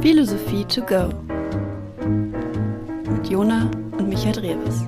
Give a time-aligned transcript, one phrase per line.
[0.00, 1.08] Philosophie to go
[3.10, 4.82] mit Jona und Michael Drewes.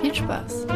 [0.00, 0.66] Viel Spaß!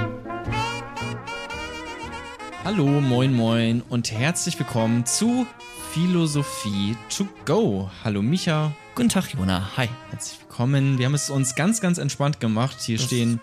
[2.64, 5.46] Hallo, moin, moin und herzlich willkommen zu
[5.92, 7.90] Philosophie to go.
[8.04, 8.72] Hallo Micha.
[8.94, 9.70] Guten Tag, Jona.
[9.76, 9.88] Hi.
[10.10, 10.98] Herzlich willkommen.
[10.98, 12.76] Wir haben es uns ganz, ganz entspannt gemacht.
[12.80, 13.40] Hier Das- stehen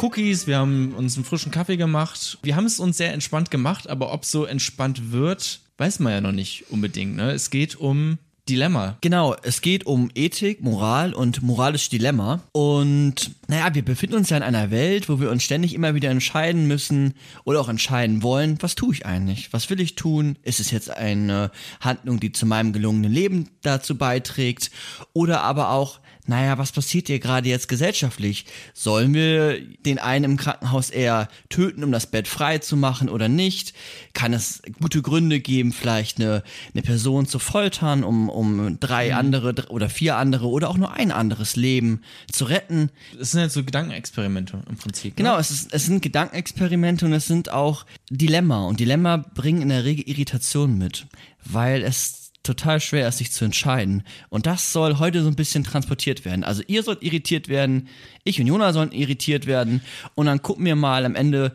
[0.00, 2.38] Cookies, wir haben uns einen frischen Kaffee gemacht.
[2.42, 6.20] Wir haben es uns sehr entspannt gemacht, aber ob so entspannt wird, weiß man ja
[6.20, 7.16] noch nicht unbedingt.
[7.16, 7.32] Ne?
[7.32, 8.96] Es geht um Dilemma.
[9.00, 12.40] Genau, es geht um Ethik, Moral und moralisches Dilemma.
[12.52, 16.10] Und naja, wir befinden uns ja in einer Welt, wo wir uns ständig immer wieder
[16.10, 19.52] entscheiden müssen oder auch entscheiden wollen, was tue ich eigentlich?
[19.52, 20.36] Was will ich tun?
[20.44, 24.70] Ist es jetzt eine Handlung, die zu meinem gelungenen Leben dazu beiträgt?
[25.12, 25.98] Oder aber auch,
[26.28, 28.44] naja, was passiert hier gerade jetzt gesellschaftlich?
[28.74, 33.28] Sollen wir den einen im Krankenhaus eher töten, um das Bett frei zu machen oder
[33.28, 33.72] nicht?
[34.12, 36.42] Kann es gute Gründe geben, vielleicht eine,
[36.74, 40.92] eine Person zu foltern, um, um drei andere dr- oder vier andere oder auch nur
[40.92, 42.90] ein anderes Leben zu retten?
[43.18, 45.16] Es sind jetzt so Gedankenexperimente im Prinzip.
[45.16, 45.40] Genau, Ne?
[45.40, 48.66] es, ist, es sind Gedankenexperimente und es sind auch Dilemma.
[48.66, 51.06] Und Dilemma bringen in der Regel Irritation mit,
[51.44, 52.17] weil es
[52.48, 54.02] total schwer ist, sich zu entscheiden.
[54.30, 56.42] Und das soll heute so ein bisschen transportiert werden.
[56.44, 57.88] Also ihr sollt irritiert werden,
[58.24, 59.82] ich und Jona sollen irritiert werden.
[60.14, 61.52] Und dann gucken wir mal am Ende,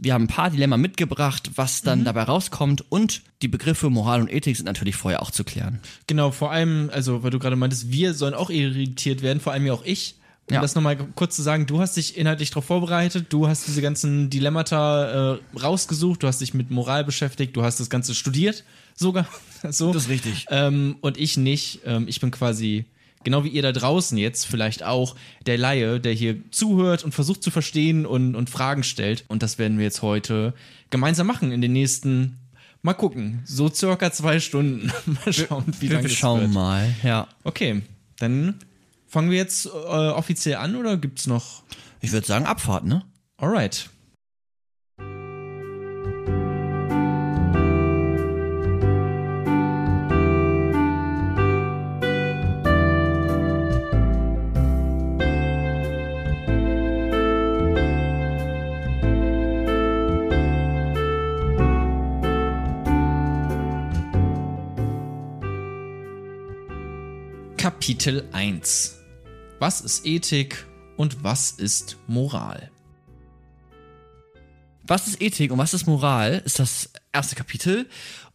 [0.00, 2.84] wir haben ein paar Dilemma mitgebracht, was dann dabei rauskommt.
[2.90, 5.80] Und die Begriffe Moral und Ethik sind natürlich vorher auch zu klären.
[6.06, 9.66] Genau, vor allem, also weil du gerade meintest, wir sollen auch irritiert werden, vor allem
[9.66, 10.16] ja auch ich.
[10.50, 10.60] Um Ja.
[10.60, 14.28] das nochmal kurz zu sagen, du hast dich inhaltlich darauf vorbereitet, du hast diese ganzen
[14.28, 18.62] Dilemmata äh, rausgesucht, du hast dich mit Moral beschäftigt, du hast das Ganze studiert
[18.94, 19.26] sogar.
[19.70, 19.92] so.
[19.92, 20.46] Das ist richtig.
[20.50, 21.80] Ähm, und ich nicht.
[21.84, 22.84] Ähm, ich bin quasi,
[23.24, 27.42] genau wie ihr da draußen jetzt, vielleicht auch der Laie, der hier zuhört und versucht
[27.42, 29.24] zu verstehen und, und Fragen stellt.
[29.28, 30.54] Und das werden wir jetzt heute
[30.90, 32.38] gemeinsam machen in den nächsten,
[32.82, 34.92] mal gucken, so circa zwei Stunden.
[35.06, 36.52] mal schauen, wie lange wir es schauen wird.
[36.52, 37.28] mal, ja.
[37.42, 37.82] Okay,
[38.18, 38.56] dann
[39.08, 41.62] fangen wir jetzt äh, offiziell an oder gibt's noch?
[42.00, 43.02] Ich würde sagen Abfahrt, ne?
[43.36, 43.88] Alright.
[67.64, 68.98] Kapitel 1
[69.58, 70.66] Was ist Ethik
[70.98, 72.70] und was ist Moral?
[74.82, 77.88] Was ist Ethik und was ist Moral, ist das erste Kapitel.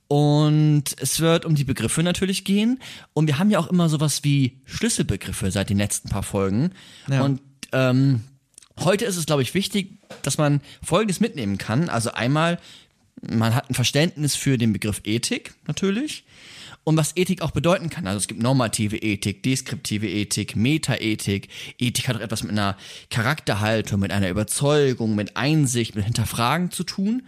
[0.08, 2.80] Und es wird um die Begriffe natürlich gehen.
[3.14, 6.72] Und wir haben ja auch immer sowas wie Schlüsselbegriffe seit den letzten paar Folgen.
[7.08, 7.22] Ja.
[7.22, 7.40] Und
[7.72, 8.22] ähm,
[8.80, 11.88] heute ist es, glaube ich, wichtig, dass man Folgendes mitnehmen kann.
[11.90, 12.58] Also einmal,
[13.22, 16.24] man hat ein Verständnis für den Begriff Ethik natürlich.
[16.84, 18.08] Und was Ethik auch bedeuten kann.
[18.08, 21.50] Also es gibt normative Ethik, deskriptive Ethik, Metaethik.
[21.78, 22.78] Ethik hat auch etwas mit einer
[23.10, 27.24] Charakterhaltung, mit einer Überzeugung, mit Einsicht, mit Hinterfragen zu tun.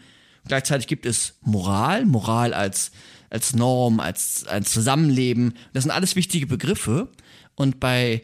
[0.48, 2.92] Gleichzeitig gibt es Moral, Moral als,
[3.30, 5.54] als Norm, als, als Zusammenleben.
[5.74, 7.10] Das sind alles wichtige Begriffe.
[7.56, 8.24] Und bei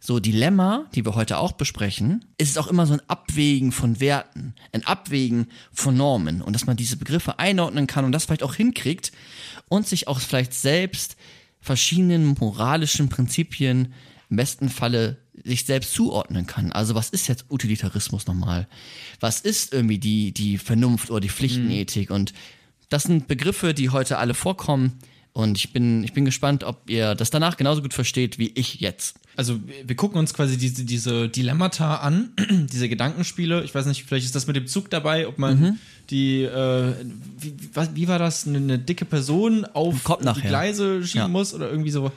[0.00, 4.00] so Dilemma, die wir heute auch besprechen, ist es auch immer so ein Abwägen von
[4.00, 8.44] Werten, ein Abwägen von Normen und dass man diese Begriffe einordnen kann und das vielleicht
[8.44, 9.12] auch hinkriegt
[9.68, 11.16] und sich auch vielleicht selbst
[11.60, 13.92] verschiedenen moralischen Prinzipien
[14.30, 16.72] im besten Falle sich selbst zuordnen kann.
[16.72, 18.68] Also was ist jetzt Utilitarismus nochmal?
[19.20, 22.10] Was ist irgendwie die, die Vernunft oder die Pflichtenethik?
[22.10, 22.32] Und
[22.88, 24.98] das sind Begriffe, die heute alle vorkommen.
[25.32, 28.80] Und ich bin, ich bin gespannt, ob ihr das danach genauso gut versteht wie ich
[28.80, 29.18] jetzt.
[29.38, 32.30] Also wir- gucken uns quasi diese, diese Dilemmata an,
[32.72, 33.62] diese Gedankenspiele.
[33.62, 35.78] Ich weiß nicht, vielleicht ist das mit dem Zug dabei, ob man Mhm.
[36.10, 36.92] die, äh,
[37.38, 37.54] wie,
[37.94, 40.40] wie war das, eine, eine dicke Person auf die.
[40.48, 41.28] Gleise schieben Ja.
[41.28, 42.10] muss oder irgendwie so,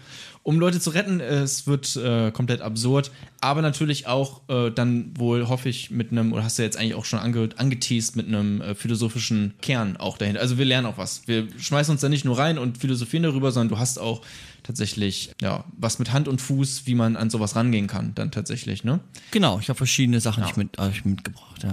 [0.44, 1.20] um Leute zu retten.
[1.20, 6.34] Es wird äh, komplett absurd, aber natürlich auch äh, dann wohl, hoffe ich, mit einem,
[6.34, 10.18] oder hast du jetzt eigentlich auch schon ange, angeteased, mit einem äh, philosophischen Kern auch
[10.18, 10.42] dahinter.
[10.42, 11.28] Also wir lernen auch was.
[11.28, 14.22] Wir schmeißen uns da nicht nur rein und philosophieren darüber, sondern du hast auch
[14.64, 18.84] tatsächlich, ja, was mit Hand und Fuß, wie man an sowas rangehen kann, dann tatsächlich,
[18.84, 19.00] ne?
[19.32, 21.72] Genau, ich habe verschiedene Sachen ich mit, ich mitgebracht, ja.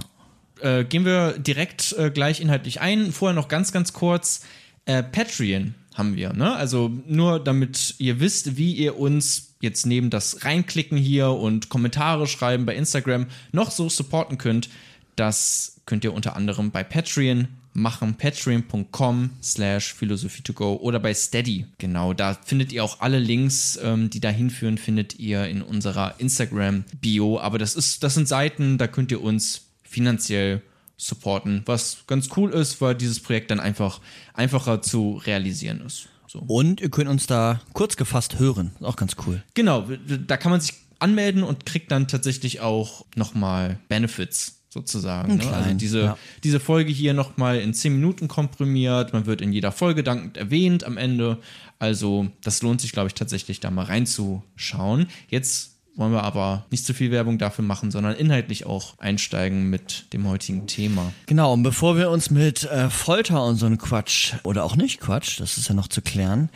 [0.61, 3.13] Äh, gehen wir direkt äh, gleich inhaltlich ein.
[3.13, 4.43] Vorher noch ganz, ganz kurz.
[4.87, 6.55] Äh, Patreon haben wir, ne?
[6.55, 12.27] Also nur damit ihr wisst, wie ihr uns jetzt neben das Reinklicken hier und Kommentare
[12.27, 14.71] schreiben bei Instagram noch so supporten könnt.
[15.17, 21.15] Das könnt ihr unter anderem bei Patreon machen, patreon.com slash philosophie to go oder bei
[21.15, 21.67] Steady.
[21.79, 26.15] Genau, da findet ihr auch alle Links, ähm, die da hinführen, findet ihr in unserer
[26.19, 27.41] Instagram-Bio.
[27.41, 30.63] Aber das ist, das sind Seiten, da könnt ihr uns finanziell
[30.99, 34.01] supporten, was ganz cool ist, weil dieses Projekt dann einfach
[34.35, 36.09] einfacher zu realisieren ist.
[36.27, 36.41] So.
[36.41, 38.73] Und ihr könnt uns da kurz gefasst hören.
[38.79, 39.43] Ist auch ganz cool.
[39.55, 39.87] Genau,
[40.27, 45.37] da kann man sich anmelden und kriegt dann tatsächlich auch nochmal Benefits sozusagen.
[45.37, 45.47] Ne?
[45.53, 46.19] Also diese, ja.
[46.45, 49.13] diese Folge hier nochmal in 10 Minuten komprimiert.
[49.13, 51.39] Man wird in jeder Folge dankend erwähnt am Ende.
[51.79, 55.07] Also das lohnt sich, glaube ich, tatsächlich da mal reinzuschauen.
[55.31, 60.13] Jetzt wollen wir aber nicht zu viel Werbung dafür machen, sondern inhaltlich auch einsteigen mit
[60.13, 61.13] dem heutigen Thema.
[61.27, 65.01] Genau, und bevor wir uns mit äh, Folter und so einem Quatsch, oder auch nicht
[65.01, 66.51] Quatsch, das ist ja noch zu klären,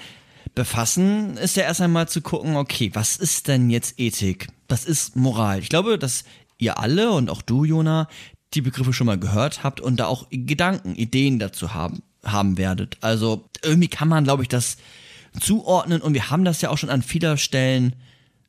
[0.55, 4.49] befassen, ist ja erst einmal zu gucken, okay, was ist denn jetzt Ethik?
[4.69, 5.59] Was ist Moral?
[5.59, 6.25] Ich glaube, dass
[6.59, 8.09] ihr alle und auch du, Jona,
[8.55, 12.99] die Begriffe schon mal gehört habt und da auch Gedanken, Ideen dazu haben, haben werdet.
[13.01, 14.77] Also irgendwie kann man, glaube ich, das
[15.41, 17.97] zuordnen und wir haben das ja auch schon an vieler Stellen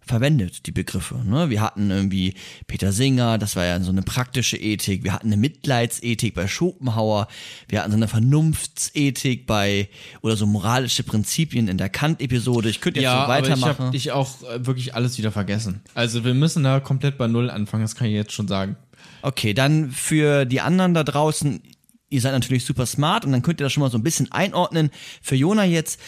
[0.06, 1.16] verwendet, die Begriffe.
[1.26, 1.50] Ne?
[1.50, 2.36] Wir hatten irgendwie
[2.68, 5.04] Peter Singer, das war ja so eine praktische Ethik.
[5.04, 7.28] Wir hatten eine Mitleidsethik bei Schopenhauer.
[7.68, 9.90] Wir hatten so eine Vernunftsethik bei,
[10.22, 12.70] oder so moralische Prinzipien in der Kant-Episode.
[12.70, 13.72] Ich könnte jetzt so aber weitermachen.
[13.72, 15.82] ich habe ich auch äh, wirklich alles wieder vergessen.
[15.94, 18.76] Also wir müssen da komplett bei Null anfangen, das kann ich jetzt schon sagen.
[19.22, 21.62] Okay, dann für die anderen da draußen,
[22.10, 24.32] ihr seid natürlich super smart und dann könnt ihr das schon mal so ein bisschen
[24.32, 24.92] einordnen.
[25.22, 26.00] Für Jona jetzt,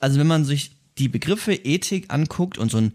[0.00, 2.92] also wenn man sich die Begriffe Ethik anguckt und so einen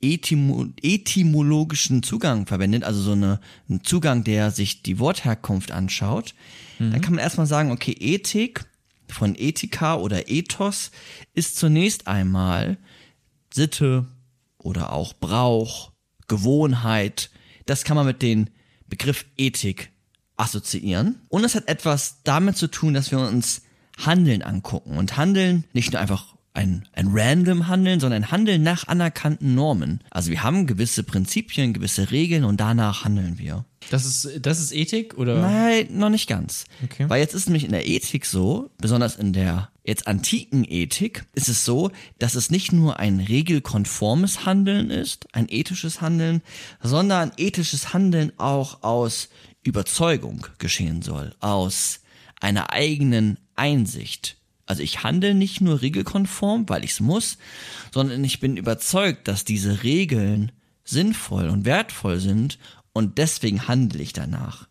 [0.00, 6.34] Etimo etymologischen Zugang verwendet, also so eine, einen Zugang, der sich die Wortherkunft anschaut,
[6.78, 8.64] dann kann man erstmal sagen, okay, Ethik
[9.08, 10.90] von Ethika oder Ethos
[11.34, 12.78] ist zunächst einmal
[13.52, 14.06] Sitte
[14.56, 15.92] oder auch Brauch,
[16.26, 17.30] Gewohnheit.
[17.66, 18.46] Das kann man mit dem
[18.88, 19.90] Begriff Ethik
[20.36, 21.20] assoziieren.
[21.28, 23.62] Und es hat etwas damit zu tun, dass wir uns
[23.98, 24.96] Handeln angucken.
[24.96, 30.00] Und Handeln nicht nur einfach ein, ein random Handeln, sondern ein Handeln nach anerkannten Normen.
[30.10, 33.64] Also wir haben gewisse Prinzipien, gewisse Regeln und danach handeln wir.
[33.90, 35.40] Das ist, das ist Ethik oder?
[35.40, 36.64] Nein, noch nicht ganz.
[36.84, 37.08] Okay.
[37.08, 41.48] Weil jetzt ist nämlich in der Ethik so, besonders in der jetzt antiken Ethik, ist
[41.48, 46.42] es so, dass es nicht nur ein regelkonformes Handeln ist, ein ethisches Handeln,
[46.82, 49.28] sondern ethisches Handeln auch aus
[49.62, 52.00] Überzeugung geschehen soll, aus
[52.40, 54.39] einer eigenen Einsicht.
[54.70, 57.38] Also ich handle nicht nur regelkonform, weil ich es muss,
[57.92, 60.52] sondern ich bin überzeugt, dass diese Regeln
[60.84, 62.56] sinnvoll und wertvoll sind
[62.92, 64.68] und deswegen handle ich danach.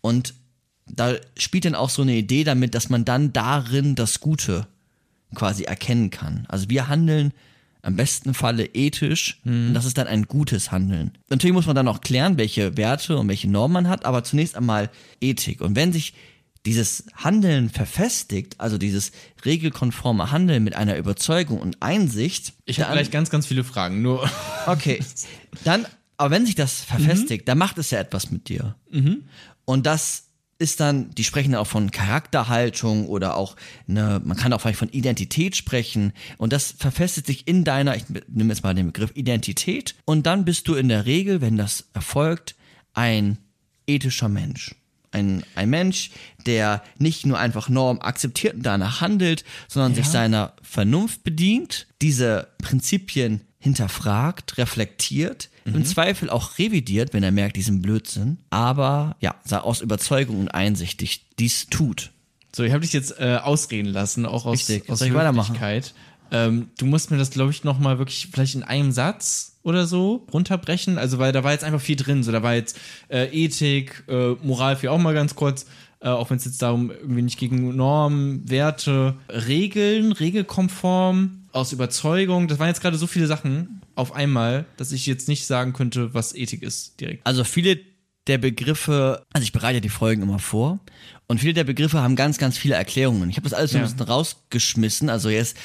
[0.00, 0.34] Und
[0.86, 4.66] da spielt dann auch so eine Idee damit, dass man dann darin das Gute
[5.36, 6.44] quasi erkennen kann.
[6.48, 7.32] Also wir handeln
[7.82, 11.12] am besten Falle ethisch und das ist dann ein gutes Handeln.
[11.30, 14.56] Natürlich muss man dann auch klären, welche Werte und welche Normen man hat, aber zunächst
[14.56, 14.90] einmal
[15.20, 15.60] Ethik.
[15.60, 16.14] Und wenn sich
[16.66, 19.12] dieses Handeln verfestigt, also dieses
[19.44, 24.02] regelkonforme Handeln mit einer Überzeugung und Einsicht, Ich habe gleich ganz, ganz viele Fragen.
[24.02, 24.28] Nur
[24.66, 25.00] Okay,
[25.64, 25.86] dann,
[26.16, 28.74] aber wenn sich das verfestigt, dann macht es ja etwas mit dir.
[29.64, 30.24] Und das
[30.58, 33.56] ist dann, die sprechen auch von Charakterhaltung oder auch
[33.88, 36.12] eine, man kann auch vielleicht von Identität sprechen.
[36.38, 39.94] Und das verfestigt sich in deiner, ich nehme jetzt mal den Begriff Identität.
[40.04, 42.56] Und dann bist du in der Regel, wenn das erfolgt,
[42.94, 43.38] ein
[43.86, 44.74] ethischer Mensch.
[45.12, 46.10] Ein, ein Mensch,
[46.46, 52.48] der nicht nur einfach Norm akzeptiert und danach handelt, sondern sich seiner Vernunft bedient, diese
[52.62, 59.80] Prinzipien hinterfragt, reflektiert, im Zweifel auch revidiert, wenn er merkt, diesen Blödsinn, aber ja, aus
[59.80, 62.12] Überzeugung und Einsicht dich- dies tut.
[62.54, 64.88] So, ich habe dich jetzt äh, ausreden lassen, auch aus, Richtig.
[64.88, 65.00] aus?
[65.48, 65.94] Höflichkeit.
[66.30, 69.86] Ähm, du musst mir das, glaube ich, noch mal wirklich vielleicht in einem Satz oder
[69.86, 70.98] so runterbrechen.
[70.98, 72.22] Also, weil da war jetzt einfach viel drin.
[72.22, 72.78] So, da war jetzt
[73.08, 75.66] äh, Ethik, äh, Moral für auch mal ganz kurz.
[76.00, 82.48] Äh, auch wenn es jetzt darum irgendwie nicht gegen Normen, Werte, Regeln, regelkonform, aus Überzeugung.
[82.48, 86.12] Das waren jetzt gerade so viele Sachen auf einmal, dass ich jetzt nicht sagen könnte,
[86.12, 87.26] was Ethik ist direkt.
[87.26, 87.78] Also viele
[88.26, 90.80] der Begriffe, also ich bereite die Folgen immer vor
[91.28, 93.30] und viele der Begriffe haben ganz, ganz viele Erklärungen.
[93.30, 93.88] Ich habe das alles so ein Ja.
[93.90, 95.08] bisschen rausgeschmissen.
[95.08, 95.56] Also jetzt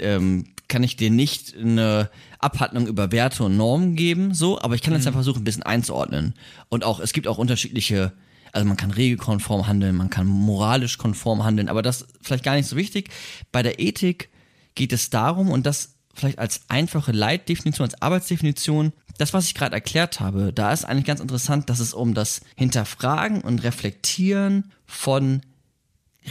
[0.00, 4.82] ähm, kann ich dir nicht eine Abhandlung über Werte und Normen geben, so, aber ich
[4.82, 6.34] kann jetzt einfach versuchen, ein bisschen einzuordnen.
[6.68, 8.12] Und auch, es gibt auch unterschiedliche,
[8.52, 12.54] also man kann regelkonform handeln, man kann moralisch konform handeln, aber das ist vielleicht gar
[12.56, 13.10] nicht so wichtig.
[13.52, 14.30] Bei der Ethik
[14.74, 19.74] geht es darum, und das vielleicht als einfache Leitdefinition, als Arbeitsdefinition, das, was ich gerade
[19.74, 25.42] erklärt habe, da ist eigentlich ganz interessant, dass es um das Hinterfragen und Reflektieren von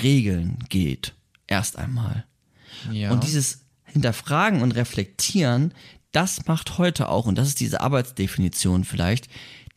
[0.02, 1.14] Regeln geht.
[1.48, 2.26] Erst einmal.
[2.92, 3.12] Ja.
[3.12, 5.74] Und dieses Hinterfragen und Reflektieren,
[6.12, 9.28] das macht heute auch, und das ist diese Arbeitsdefinition vielleicht,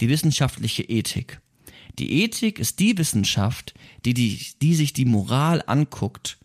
[0.01, 1.41] die wissenschaftliche Ethik.
[1.99, 3.75] Die Ethik ist die Wissenschaft,
[4.05, 6.39] die, die, die sich die Moral anguckt,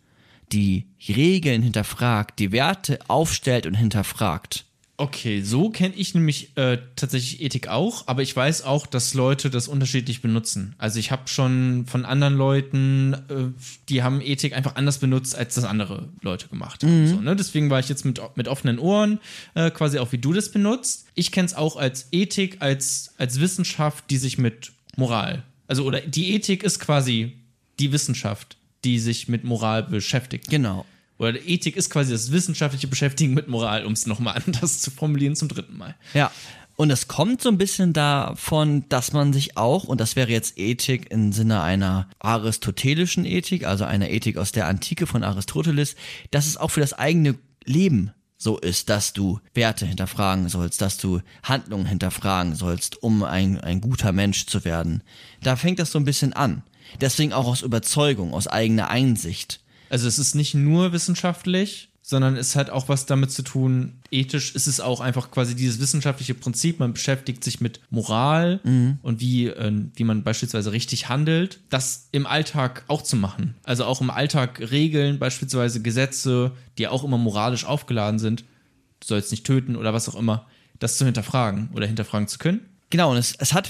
[0.50, 4.66] die Regeln hinterfragt, die Werte aufstellt und hinterfragt.
[4.98, 9.48] Okay, so kenne ich nämlich äh, tatsächlich Ethik auch, aber ich weiß auch, dass Leute
[9.48, 10.74] das unterschiedlich benutzen.
[10.78, 15.54] Also ich habe schon von anderen Leuten, äh, die haben Ethik einfach anders benutzt, als
[15.54, 17.08] das andere Leute gemacht haben.
[17.08, 17.34] So, ne?
[17.34, 19.18] Deswegen war ich jetzt mit, mit offenen Ohren,
[19.54, 21.06] äh, quasi auch wie du das benutzt.
[21.14, 26.02] Ich kenne es auch als Ethik, als, als Wissenschaft, die sich mit Moral, also oder
[26.02, 27.38] die Ethik ist quasi
[27.80, 30.50] die Wissenschaft, die sich mit Moral beschäftigt.
[30.50, 30.84] Genau.
[31.22, 35.36] Oder Ethik ist quasi das wissenschaftliche Beschäftigen mit Moral, um es nochmal anders zu formulieren
[35.36, 35.94] zum dritten Mal.
[36.14, 36.30] Ja.
[36.74, 40.58] Und es kommt so ein bisschen davon, dass man sich auch, und das wäre jetzt
[40.58, 45.96] Ethik im Sinne einer aristotelischen Ethik, also einer Ethik aus der Antike von Aristoteles,
[46.30, 50.96] dass es auch für das eigene Leben so ist, dass du Werte hinterfragen sollst, dass
[50.96, 55.02] du Handlungen hinterfragen sollst, um ein, ein guter Mensch zu werden.
[55.42, 56.64] Da fängt das so ein bisschen an.
[57.00, 59.61] Deswegen auch aus Überzeugung, aus eigener Einsicht.
[59.92, 64.54] Also es ist nicht nur wissenschaftlich, sondern es hat auch was damit zu tun, ethisch
[64.54, 68.60] ist es auch einfach quasi dieses wissenschaftliche Prinzip, man beschäftigt sich mit Moral
[69.02, 73.54] und wie, äh, wie man beispielsweise richtig handelt, das im Alltag auch zu machen.
[73.64, 78.44] Also auch im Alltag Regeln, beispielsweise Gesetze, die auch immer moralisch aufgeladen sind,
[79.00, 80.46] du sollst nicht töten oder was auch immer,
[80.78, 82.60] das zu hinterfragen oder hinterfragen zu können.
[82.88, 83.68] Genau, und es, es hat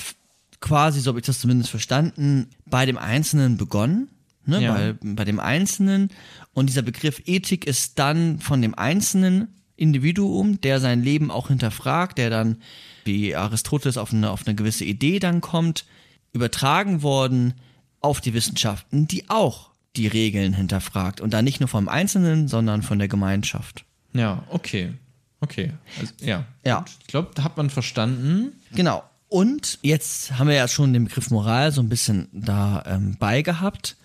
[0.61, 4.09] quasi, so habe ich das zumindest verstanden, bei dem Einzelnen begonnen.
[4.45, 4.75] Ne, Ja.
[4.75, 6.11] bei, bei dem Einzelnen.
[6.53, 12.19] Und dieser Begriff Ethik ist dann von dem einzelnen Individuum, der sein Leben auch hinterfragt,
[12.19, 12.57] der dann,
[13.05, 15.85] wie Aristoteles, auf eine, auf eine gewisse Idee dann kommt,
[16.33, 17.55] übertragen worden
[18.01, 21.21] auf die Wissenschaften, die auch die Regeln hinterfragt.
[21.21, 23.85] Und dann nicht nur vom Einzelnen, sondern von der Gemeinschaft.
[24.13, 24.93] Ja, okay.
[25.41, 25.73] Okay.
[26.01, 26.45] Also, ja.
[26.65, 26.79] Ja.
[26.81, 26.91] Gut.
[27.01, 28.53] Ich glaube, da hat man verstanden.
[28.75, 29.03] Genau.
[29.29, 33.97] Und jetzt haben wir ja schon den Begriff Moral so ein bisschen da ähm, beigehabt.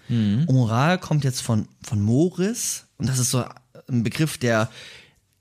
[0.48, 2.86] Und Moral kommt jetzt von, von Moris.
[2.98, 3.44] Und das ist so
[3.90, 4.70] ein Begriff, der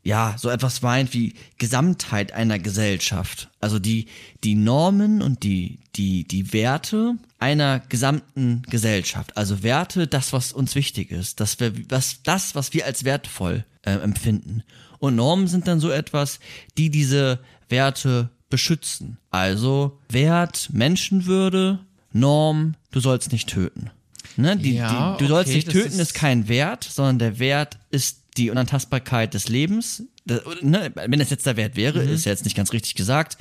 [0.07, 3.51] ja so etwas meint wie Gesamtheit einer Gesellschaft.
[3.61, 4.07] Also die,
[4.45, 9.37] die Normen und die, die, die Werte einer gesamten Gesellschaft.
[9.37, 11.41] Also Werte, das, was uns wichtig ist.
[11.41, 11.59] Das,
[11.89, 14.63] was, das was wir als wertvoll äh, empfinden.
[14.99, 16.39] Und Normen sind dann so etwas,
[16.79, 19.19] die diese Werte beschützen.
[19.31, 21.81] Also Wert, Menschenwürde,
[22.13, 23.91] Norm, du sollst nicht töten.
[24.37, 24.57] Ne?
[24.57, 27.79] Die, Ja, die, du sollst okay, nicht töten, ist- ist kein Wert, sondern der Wert
[27.91, 30.03] ist die Unantastbarkeit des Lebens.
[30.27, 32.09] Das, ne, wenn das jetzt der Wert wäre, Mhm.
[32.13, 33.39] ist ja jetzt nicht ganz richtig gesagt.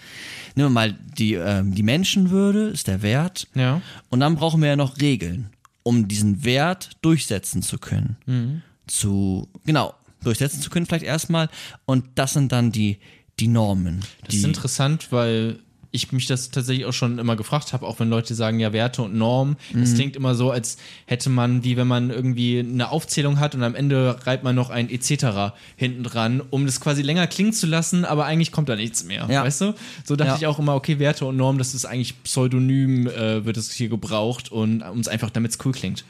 [0.56, 3.48] Nehmen wir mal die, ähm, die Menschenwürde ist der Wert.
[3.56, 3.82] Ja.
[4.10, 5.50] Und dann brauchen wir ja noch Regeln,
[5.84, 8.18] um diesen Wert durchsetzen zu können.
[8.25, 8.62] Mhm.
[8.88, 11.50] Zu, genau, durchsetzen zu können vielleicht erstmal.
[11.86, 13.00] Und das sind dann die,
[13.40, 14.00] die Normen.
[14.22, 15.60] Das die, ist interessant, weil
[15.96, 19.02] ich mich das tatsächlich auch schon immer gefragt habe, auch wenn Leute sagen, ja, Werte
[19.02, 19.56] und Normen.
[19.82, 19.96] Es Mhm.
[19.96, 23.74] klingt immer so, als hätte man, wie wenn man irgendwie eine Aufzählung hat und am
[23.75, 25.54] Ende reibt man noch ein etc.
[25.75, 29.28] hinten dran, um das quasi länger klingen zu lassen, aber eigentlich kommt da nichts mehr.
[29.30, 29.44] Ja.
[29.44, 29.74] Weißt du?
[30.04, 30.38] So dachte Ja.
[30.38, 33.90] ich auch immer, okay, Werte und Normen, das ist eigentlich pseudonym, äh, wird es hier
[33.90, 36.04] gebraucht und um es einfach, damit es cool klingt.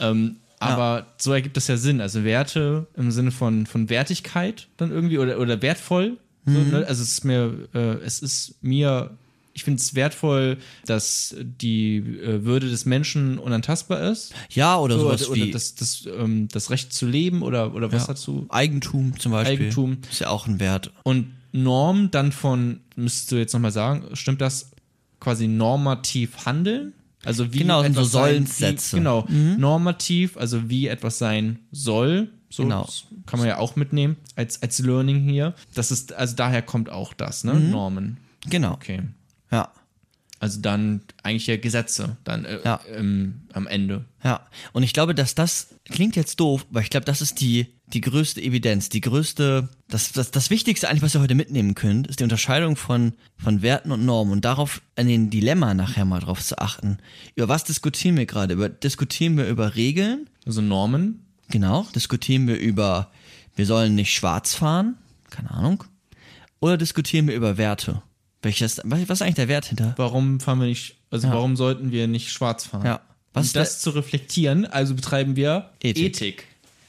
[0.00, 2.00] Ähm, aber so ergibt das ja Sinn.
[2.00, 6.16] Also Werte im Sinne von, von Wertigkeit dann irgendwie oder, oder wertvoll.
[6.52, 6.70] So, Mhm.
[6.70, 6.76] ne?
[6.86, 9.16] Also es ist mir, äh, es ist mir,
[9.54, 14.32] ich finde es wertvoll, dass die äh, Würde des Menschen unantastbar ist.
[14.50, 17.74] ja, oder So, sowas oder, oder wie das, das, ähm, das Recht zu leben oder,
[17.74, 18.46] oder was ja, dazu.
[18.50, 19.66] Eigentum zum Beispiel.
[19.66, 19.98] Eigentum.
[20.10, 20.92] Ist ja auch ein Wert.
[21.02, 24.70] Und Norm dann von, müsstest du jetzt nochmal sagen, stimmt das
[25.18, 26.92] quasi normativ handeln?
[27.24, 28.96] Also wie Genau, sind so etwas sein- Sollenssätze.
[28.96, 29.26] Wie, genau,
[29.56, 32.28] normativ, also wie etwas sein soll.
[32.50, 32.84] So Genau.
[32.84, 35.54] das kann man ja auch mitnehmen als, als Learning hier.
[35.74, 37.54] Das ist, also daher kommt auch das, ne?
[37.54, 38.18] Normen.
[38.48, 38.72] Genau.
[38.72, 39.02] Okay.
[39.50, 39.70] Ja.
[40.40, 42.80] Also dann eigentlich ja Gesetze dann äh, Ja.
[42.94, 44.04] ähm, am Ende.
[44.22, 47.66] Ja, und ich glaube, dass das klingt jetzt doof, aber ich glaube, das ist die,
[47.88, 52.06] die größte Evidenz, die größte, das, das, das Wichtigste eigentlich, was ihr heute mitnehmen könnt,
[52.06, 56.20] ist die Unterscheidung von, von Werten und Normen und darauf, an den Dilemma nachher mal
[56.20, 56.98] drauf zu achten.
[57.34, 58.54] Über was diskutieren wir gerade?
[58.54, 60.30] Über, diskutieren wir über Regeln?
[60.46, 61.24] Also Normen.
[61.50, 61.86] Genau.
[61.94, 63.10] Diskutieren wir über,
[63.56, 64.96] wir sollen nicht schwarz fahren?
[65.30, 65.84] Keine Ahnung.
[66.60, 68.02] Oder diskutieren wir über Werte?
[68.42, 69.94] Welches, was ist eigentlich der Wert hinter?
[69.96, 71.34] Warum fahren wir nicht, also Ja.
[71.34, 72.86] warum sollten wir nicht schwarz fahren?
[72.86, 73.00] Ja.
[73.32, 76.04] Was um das zu reflektieren, also betreiben wir Ethik.
[76.16, 76.44] Ethik.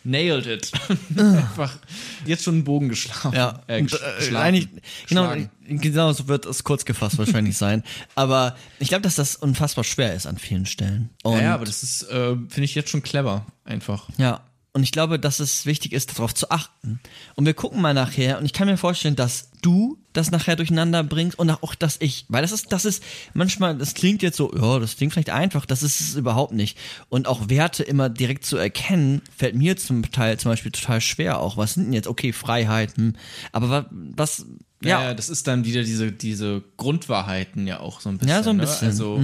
[0.05, 0.71] Nailed it.
[1.17, 1.77] Einfach
[2.25, 3.35] jetzt schon einen Bogen geschlagen.
[3.35, 4.35] Ja, Äh, äh, geschlagen.
[4.37, 4.67] eigentlich,
[5.07, 5.35] genau,
[5.67, 7.83] genau so wird es kurz gefasst wahrscheinlich sein.
[8.15, 11.09] Aber ich glaube, dass das unfassbar schwer ist an vielen Stellen.
[11.23, 14.07] Und, Ja, ja, aber das ist, äh, finde ich jetzt schon clever, einfach.
[14.17, 14.41] ja.
[14.71, 16.99] Und ich glaube, dass es wichtig ist, darauf zu achten.
[17.35, 21.03] Und wir gucken mal nachher, und ich kann mir vorstellen, dass du das nachher durcheinander
[21.03, 24.53] bringst und auch, dass ich, weil das ist, das ist manchmal, das klingt jetzt so,
[24.55, 26.77] ja, das klingt vielleicht einfach, das ist es überhaupt nicht.
[27.09, 31.39] Und auch Werte immer direkt zu erkennen, fällt mir zum Teil zum Beispiel total schwer
[31.39, 31.57] auch.
[31.57, 33.17] Was sind denn jetzt, okay, Freiheiten,
[33.51, 34.45] aber wa- was,
[34.83, 35.13] Ja, Ja.
[35.15, 38.29] das ist dann wieder diese, diese Grundwahrheiten ja auch so ein bisschen.
[38.29, 38.63] Ja, so ein Ne?
[38.63, 38.87] bisschen.
[38.87, 39.19] Also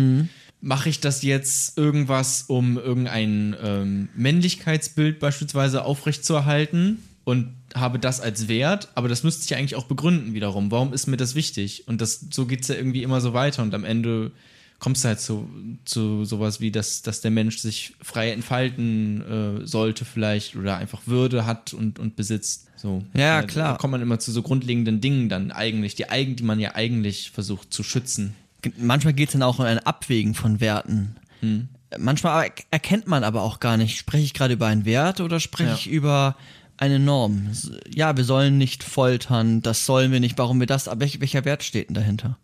[0.66, 8.48] mache ich das jetzt irgendwas, um irgendein ähm, Männlichkeitsbild beispielsweise aufrechtzuerhalten und habe das als
[8.48, 10.72] Wert, aber das müsste ich ja eigentlich auch begründen wiederum.
[10.72, 11.88] Warum ist mir das wichtig?
[11.88, 14.32] Und das, so geht es ja irgendwie immer so weiter und am Ende
[14.80, 15.48] kommst du halt zu,
[15.86, 21.02] zu sowas wie, dass, dass der Mensch sich frei entfalten äh, sollte vielleicht oder einfach
[21.06, 22.70] Würde hat und, und besitzt.
[22.76, 23.04] So.
[23.14, 23.74] Ja, klar.
[23.74, 26.06] Da kommt man immer zu so grundlegenden Dingen dann eigentlich, die,
[26.36, 28.34] die man ja eigentlich versucht zu schützen.
[28.78, 31.16] Manchmal geht es dann auch um ein Abwägen von Werten.
[31.42, 31.70] Hm.
[31.98, 35.40] Manchmal er- erkennt man aber auch gar nicht, spreche ich gerade über einen Wert oder
[35.40, 35.76] spreche Ja.
[35.76, 36.36] ich über
[36.78, 37.50] eine Norm.
[37.94, 41.46] Ja, wir sollen nicht foltern, das sollen wir nicht, warum wir das, aber welch, welcher
[41.46, 42.38] Wert steht denn dahinter?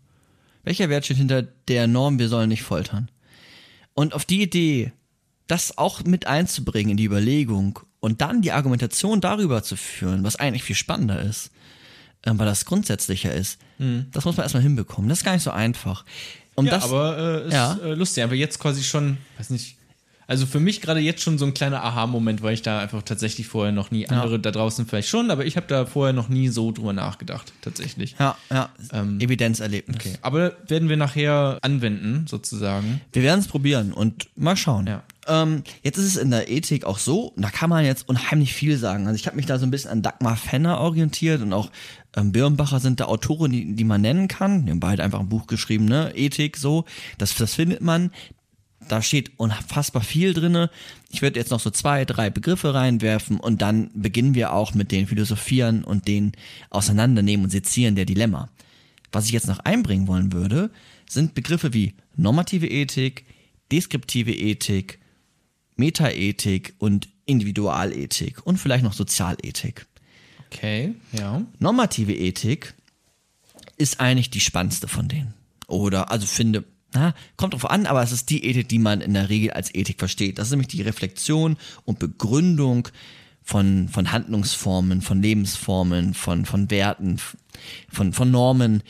[0.64, 3.10] Welcher Wert steht hinter der Norm, wir sollen nicht foltern?
[3.94, 4.92] Und auf die Idee,
[5.48, 10.36] das auch mit einzubringen in die Überlegung und dann die Argumentation darüber zu führen, was
[10.36, 11.50] eigentlich viel spannender ist,
[12.24, 13.58] weil das grundsätzlicher ist,
[14.12, 15.08] das muss man erstmal hinbekommen.
[15.08, 16.04] Das ist gar nicht so einfach.
[16.54, 17.78] Und ja, das, aber äh, ist Ja.
[17.82, 18.22] äh, lustig.
[18.22, 19.76] Aber jetzt quasi schon, weiß nicht.
[20.28, 23.48] Also für mich gerade jetzt schon so ein kleiner Aha-Moment, weil ich da einfach tatsächlich
[23.48, 26.48] vorher noch nie, andere da draußen vielleicht schon, aber ich habe da vorher noch nie
[26.48, 28.14] so drüber nachgedacht, tatsächlich.
[28.18, 28.70] ja, ja,
[29.18, 29.96] Evidenzerlebnis.
[29.96, 30.14] Okay.
[30.22, 33.00] Aber werden wir nachher anwenden, sozusagen.
[33.12, 34.86] Wir werden es probieren und mal schauen.
[34.86, 35.02] Ja.
[35.26, 38.76] Ähm, jetzt ist es in der Ethik auch so, da kann man jetzt unheimlich viel
[38.76, 39.06] sagen.
[39.06, 41.70] Also ich habe mich da so ein bisschen an Dagmar Fenner orientiert und auch
[42.16, 44.66] ähm, Birnbacher sind da Autoren, die, die man nennen kann.
[44.66, 46.12] Die haben beide einfach ein Buch geschrieben, ne?
[46.14, 46.84] Ethik, so.
[47.18, 48.10] Das, das findet man.
[48.88, 50.70] Da steht unfassbar viel drinne.
[51.08, 54.90] Ich werde jetzt noch so zwei, drei Begriffe reinwerfen und dann beginnen wir auch mit
[54.90, 56.32] den Philosophieren und den
[56.70, 58.48] Auseinandernehmen und Sezieren der Dilemma.
[59.12, 60.70] Was ich jetzt noch einbringen wollen würde,
[61.08, 63.24] sind Begriffe wie normative Ethik,
[63.70, 64.98] deskriptive Ethik,
[65.76, 69.86] Metaethik und Individualethik und vielleicht noch Sozialethik.
[70.52, 71.42] Okay, ja.
[71.58, 72.74] Normative Ethik
[73.78, 75.34] ist eigentlich die spannendste von denen.
[75.66, 79.14] Oder, also finde, na, kommt drauf an, aber es ist die Ethik, die man in
[79.14, 80.38] der Regel als Ethik versteht.
[80.38, 82.88] Das ist nämlich die Reflexion und Begründung
[83.42, 87.18] von, von Handlungsformen, von Lebensformen, von, von Werten,
[87.88, 88.82] von, von Normen.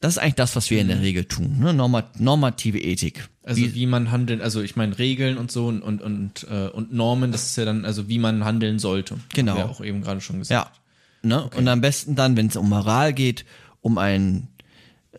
[0.00, 1.58] Das ist eigentlich das, was wir in der Regel tun.
[1.60, 1.72] Ne?
[1.72, 3.28] Norma, normative Ethik.
[3.44, 6.92] Also wie, man handelt, also ich meine Regeln und so und, und, und, äh, und
[6.92, 9.18] Normen, das ist ja dann, also wie man handeln sollte.
[9.34, 9.52] Genau.
[9.52, 10.66] Haben wir auch eben gerade schon gesagt.
[10.66, 10.81] Ja.
[11.22, 11.48] Ne?
[11.56, 13.44] Und am besten dann, wenn es um Moral geht,
[13.80, 14.48] um ein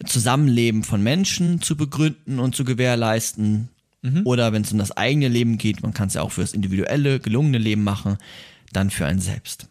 [0.06, 3.70] Zusammenleben von Menschen zu begründen und zu gewährleisten.
[4.26, 6.54] Oder wenn es um das eigene Leben geht, man kann es ja auch für das
[6.54, 8.18] individuelle, gelungene Leben machen,
[8.74, 9.70] dann für einen selbst.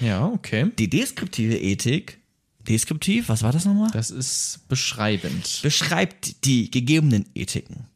[0.00, 0.72] Ja, okay.
[0.78, 2.18] Die deskriptive Ethik,
[2.66, 3.90] deskriptiv, was war das nochmal?
[3.92, 5.60] Das ist beschreibend.
[5.62, 7.86] beschreibt die gegebenen Ethiken.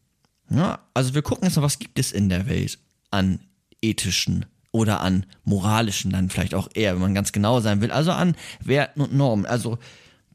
[0.50, 2.78] Ja, also wir gucken jetzt mal, was gibt es in der Welt
[3.10, 3.40] an
[3.80, 8.10] ethischen oder an moralischen, dann vielleicht auch eher, wenn man ganz genau sein will, also
[8.10, 9.46] an Werten und Normen.
[9.46, 9.78] Also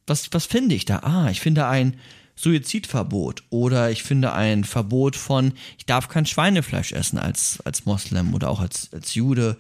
[0.06, 1.00] was, was finde ich da?
[1.00, 1.98] Ah, ich finde ein
[2.38, 8.36] Suizidverbot oder ich finde ein Verbot von, ich darf kein Schweinefleisch essen als, als Moslem
[8.36, 9.58] oder auch als, als Jude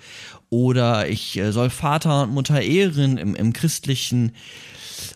[0.50, 4.34] oder ich äh, soll Vater und Mutter ehren im, im christlichen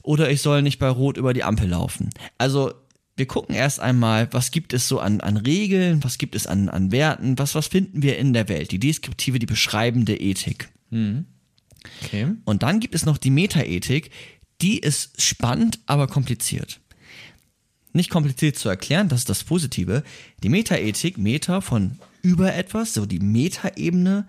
[0.01, 2.09] oder ich soll nicht bei Rot über die Ampel laufen.
[2.39, 2.73] Also
[3.21, 6.69] wir gucken erst einmal, was gibt es so an, an Regeln, was gibt es an,
[6.69, 10.69] an Werten, was, was finden wir in der Welt, die deskriptive, die beschreibende Ethik.
[12.03, 12.31] Okay.
[12.43, 14.09] Und dann gibt es noch die Metaethik,
[14.63, 16.79] die ist spannend, aber kompliziert.
[17.93, 20.03] Nicht kompliziert zu erklären, das ist das Positive.
[20.41, 24.25] Die Metaethik, Meta von über etwas, so die Metaebene,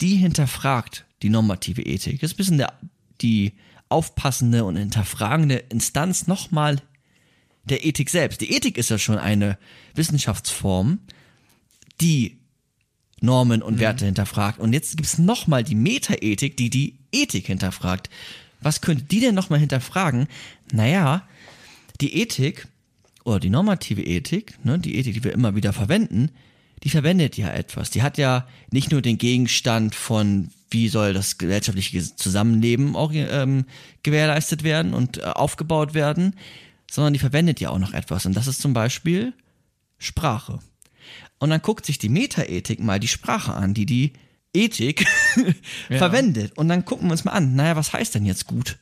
[0.00, 2.22] die hinterfragt die normative Ethik.
[2.22, 2.72] Das ist ein bisschen der,
[3.20, 3.52] die
[3.90, 6.80] aufpassende und hinterfragende Instanz nochmal
[7.64, 8.40] der Ethik selbst.
[8.40, 9.58] Die Ethik ist ja schon eine
[9.94, 11.00] Wissenschaftsform,
[12.00, 12.38] die
[13.20, 14.58] Normen und Werte hinterfragt.
[14.58, 18.08] Und jetzt gibt es nochmal die Metaethik, die die Ethik hinterfragt.
[18.60, 20.26] Was könnte die denn nochmal hinterfragen?
[20.72, 21.26] Naja,
[22.00, 22.66] die Ethik
[23.24, 26.30] oder die normative Ethik, ne, die Ethik, die wir immer wieder verwenden,
[26.82, 27.90] die verwendet ja etwas.
[27.90, 33.66] Die hat ja nicht nur den Gegenstand von, wie soll das gesellschaftliche Zusammenleben auch, ähm,
[34.02, 36.34] gewährleistet werden und äh, aufgebaut werden,
[36.90, 38.26] sondern die verwendet ja auch noch etwas.
[38.26, 39.32] Und das ist zum Beispiel
[39.98, 40.58] Sprache.
[41.38, 44.12] Und dann guckt sich die Metaethik mal die Sprache an, die die
[44.52, 45.06] Ethik
[45.88, 46.56] verwendet.
[46.58, 48.78] Und dann gucken wir uns mal an, naja, was heißt denn jetzt gut?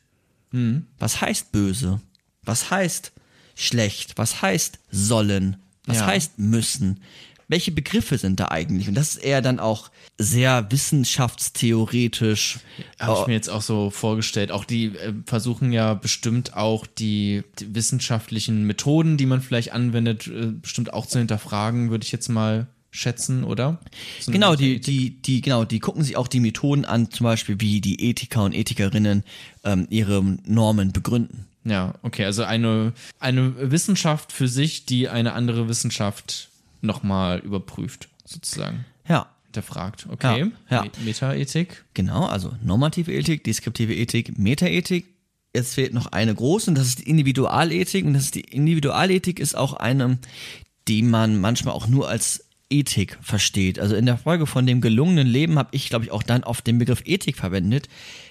[0.97, 2.01] Was heißt böse?
[2.43, 3.11] Was heißt
[3.55, 4.17] schlecht?
[4.17, 5.57] Was heißt sollen?
[5.85, 6.07] Was Ja.
[6.07, 7.01] heißt müssen?
[7.49, 8.87] Welche Begriffe sind da eigentlich?
[8.87, 12.59] Und das ist eher dann auch sehr wissenschaftstheoretisch.
[12.99, 14.51] Habe ich mir jetzt auch so vorgestellt.
[14.51, 20.27] Auch die äh, versuchen ja bestimmt auch die, die wissenschaftlichen Methoden, die man vielleicht anwendet,
[20.27, 23.79] äh, bestimmt auch zu hinterfragen, würde ich jetzt mal schätzen, oder?
[24.19, 27.59] So Genau, die, die, die, genau, die gucken sich auch die Methoden an, zum Beispiel
[27.59, 29.23] wie die Ethiker und Ethikerinnen
[29.63, 31.45] ähm, ihre Normen begründen.
[31.65, 36.48] Ja, okay, also eine, eine Wissenschaft für sich, die eine andere Wissenschaft
[36.81, 38.85] nochmal überprüft, sozusagen.
[39.07, 40.05] Ja, Hinterfragt.
[40.11, 40.51] Okay.
[40.69, 40.83] Ja, ja.
[40.83, 41.83] Me- Metaethik.
[41.95, 42.25] genau.
[42.25, 45.07] Also normative Ethik, deskriptive Ethik, Metaethik.
[45.55, 48.05] Jetzt fehlt noch eine große und das ist die Individualethik.
[48.05, 50.19] Und das ist die Individualethik ist auch eine,
[50.87, 53.79] die man manchmal auch nur als Ethik versteht.
[53.79, 56.67] Also in der Folge von dem gelungenen Leben habe ich, glaube ich, auch dann oft
[56.67, 57.89] den Begriff Ethik verwendet,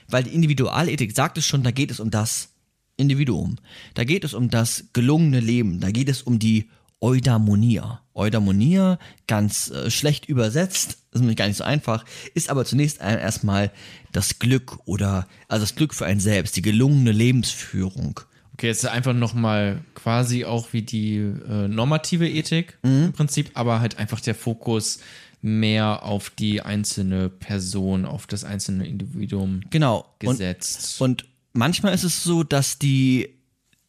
[0.08, 2.50] weil die Individualethik sagt es schon, da geht es um das
[2.96, 3.56] Individuum.
[3.94, 5.80] Da geht es um das gelungene Leben.
[5.80, 6.68] Da geht es um die
[7.00, 8.00] Eudaimonia.
[8.14, 13.70] Eudaimonia, ganz äh, schlecht übersetzt, ist nämlich gar nicht so einfach, ist aber zunächst erstmal
[14.12, 18.20] das Glück oder, also das Glück für ein Selbst, die gelungene Lebensführung.
[18.54, 23.04] Okay, jetzt einfach nochmal quasi auch wie die äh, normative Ethik Mhm.
[23.06, 24.98] im Prinzip, aber halt einfach der Fokus
[25.40, 30.06] mehr auf die einzelne Person, auf das einzelne Individuum Genau.
[30.24, 31.00] Und, gesetzt.
[31.00, 33.28] und manchmal ist es so, dass die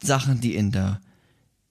[0.04, 1.02] Sachen, die in der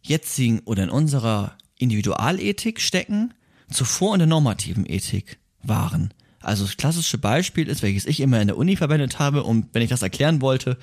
[0.08, 3.34] jetzigen oder in unserer Individualethik stecken,
[3.70, 6.12] zuvor in der normativen Ethik waren.
[6.40, 9.82] Also das klassische Beispiel ist, welches ich immer in der Uni verwendet habe und wenn
[9.82, 10.78] ich das erklären wollte,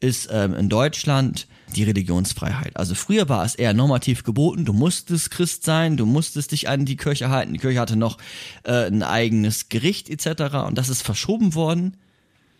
[0.00, 2.76] ist ähm, in Deutschland die Religionsfreiheit.
[2.76, 6.84] Also früher war es eher normativ geboten, du musstest Christ sein, du musstest dich an
[6.84, 8.18] die Kirche halten, die Kirche hatte noch
[8.64, 10.66] äh, ein eigenes Gericht etc.
[10.66, 11.96] und das ist verschoben worden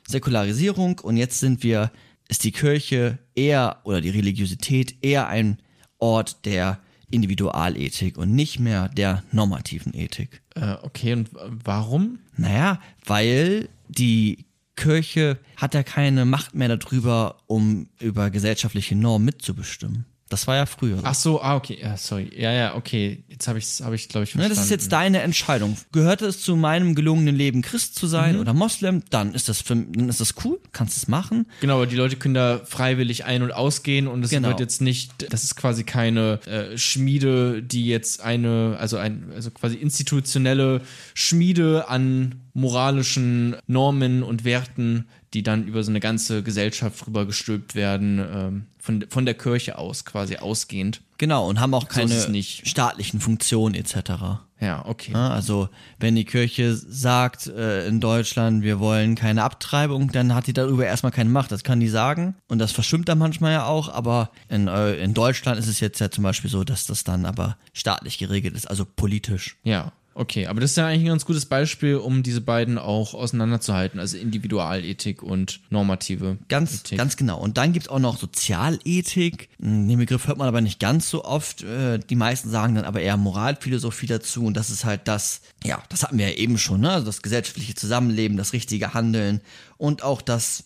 [0.07, 1.93] Säkularisierung und jetzt sind wir,
[2.29, 5.59] ist die Kirche eher oder die Religiosität eher ein
[5.99, 6.79] Ort der
[7.11, 10.43] Individualethik und nicht mehr der normativen Ethik.
[10.55, 11.31] äh, okay, und
[11.65, 12.19] warum?
[12.37, 14.45] Naja, weil die
[14.77, 20.05] Kirche hat ja keine Macht mehr darüber, um über gesellschaftliche Normen mitzubestimmen.
[20.29, 20.97] Das war ja früher.
[20.99, 21.03] so.
[21.05, 22.31] Ach so, ah, okay, ja, sorry.
[22.37, 23.25] Ja, ja, okay.
[23.29, 24.57] Jetzt habe ich es, hab ich, glaube ich, Ne, verstanden.
[24.57, 25.77] das ist jetzt deine Entscheidung.
[25.93, 29.03] Gehört es zu meinem gelungenen Leben, Christ zu sein oder Moslem?
[29.11, 31.47] Dann ist das für, dann ist das cool, kannst es machen.
[31.61, 34.49] Genau, aber die Leute können da freiwillig ein- und ausgehen und es Genau.
[34.49, 39.51] wird jetzt nicht, das ist quasi keine äh, Schmiede, die jetzt eine, also ein, also
[39.51, 40.83] quasi institutionelle
[41.15, 47.75] Schmiede an moralischen Normen und Werten, die dann über so eine ganze Gesellschaft rüber gestülpt
[47.75, 51.03] werden, ähm, von, von der Kirche aus, quasi ausgehend.
[51.19, 52.67] Genau, und haben auch keine nicht.
[52.67, 54.41] staatlichen Funktionen etc.
[54.61, 55.15] Ja, okay.
[55.15, 60.53] Also wenn die Kirche sagt äh, in Deutschland, wir wollen keine Abtreibung, dann hat die
[60.53, 61.53] darüber erstmal keine Macht.
[61.53, 65.13] Das kann die sagen und das verschwimmt dann manchmal ja auch, aber in, äh, in
[65.13, 68.67] Deutschland ist es jetzt ja zum Beispiel so, dass das dann aber staatlich geregelt ist,
[68.67, 69.57] also politisch.
[69.65, 70.47] Ja, okay.
[70.47, 74.17] Aber das ist ja eigentlich ein ganz gutes Beispiel, um diese beiden auch auseinanderzuhalten, also
[74.17, 76.99] Individualethik und normative Ganz, Ethik.
[76.99, 77.39] ganz genau.
[77.39, 79.49] Und dann gibt's auch noch Sozialethik.
[79.59, 81.63] Den Begriff hört man aber nicht ganz so oft.
[81.63, 84.45] Äh, Die meisten sagen dann aber eher Moralphilosophie dazu.
[84.45, 86.91] Und das ist halt das, ja, das hatten wir ja eben schon, ne?
[86.91, 89.41] Also das gesellschaftliche Zusammenleben, das richtige Handeln
[89.77, 90.65] und auch das,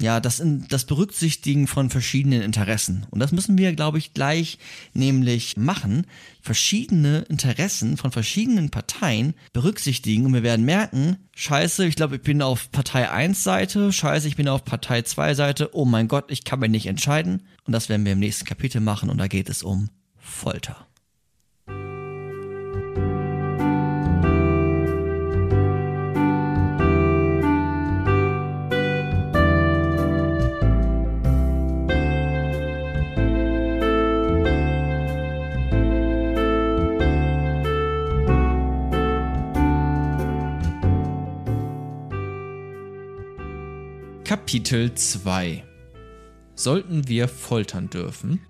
[0.00, 3.06] ja, das, in, das Berücksichtigen von verschiedenen Interessen.
[3.10, 4.58] Und das müssen wir, glaube ich, gleich
[4.92, 6.06] nämlich machen.
[6.42, 10.26] Verschiedene Interessen von verschiedenen Parteien berücksichtigen.
[10.26, 14.36] Und wir werden merken, scheiße, ich glaube, ich bin auf Partei 1 Seite, scheiße, ich
[14.36, 17.44] bin auf Partei 2 Seite, oh mein Gott, ich kann mir nicht entscheiden.
[17.64, 19.10] Und das werden wir im nächsten Kapitel machen.
[19.10, 20.88] Und da geht es um Folter.
[44.34, 45.62] Kapitel 2
[46.56, 48.40] Sollten wir foltern dürfen?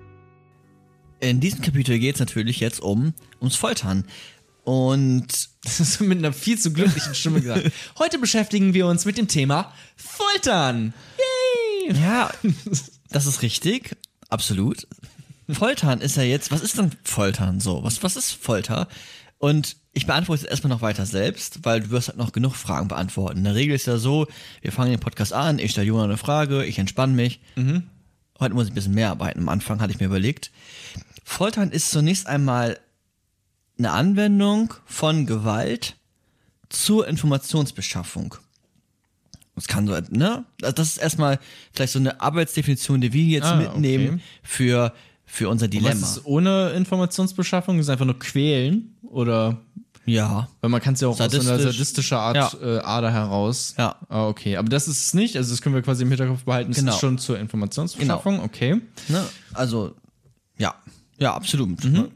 [1.21, 4.07] In diesem Kapitel geht es natürlich jetzt um ums Foltern.
[4.63, 5.27] Und
[5.63, 7.71] Das ist mit einer viel zu glücklichen Stimme gesagt.
[7.99, 10.95] Heute beschäftigen wir uns mit dem Thema Foltern.
[11.87, 11.95] Yay!
[12.01, 12.33] Ja,
[13.11, 13.95] das ist richtig.
[14.31, 14.87] Absolut.
[15.51, 17.85] Foltern ist ja jetzt, was ist denn Foltern so?
[17.85, 18.89] Was, was ist Folter?
[19.37, 22.89] Und ich beantworte es erstmal noch weiter selbst, weil du wirst halt noch genug Fragen
[22.89, 23.39] beantworten.
[23.39, 24.27] In der Regel ist ja so,
[24.61, 27.41] wir fangen den Podcast an, ich stelle Jonas eine Frage, ich entspanne mich.
[28.41, 29.39] Heute muss ich ein bisschen mehr arbeiten.
[29.41, 30.51] Am Anfang hatte ich mir überlegt.
[31.25, 32.79] Foltern ist zunächst einmal
[33.79, 35.97] eine Anwendung von Gewalt
[36.69, 38.35] zur Informationsbeschaffung.
[39.55, 40.45] Das kann so, ne?
[40.63, 41.39] Also Das ist erstmal
[41.73, 44.23] vielleicht so eine Arbeitsdefinition, die wir jetzt Ah, mitnehmen okay.
[44.43, 44.93] für,
[45.25, 45.93] für unser Was Dilemma.
[46.07, 47.79] ist ohne Informationsbeschaffung?
[47.79, 48.97] Ist einfach nur quälen?
[49.03, 49.61] Oder,
[50.07, 50.49] Ja.
[50.61, 51.73] weil man kann es ja auch aus so einer Sadistisch.
[51.77, 52.53] sadistischer Art Ja.
[52.63, 53.75] äh, Ader heraus.
[53.79, 53.97] Ja.
[54.09, 54.57] Ah, okay.
[54.57, 55.37] Aber das ist es nicht.
[55.37, 56.71] Also das können wir quasi im Hinterkopf behalten.
[56.73, 56.93] Das Genau.
[56.93, 58.41] ist schon zur Informationsbeschaffung.
[58.41, 58.81] Okay.
[59.09, 59.25] Ne?
[59.53, 59.95] Also,
[60.59, 60.75] ja.
[61.19, 61.85] Ja, absolut.
[61.85, 62.11] Ne?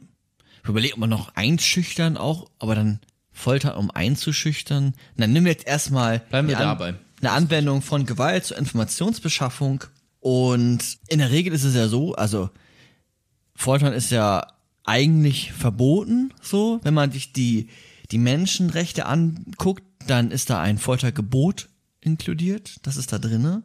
[0.63, 3.01] Ich überlege, ob man noch einschüchtern auch, aber dann
[3.33, 4.95] Foltern, um einzuschüchtern.
[5.17, 6.95] Dann nehmen wir jetzt erstmal Bleiben wir dabei.
[7.21, 9.85] eine Anwendung von Gewalt zur Informationsbeschaffung.
[10.21, 12.51] Und in der Regel ist es ja so, also
[13.55, 14.47] Foltern ist ja
[14.89, 17.69] eigentlich verboten, so, wenn man sich die,
[18.11, 21.69] die Menschenrechte anguckt, dann ist da ein Foltergebot
[22.01, 23.63] inkludiert, das ist da drinne.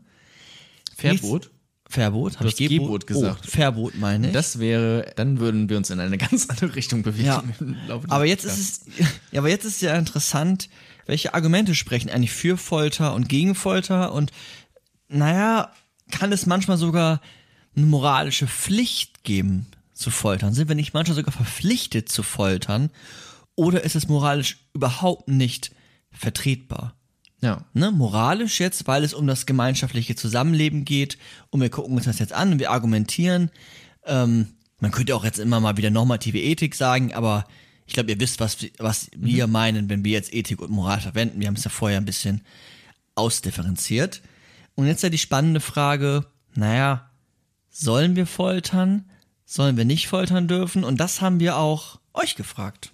[0.95, 1.49] Verbot?
[1.89, 3.45] Verbot, habe ich Gebot, Gebot gesagt.
[3.45, 4.33] Oh, Verbot meine ich.
[4.33, 7.25] Das wäre, dann würden wir uns in eine ganz andere Richtung bewegen.
[7.25, 7.43] Ja.
[8.07, 8.81] Aber jetzt ist es,
[9.31, 10.69] ja, aber jetzt ist ja interessant,
[11.05, 14.31] welche Argumente sprechen eigentlich für Folter und gegen Folter und
[15.07, 15.71] naja,
[16.11, 17.21] kann es manchmal sogar
[17.75, 20.53] eine moralische Pflicht geben zu foltern?
[20.53, 22.89] Sind wir nicht manchmal sogar verpflichtet zu foltern?
[23.55, 25.71] Oder ist es moralisch überhaupt nicht
[26.11, 26.95] vertretbar?
[27.41, 27.65] Ja.
[27.73, 31.17] Ne, moralisch jetzt, weil es um das gemeinschaftliche Zusammenleben geht
[31.49, 33.51] und wir gucken uns das jetzt an und wir argumentieren.
[34.05, 34.47] Ähm,
[34.79, 37.45] man könnte auch jetzt immer mal wieder normative Ethik sagen, aber
[37.85, 41.41] ich glaube, ihr wisst, was, was wir meinen, wenn wir jetzt Ethik und Moral verwenden.
[41.41, 42.41] Wir haben es ja vorher ein bisschen
[43.15, 44.21] ausdifferenziert.
[44.75, 46.25] Und jetzt ja die spannende Frage,
[46.55, 47.11] naja,
[47.69, 49.05] sollen wir foltern?
[49.45, 50.83] Sollen wir nicht foltern dürfen?
[50.83, 52.93] Und das haben wir auch euch gefragt.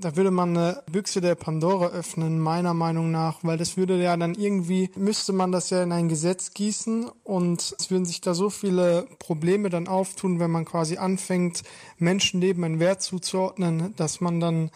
[0.00, 4.16] Da würde man eine Büchse der Pandora öffnen, meiner Meinung nach, weil das würde ja
[4.16, 8.32] dann irgendwie, müsste man das ja in ein Gesetz gießen und es würden sich da
[8.32, 11.64] so viele Probleme dann auftun, wenn man quasi anfängt,
[11.98, 14.70] Menschenleben einen Wert zuzuordnen, dass man dann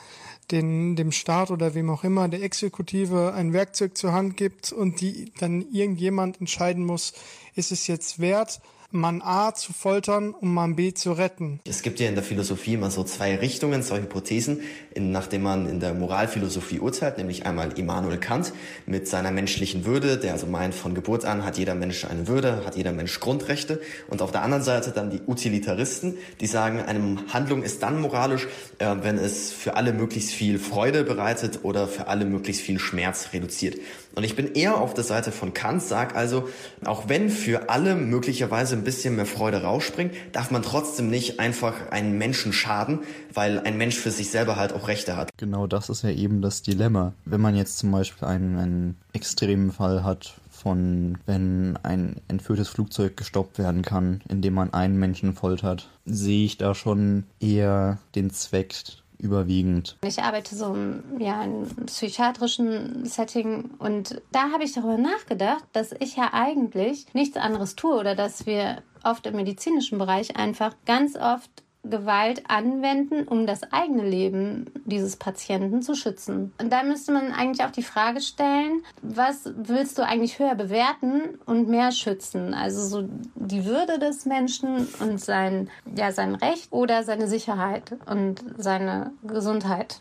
[0.50, 5.00] den, dem Staat oder wem auch immer, der Exekutive ein Werkzeug zur Hand gibt und
[5.00, 7.14] die dann irgendjemand entscheiden muss,
[7.54, 8.60] ist es jetzt wert,
[8.94, 11.60] Mann A zu foltern, um Mann B zu retten.
[11.66, 14.60] Es gibt ja in der Philosophie immer so zwei Richtungen, zwei Hypothesen,
[14.94, 18.52] in, nachdem man in der Moralphilosophie urteilt, nämlich einmal Immanuel Kant
[18.86, 22.64] mit seiner menschlichen Würde, der also meint, von Geburt an hat jeder Mensch eine Würde,
[22.64, 23.80] hat jeder Mensch Grundrechte.
[24.08, 28.46] Und auf der anderen Seite dann die Utilitaristen, die sagen, eine Handlung ist dann moralisch,
[28.78, 33.30] äh, wenn es für alle möglichst viel Freude bereitet oder für alle möglichst viel Schmerz
[33.32, 33.76] reduziert.
[34.14, 36.48] Und ich bin eher auf der Seite von Kant, sag also,
[36.84, 41.90] auch wenn für alle möglicherweise ein bisschen mehr Freude rausspringt, darf man trotzdem nicht einfach
[41.90, 43.00] einen Menschen schaden,
[43.32, 45.30] weil ein Mensch für sich selber halt auch Rechte hat.
[45.36, 47.12] Genau das ist ja eben das Dilemma.
[47.24, 53.16] Wenn man jetzt zum Beispiel einen, einen extremen Fall hat von, wenn ein entführtes Flugzeug
[53.16, 58.74] gestoppt werden kann, indem man einen Menschen foltert, sehe ich da schon eher den Zweck
[59.18, 59.96] überwiegend.
[60.04, 60.76] Ich arbeite so
[61.18, 67.36] ja, im psychiatrischen Setting und da habe ich darüber nachgedacht, dass ich ja eigentlich nichts
[67.36, 73.46] anderes tue oder dass wir oft im medizinischen Bereich einfach ganz oft Gewalt anwenden, um
[73.46, 76.52] das eigene Leben dieses Patienten zu schützen.
[76.60, 81.38] Und da müsste man eigentlich auch die Frage stellen, was willst du eigentlich höher bewerten
[81.46, 82.54] und mehr schützen?
[82.54, 88.42] Also so die Würde des Menschen und sein, ja, sein Recht oder seine Sicherheit und
[88.56, 89.98] seine Gesundheit.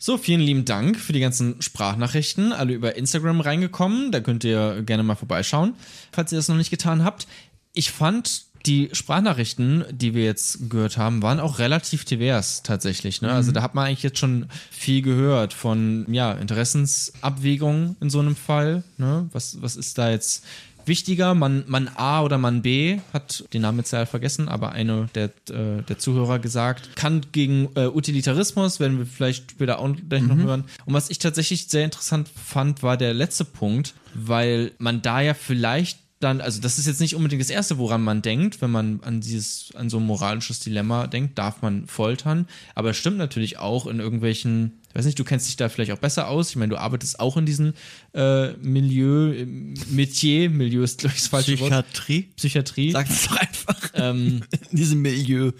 [0.00, 4.12] So, vielen lieben Dank für die ganzen Sprachnachrichten, alle über Instagram reingekommen.
[4.12, 5.74] Da könnt ihr gerne mal vorbeischauen,
[6.12, 7.26] falls ihr das noch nicht getan habt.
[7.72, 13.22] Ich fand die Sprachnachrichten, die wir jetzt gehört haben, waren auch relativ divers tatsächlich.
[13.22, 13.30] Ne?
[13.30, 18.36] Also da hat man eigentlich jetzt schon viel gehört von ja, Interessensabwägungen in so einem
[18.36, 18.82] Fall.
[18.96, 19.28] Ne?
[19.32, 20.44] Was, was ist da jetzt
[20.88, 21.34] wichtiger?
[21.34, 25.26] Mann, Mann A oder Mann B, hat den Namen jetzt leider vergessen, aber eine der,
[25.50, 30.36] äh, der Zuhörer gesagt, Kant gegen äh, Utilitarismus, werden wir vielleicht später auch gleich noch
[30.36, 30.64] hören.
[30.86, 35.34] Und was ich tatsächlich sehr interessant fand, war der letzte Punkt, weil man da ja
[35.34, 39.00] vielleicht dann, also das ist jetzt nicht unbedingt das Erste, woran man denkt, wenn man
[39.04, 42.46] an dieses, an so ein moralisches Dilemma denkt, darf man foltern.
[42.74, 45.98] Aber es stimmt natürlich auch in irgendwelchen, weiß nicht, du kennst dich da vielleicht auch
[45.98, 46.50] besser aus.
[46.50, 47.72] Ich meine, du arbeitest auch in diesem
[48.14, 51.70] äh, Milieu, äh, Metier, Milieu ist, glaube ich, das falsche Wort.
[51.70, 52.22] Psychiatrie?
[52.36, 52.90] Psychiatrie.
[52.90, 53.90] Sagt es doch einfach.
[53.94, 55.52] Ähm, in diesem Milieu.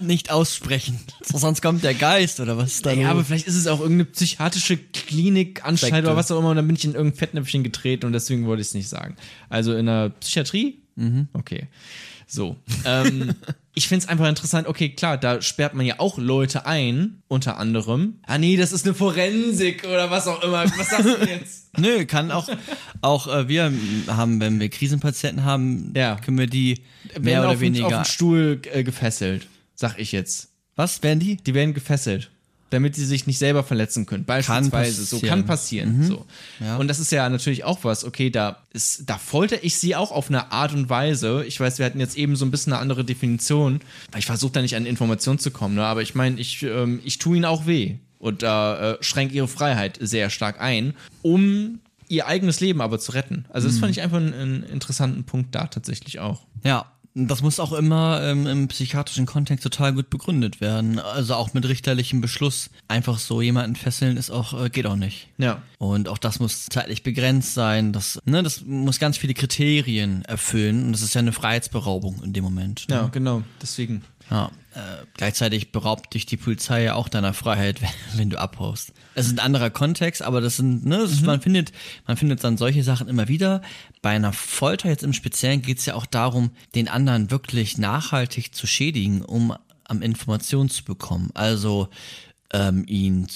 [0.00, 1.00] Nicht aussprechen.
[1.22, 3.10] So, sonst kommt der Geist oder was ist da ja, los?
[3.10, 6.08] aber vielleicht ist es auch irgendeine psychiatrische Klinik, Anstalt Sekte.
[6.08, 8.60] oder was auch immer und dann bin ich in irgendein Fettnäpfchen getreten und deswegen wollte
[8.60, 9.16] ich es nicht sagen.
[9.48, 10.80] Also in der Psychiatrie?
[11.32, 11.68] Okay.
[12.26, 12.56] So.
[12.84, 13.34] Ähm,
[13.78, 17.56] ich finde es einfach interessant, okay, klar, da sperrt man ja auch Leute ein, unter
[17.58, 18.16] anderem.
[18.26, 20.64] Ah nee, das ist eine Forensik oder was auch immer.
[20.64, 21.70] Was sagst du jetzt?
[21.78, 22.48] Nö, kann auch,
[23.02, 23.72] auch äh, wir
[24.08, 26.16] haben, wenn wir Krisenpatienten haben, Ja.
[26.16, 26.78] können wir die
[27.12, 28.02] Werden mehr oder auf, den- auf weniger.
[28.02, 30.48] den Stuhl äh, gefesselt, sag ich jetzt.
[30.76, 31.36] Was werden die?
[31.36, 32.30] Die werden gefesselt,
[32.70, 34.24] damit sie sich nicht selber verletzen können.
[34.24, 35.04] Beispielsweise.
[35.04, 35.28] So passieren.
[35.28, 36.04] kann passieren.
[36.04, 36.26] So.
[36.60, 36.76] Ja.
[36.76, 40.10] Und das ist ja natürlich auch was, okay, da ist, da folter ich sie auch
[40.10, 41.44] auf eine Art und Weise.
[41.46, 43.80] Ich weiß, wir hatten jetzt eben so ein bisschen eine andere Definition,
[44.12, 45.84] weil ich versuche da nicht an Informationen zu kommen, ne?
[45.84, 47.96] aber ich meine, ich, ähm, ich tue ihnen auch weh.
[48.18, 51.78] Und äh, schränkt ihre Freiheit sehr stark ein, um
[52.08, 53.44] ihr eigenes Leben aber zu retten.
[53.48, 56.42] Also das fand ich einfach einen, einen interessanten Punkt da tatsächlich auch.
[56.64, 60.98] Ja, Das muss auch immer ähm, im psychiatrischen Kontext total gut begründet werden.
[60.98, 62.70] Also auch mit richterlichem Beschluss.
[62.86, 65.28] Einfach so jemanden fesseln ist auch, äh, geht auch nicht.
[65.38, 65.62] Ja.
[65.78, 67.92] Und auch das muss zeitlich begrenzt sein.
[67.92, 70.86] Das, ne, das muss ganz viele Kriterien erfüllen.
[70.86, 72.88] Und das ist ja eine Freiheitsberaubung in dem Moment.
[72.88, 72.96] Ne?
[72.96, 73.42] Ja, genau.
[73.60, 74.04] Deswegen.
[74.30, 78.92] Ja, äh, gleichzeitig beraubt dich die Polizei ja auch deiner Freiheit, wenn, wenn du abhaust.
[79.14, 81.72] Es ist ein anderer Kontext, aber das sind, ne, das ist, man findet,
[82.06, 83.62] man findet dann solche Sachen immer wieder.
[84.02, 88.54] Bei einer Folter jetzt im Speziellen geht es ja auch darum, den anderen wirklich nachhaltig
[88.54, 91.30] zu schädigen, um am Informationen zu bekommen.
[91.34, 91.88] Also
[92.52, 93.26] ähm, ihn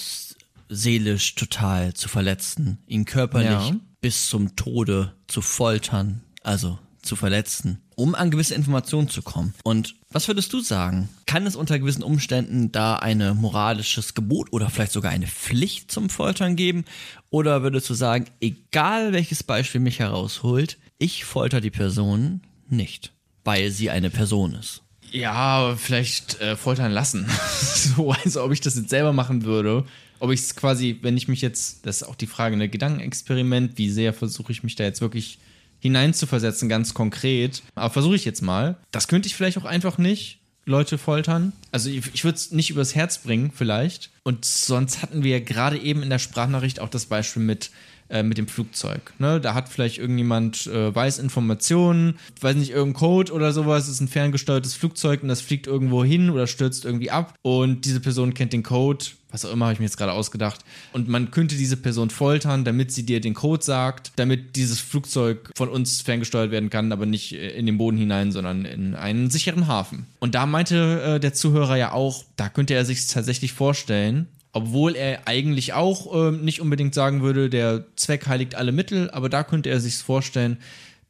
[0.69, 3.75] seelisch total zu verletzen, ihn körperlich Ja.
[4.01, 9.53] bis zum Tode zu foltern, also zu verletzen, um an gewisse Informationen zu kommen.
[9.63, 11.09] Und was würdest du sagen?
[11.25, 16.09] Kann es unter gewissen Umständen da ein moralisches Gebot oder vielleicht sogar eine Pflicht zum
[16.09, 16.85] Foltern geben?
[17.29, 23.11] Oder würdest du sagen, egal welches Beispiel mich herausholt, ich folter die Person nicht,
[23.43, 24.83] weil sie eine Person ist?
[25.11, 27.27] Ja, vielleicht äh, foltern lassen.
[27.51, 29.85] so, also ob ich das jetzt selber machen würde.
[30.19, 33.77] Ob ich es quasi, wenn ich mich jetzt, das ist auch die Frage, ne, Gedankenexperiment,
[33.77, 35.37] wie sehr versuche ich mich da jetzt wirklich
[35.83, 37.61] hineinzuversetzen, ganz konkret.
[37.75, 38.77] Aber versuche ich jetzt mal.
[38.91, 40.39] Das könnte ich vielleicht auch einfach nicht.
[40.65, 41.51] Leute foltern.
[41.73, 44.11] Also ich, ich würde es nicht übers Herz bringen, vielleicht.
[44.23, 47.69] Und sonst hatten wir ja gerade eben in der Sprachnachricht auch das Beispiel mit,
[48.09, 49.13] äh, mit dem Flugzeug.
[49.19, 49.39] Ne?
[49.39, 54.07] Da hat vielleicht irgendjemand äh, weiß Informationen, weiß nicht, irgendein Code oder sowas, ist ein
[54.07, 57.33] ferngesteuertes Flugzeug und das fliegt irgendwo hin oder stürzt irgendwie ab.
[57.41, 60.61] Und diese Person kennt den Code, was auch immer, habe ich mir jetzt gerade ausgedacht.
[60.93, 65.49] Und man könnte diese Person foltern, damit sie dir den Code sagt, damit dieses Flugzeug
[65.55, 69.29] von uns ferngesteuert werden kann, aber nicht äh, in den Boden hinein, sondern in einen
[69.31, 70.05] sicheren Hafen.
[70.19, 74.95] Und da meinte äh, der Zuhörer ja auch, da könnte er sich tatsächlich vorstellen, obwohl
[74.95, 79.43] er eigentlich auch ähm, nicht unbedingt sagen würde, der Zweck heiligt alle Mittel, aber da
[79.43, 80.57] könnte er sich vorstellen,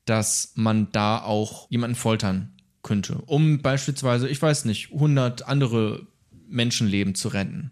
[0.05, 6.07] dass man da auch jemanden foltern könnte, um beispielsweise, ich weiß nicht, 100 andere
[6.47, 7.71] Menschenleben zu retten.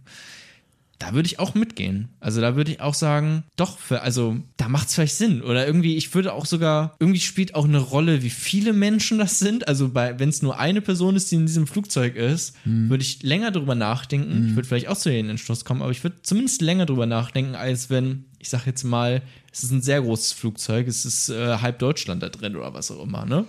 [1.01, 2.09] Da würde ich auch mitgehen.
[2.19, 5.41] Also da würde ich auch sagen, doch, für, also da macht es vielleicht Sinn.
[5.41, 9.39] Oder irgendwie, ich würde auch sogar, irgendwie spielt auch eine Rolle, wie viele Menschen das
[9.39, 9.67] sind.
[9.67, 13.49] Also wenn es nur eine Person ist, die in diesem Flugzeug ist, würde ich länger
[13.49, 14.49] drüber nachdenken.
[14.49, 17.55] Ich würde vielleicht auch zu den Entschluss kommen, aber ich würde zumindest länger drüber nachdenken,
[17.55, 21.57] als wenn, ich sage jetzt mal, es ist ein sehr großes Flugzeug, es ist äh,
[21.57, 23.45] halb Deutschland da drin oder was auch immer, ne?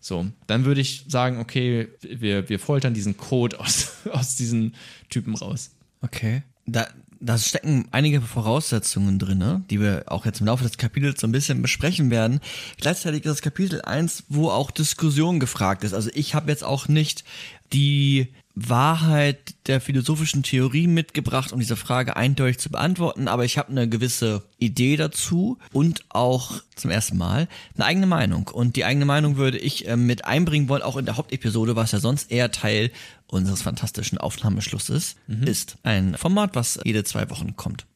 [0.00, 4.74] So, dann würde ich sagen, okay, wir, wir foltern diesen Code aus, aus diesen
[5.10, 5.72] Typen raus.
[6.00, 6.42] Okay.
[6.66, 6.86] Da,
[7.20, 11.26] da stecken einige Voraussetzungen drin, ne, die wir auch jetzt im Laufe des Kapitels so
[11.26, 12.40] ein bisschen besprechen werden.
[12.78, 15.94] Gleichzeitig ist das Kapitel 1, wo auch Diskussion gefragt ist.
[15.94, 17.24] Also ich habe jetzt auch nicht
[17.72, 23.70] die Wahrheit der philosophischen Theorie mitgebracht, um diese Frage eindeutig zu beantworten, aber ich habe
[23.70, 28.46] eine gewisse Idee dazu und auch zum ersten Mal eine eigene Meinung.
[28.46, 31.92] Und die eigene Meinung würde ich äh, mit einbringen wollen, auch in der Hauptepisode, was
[31.92, 32.92] ja sonst eher Teil
[33.34, 35.76] unseres fantastischen Aufnahmeschlusses ist.
[35.82, 37.86] Ein Format, was jede zwei Wochen kommt.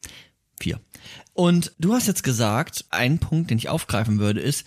[0.59, 0.79] Vier.
[1.33, 4.65] Und du hast jetzt gesagt, ein Punkt, den ich aufgreifen würde, ist,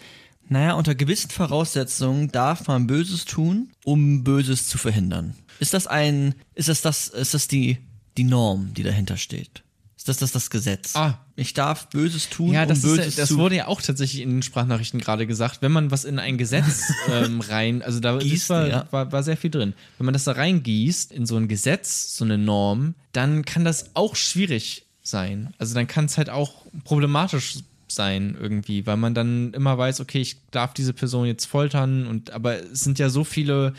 [0.49, 5.35] naja, unter gewissen Voraussetzungen darf man Böses tun, um Böses zu verhindern.
[5.61, 7.79] Ist das ein, ist das das, ist das die,
[8.17, 9.63] die Norm, die dahinter steht?
[10.03, 10.97] Ist das das, das Gesetz?
[10.97, 11.21] Ah.
[11.37, 14.21] Ich darf Böses tun, Ja, das, um ist, Böses ja- das wurde ja auch tatsächlich
[14.23, 15.63] in den Sprachnachrichten gerade gesagt.
[15.63, 18.87] Wenn man was in ein Gesetz ähm, rein, also da Gießt, ist war, ja.
[18.91, 19.75] war, war sehr viel drin.
[19.99, 23.95] Wenn man das da reingießt in so ein Gesetz, so eine Norm, dann kann das
[23.95, 25.55] auch schwierig sein.
[25.59, 30.21] Also dann kann es halt auch problematisch sein irgendwie, weil man dann immer weiß, okay,
[30.21, 33.73] ich darf diese Person jetzt foltern und aber es sind ja so viele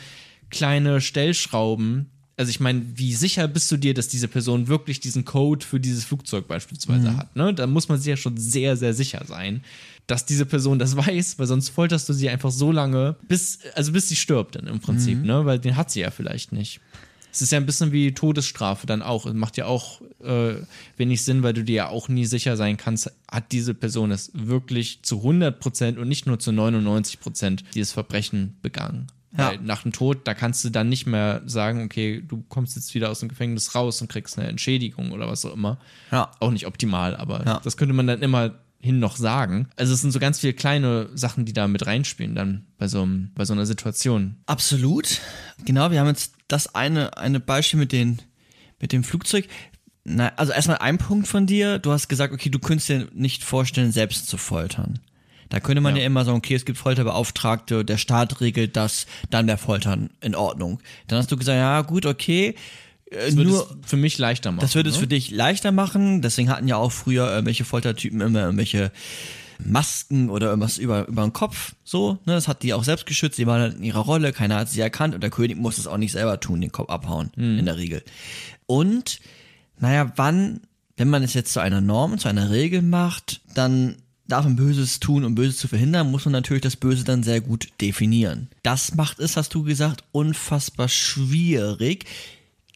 [0.48, 2.06] kleine Stellschrauben.
[2.36, 5.78] Also ich meine, wie sicher bist du dir, dass diese Person wirklich diesen Code für
[5.78, 7.36] dieses Flugzeug beispielsweise hat?
[7.36, 7.54] Ne?
[7.54, 9.62] Da muss man sich ja schon sehr, sehr sicher sein,
[10.08, 13.92] dass diese Person das weiß, weil sonst folterst du sie einfach so lange, bis, also
[13.92, 15.44] bis sie stirbt dann im Prinzip, ne?
[15.44, 16.80] Weil den hat sie ja vielleicht nicht.
[17.32, 19.26] Es ist ja ein bisschen wie Todesstrafe dann auch.
[19.26, 20.54] Es macht ja auch äh,
[20.96, 24.30] wenig Sinn, weil du dir ja auch nie sicher sein kannst, hat diese Person es
[24.34, 29.08] wirklich zu 100% und nicht nur zu 99% dieses Verbrechen begangen.
[29.36, 29.48] Ja.
[29.48, 32.94] Weil nach dem Tod, da kannst du dann nicht mehr sagen, okay, du kommst jetzt
[32.94, 35.78] wieder aus dem Gefängnis raus und kriegst eine Entschädigung oder was auch immer.
[36.12, 36.30] Ja.
[36.40, 37.60] Auch nicht optimal, aber Ja.
[37.64, 39.68] das könnte man dann immer hin noch sagen.
[39.76, 43.02] Also es sind so ganz viele kleine Sachen, die da mit reinspielen dann bei so,
[43.02, 44.36] einem, bei so einer Situation.
[44.46, 45.20] Absolut.
[45.64, 48.20] Genau, wir haben jetzt das eine, eine Beispiel mit, den,
[48.80, 49.48] mit dem Flugzeug.
[50.04, 51.78] Na, also erstmal ein Punkt von dir.
[51.78, 54.98] Du hast gesagt, okay, du könntest dir nicht vorstellen, selbst zu foltern.
[55.48, 56.06] Da könnte man ja, Ja.
[56.06, 60.80] immer sagen, okay, es gibt Folterbeauftragte, der Staat regelt das, dann wäre Foltern in Ordnung.
[61.08, 62.54] Dann hast du gesagt, ja gut, okay,
[63.10, 64.60] äh, Das würde nur es für mich leichter machen.
[64.62, 65.00] das würde es ne?
[65.02, 66.22] für dich leichter machen.
[66.22, 68.90] Deswegen hatten ja auch früher irgendwelche Foltertypen immer irgendwelche
[69.58, 73.38] Masken oder irgendwas über, über den Kopf, so, ne, das hat die auch selbst geschützt,
[73.38, 75.86] die waren halt in ihrer Rolle, keiner hat sie erkannt und der König muss es
[75.86, 78.02] auch nicht selber tun, den Kopf abhauen, in der Regel.
[78.66, 79.20] Und,
[79.78, 80.60] naja, wann,
[80.96, 83.94] wenn man es jetzt zu einer Norm, zu einer Regel macht, dann
[84.28, 87.40] darf man Böses tun, um Böses zu verhindern, muss man natürlich das Böse dann sehr
[87.40, 88.48] gut definieren.
[88.62, 92.06] Das macht es, hast du gesagt, unfassbar schwierig.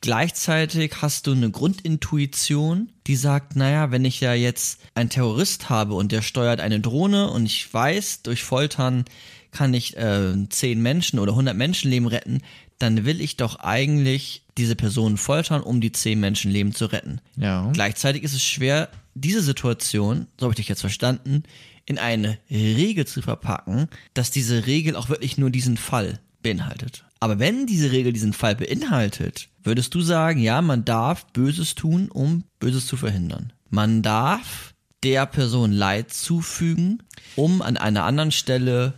[0.01, 5.95] Gleichzeitig hast du eine Grundintuition, die sagt, naja, wenn ich ja jetzt einen Terrorist habe
[5.95, 9.07] und der steuert eine Drohne und ich weiß, durch Foltern
[9.51, 12.43] kann ich äh, 10 Menschen oder 100 Menschenleben retten,
[12.79, 17.21] dann will ich doch eigentlich diese Person foltern, um die 10 Menschenleben zu retten.
[17.37, 17.71] Ja.
[17.73, 18.89] Gleichzeitig ist es schwer,
[19.21, 21.43] diese Situation, so habe ich dich jetzt verstanden,
[21.87, 27.05] in eine Regel zu verpacken, dass diese Regel auch wirklich nur diesen Fall beinhaltet.
[27.21, 32.09] Aber wenn diese Regel diesen Fall beinhaltet, würdest du sagen, ja, man darf Böses tun,
[32.11, 33.53] um Böses zu verhindern.
[33.71, 37.03] Man darf der Person Leid zufügen,
[37.37, 38.95] um an einer anderen Stelle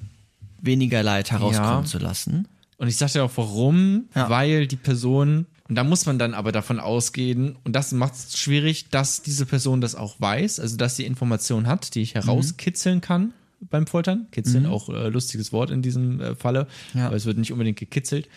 [0.60, 1.84] weniger Leid herauskommen Ja.
[1.84, 2.46] zu lassen.
[2.76, 4.08] Und ich sagte auch, warum?
[4.14, 4.28] Ja.
[4.30, 8.36] Weil die Person, und da muss man dann aber davon ausgehen, und das macht es
[8.36, 13.00] schwierig, dass diese Person das auch weiß, also dass sie Informationen hat, die ich herauskitzeln
[13.00, 13.32] kann
[13.70, 14.26] beim Foltern.
[14.32, 17.06] Kitzeln, auch äh, lustiges Wort in diesem äh, Falle, Ja.
[17.06, 18.28] aber es wird nicht unbedingt gekitzelt.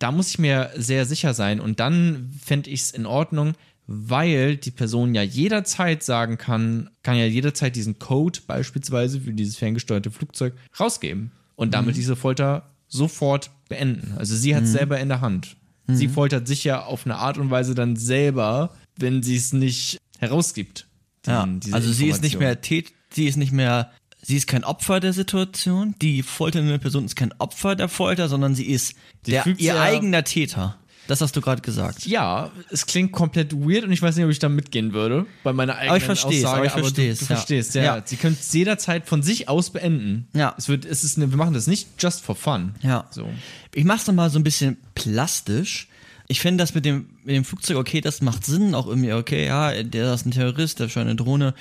[0.00, 3.52] Da muss ich mir sehr sicher sein und dann fände ich es in Ordnung,
[3.86, 9.56] weil die Person ja jederzeit sagen kann, kann ja jederzeit diesen Code beispielsweise für dieses
[9.56, 14.14] ferngesteuerte Flugzeug rausgeben und damit diese Folter sofort beenden.
[14.16, 15.56] Also sie hat es selber in der Hand.
[15.86, 19.98] Sie foltert sich ja auf eine Art und Weise dann selber, wenn sie es nicht
[20.18, 20.86] herausgibt.
[21.26, 23.90] die- Ja, also sie ist nicht mehr tät, sie ist nicht mehr,
[24.22, 25.94] sie ist kein Opfer der Situation.
[26.00, 28.94] Die folternde Person ist kein Opfer der Folter, sondern sie ist
[29.26, 30.78] der, ihr ja- eigener Täter.
[31.06, 32.06] Das hast du gerade gesagt.
[32.06, 35.52] Ja, es klingt komplett weird und ich weiß nicht, ob ich da mitgehen würde bei
[35.52, 36.56] meiner eigenen Aber ich versteh's, Aussage.
[36.56, 37.36] aber ich versteh's, du, du ja.
[37.36, 37.82] verstehst, ja.
[37.82, 38.02] Ja.
[38.04, 40.28] Sie können es jederzeit von sich aus beenden.
[40.32, 40.54] Ja.
[40.56, 42.74] Es wird, es ist eine, wir machen das nicht just for fun.
[42.82, 43.06] Ja.
[43.10, 43.28] So.
[43.74, 45.88] Ich mach's noch mal so ein bisschen plastisch.
[46.26, 49.44] Ich finde das mit dem, mit dem Flugzeug, okay, das macht Sinn, auch irgendwie, okay,
[49.44, 51.52] ja, der ist ein Terrorist, der steuert eine Drohne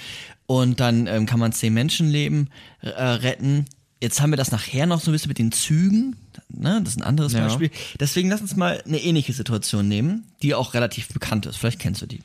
[0.46, 2.50] und dann ähm, kann man zehn Menschenleben
[2.82, 3.66] äh, retten.
[4.02, 6.16] Jetzt haben wir das nachher noch so ein bisschen mit den Zügen,
[6.54, 6.82] ne?
[6.84, 7.42] das ist ein anderes Ja.
[7.48, 7.70] Beispiel.
[8.00, 12.02] Deswegen lass uns mal eine ähnliche Situation nehmen, die auch relativ bekannt ist, vielleicht kennst
[12.02, 12.22] du die.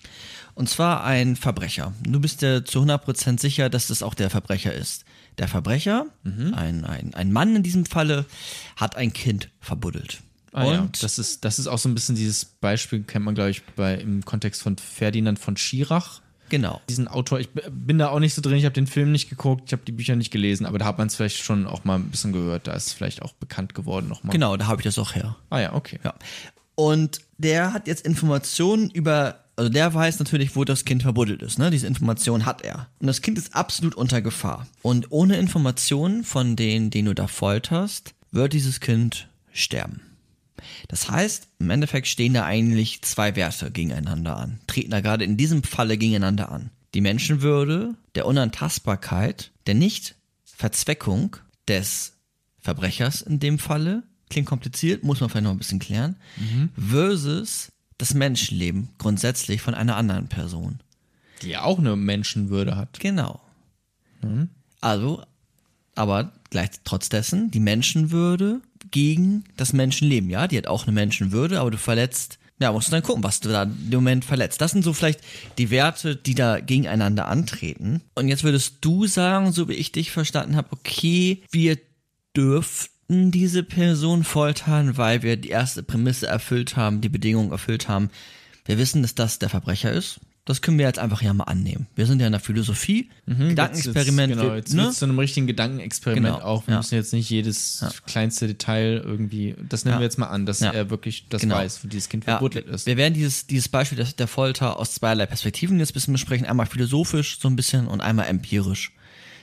[0.55, 1.93] Und zwar ein Verbrecher.
[2.03, 5.05] Du bist dir zu 100% sicher, dass das auch der Verbrecher ist.
[5.39, 6.53] Der Verbrecher, Mhm.
[6.55, 8.27] ein, ein, ein Mann in diesem Falle,
[8.77, 10.19] hat ein Kind verbuddelt.
[10.53, 10.81] Ah, ja.
[10.81, 13.63] und das ist, das ist auch so ein bisschen dieses Beispiel, kennt man, glaube ich,
[13.77, 16.21] bei, im Kontext von Ferdinand von Schirach.
[16.49, 16.81] Genau.
[16.89, 19.65] Diesen Autor, ich bin da auch nicht so drin, ich habe den Film nicht geguckt,
[19.67, 21.97] ich habe die Bücher nicht gelesen, aber da hat man es vielleicht schon auch mal
[21.97, 24.33] ein bisschen gehört, da ist es vielleicht auch bekannt geworden nochmal.
[24.33, 25.37] Genau, da habe ich das auch her.
[25.51, 25.99] Ah ja, okay.
[26.05, 26.15] Ja.
[26.75, 31.59] Und der hat jetzt Informationen über, also der weiß natürlich, wo das Kind verbuddelt ist,
[31.59, 31.71] ne?
[31.71, 32.89] Diese Information hat er.
[33.01, 34.67] Und das Kind ist absolut unter Gefahr.
[34.83, 40.03] Und ohne Informationen von denen, den du da folterst, wird dieses Kind sterben.
[40.89, 45.37] Das heißt, im Endeffekt stehen da eigentlich zwei Werte gegeneinander an, treten da gerade in
[45.37, 46.71] diesem Falle gegeneinander an.
[46.95, 51.37] Die Menschenwürde, der Unantastbarkeit, der Nicht-Verzweckung
[51.67, 52.15] des
[52.59, 56.17] Verbrechers in dem Falle, klingt kompliziert, muss man vielleicht noch ein bisschen klären,
[56.77, 60.81] versus das Menschenleben grundsätzlich von einer anderen Person.
[61.43, 63.01] Die ja auch eine Menschenwürde hat.
[63.01, 63.41] Genau.
[64.81, 65.23] Also,
[65.95, 70.31] aber gleich trotz dessen, die Menschenwürde gegen das Menschenleben.
[70.31, 73.41] Ja, die hat auch eine Menschenwürde, aber du verletzt, ja, musst du dann gucken, was
[73.41, 74.61] du da im Moment verletzt.
[74.61, 75.21] Das sind so vielleicht
[75.59, 78.03] die Werte, die da gegeneinander antreten.
[78.15, 81.79] Und jetzt würdest du sagen, so wie ich dich verstanden habe, okay, wir
[82.37, 88.11] dürften diese Person foltern, weil wir die erste Prämisse erfüllt haben, die Bedingungen erfüllt haben.
[88.65, 90.21] Wir wissen, dass das der Verbrecher ist.
[90.49, 91.89] Das können wir jetzt einfach ja mal annehmen.
[91.95, 93.11] Wir sind ja in der Philosophie.
[93.27, 94.31] Gedankenexperiment.
[94.31, 94.91] Jetzt, genau, jetzt ne?
[94.93, 96.67] zu einem richtigen Gedankenexperiment Genau, auch.
[96.67, 96.79] Wir ja.
[96.79, 100.01] müssen jetzt nicht jedes kleinste Detail irgendwie, das nehmen Ja.
[100.01, 100.71] wir jetzt mal an, dass Ja.
[100.71, 101.57] er wirklich das Genau.
[101.57, 102.87] weiß, wo dieses Kind Ja, verbuddelt ist.
[102.87, 106.47] wir werden dieses, dieses Beispiel der, der Folter aus zweierlei Perspektiven jetzt ein bisschen besprechen.
[106.47, 108.93] Einmal philosophisch so ein bisschen und einmal empirisch.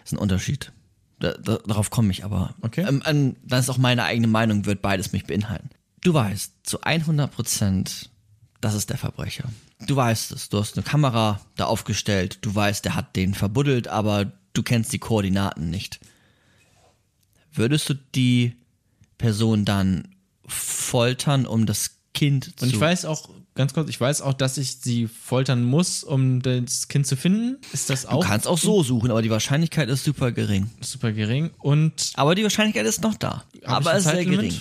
[0.01, 0.71] Das ist ein Unterschied.
[1.19, 2.55] Da, da, darauf komme ich aber.
[2.61, 2.83] Okay.
[2.87, 5.69] Ähm, ähm, das ist auch meine eigene Meinung, wird beides mich beinhalten.
[6.01, 8.09] Du weißt zu 100 Prozent,
[8.59, 9.43] das ist der Verbrecher.
[9.87, 10.49] Du weißt es.
[10.49, 12.39] Du hast eine Kamera da aufgestellt.
[12.41, 15.99] Du weißt, der hat den verbuddelt, aber du kennst die Koordinaten nicht.
[17.53, 18.55] Würdest du die
[19.17, 20.15] Person dann
[20.47, 24.57] foltern, um das Kind zu Und ich weiß auch, ganz kurz, ich weiß auch, dass
[24.57, 27.57] ich sie foltern muss, um das Kind zu finden.
[27.73, 30.69] Ist das Du auch kannst auch so suchen, aber die Wahrscheinlichkeit ist super gering.
[30.81, 31.51] super gering?
[31.59, 33.43] Und Aber die Wahrscheinlichkeit ist noch da.
[33.63, 34.53] Aber es ist sehr gering.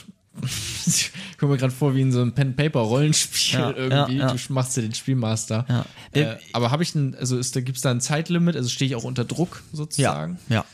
[0.87, 4.17] Ich komme mir gerade vor wie in so einem Ja, Pen-Paper-Rollenspiel irgendwie.
[4.17, 4.35] ja, ja.
[4.35, 5.65] Du machst ja den Spielmaster.
[5.69, 5.87] Ja.
[6.21, 8.57] Äh, aber habe ich ein, also ist, da gibt es da ein Zeitlimit?
[8.57, 10.39] Also stehe ich auch unter Druck Ja, sozusagen?
[10.49, 10.65] ja.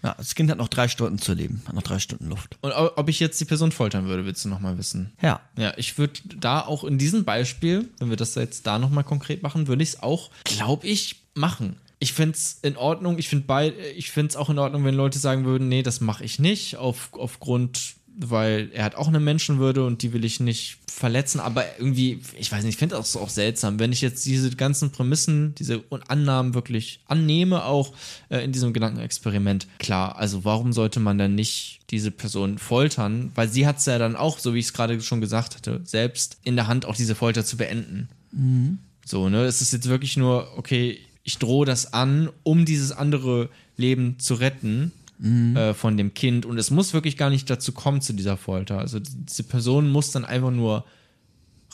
[0.00, 2.56] Ja, das Kind hat noch drei Stunden zu leben, hat noch drei Stunden Luft.
[2.60, 5.12] Und ob ich jetzt die Person foltern würde, willst du nochmal wissen?
[5.20, 5.40] Ja.
[5.56, 9.42] Ja, ich würde da auch in diesem Beispiel, wenn wir das jetzt da nochmal konkret
[9.42, 11.76] machen, würde ich es auch, glaube ich, machen.
[11.98, 15.18] Ich finde es in Ordnung, ich finde ich finde es auch in Ordnung, wenn Leute
[15.18, 19.86] sagen würden, nee, das mache ich nicht, auf, aufgrund, weil er hat auch eine Menschenwürde
[19.86, 23.28] und die will ich nicht verletzen, aber irgendwie, ich weiß nicht, ich finde das auch
[23.28, 27.92] seltsam, wenn ich jetzt diese ganzen Prämissen, diese Annahmen wirklich annehme, auch
[28.28, 29.68] äh, in diesem Gedankenexperiment.
[29.78, 33.30] Klar, also warum sollte man dann nicht diese Person foltern?
[33.36, 35.80] Weil sie hat es ja dann auch, so wie ich es gerade schon gesagt hatte,
[35.84, 38.08] selbst in der Hand, auch diese Folter zu beenden.
[39.04, 39.44] So, ne?
[39.44, 44.34] Es ist jetzt wirklich nur, okay, ich drohe das an, um dieses andere Leben zu
[44.34, 46.46] retten äh, von dem Kind.
[46.46, 48.78] Und es muss wirklich gar nicht dazu kommen, zu dieser Folter.
[48.78, 50.84] Also diese Person muss dann einfach nur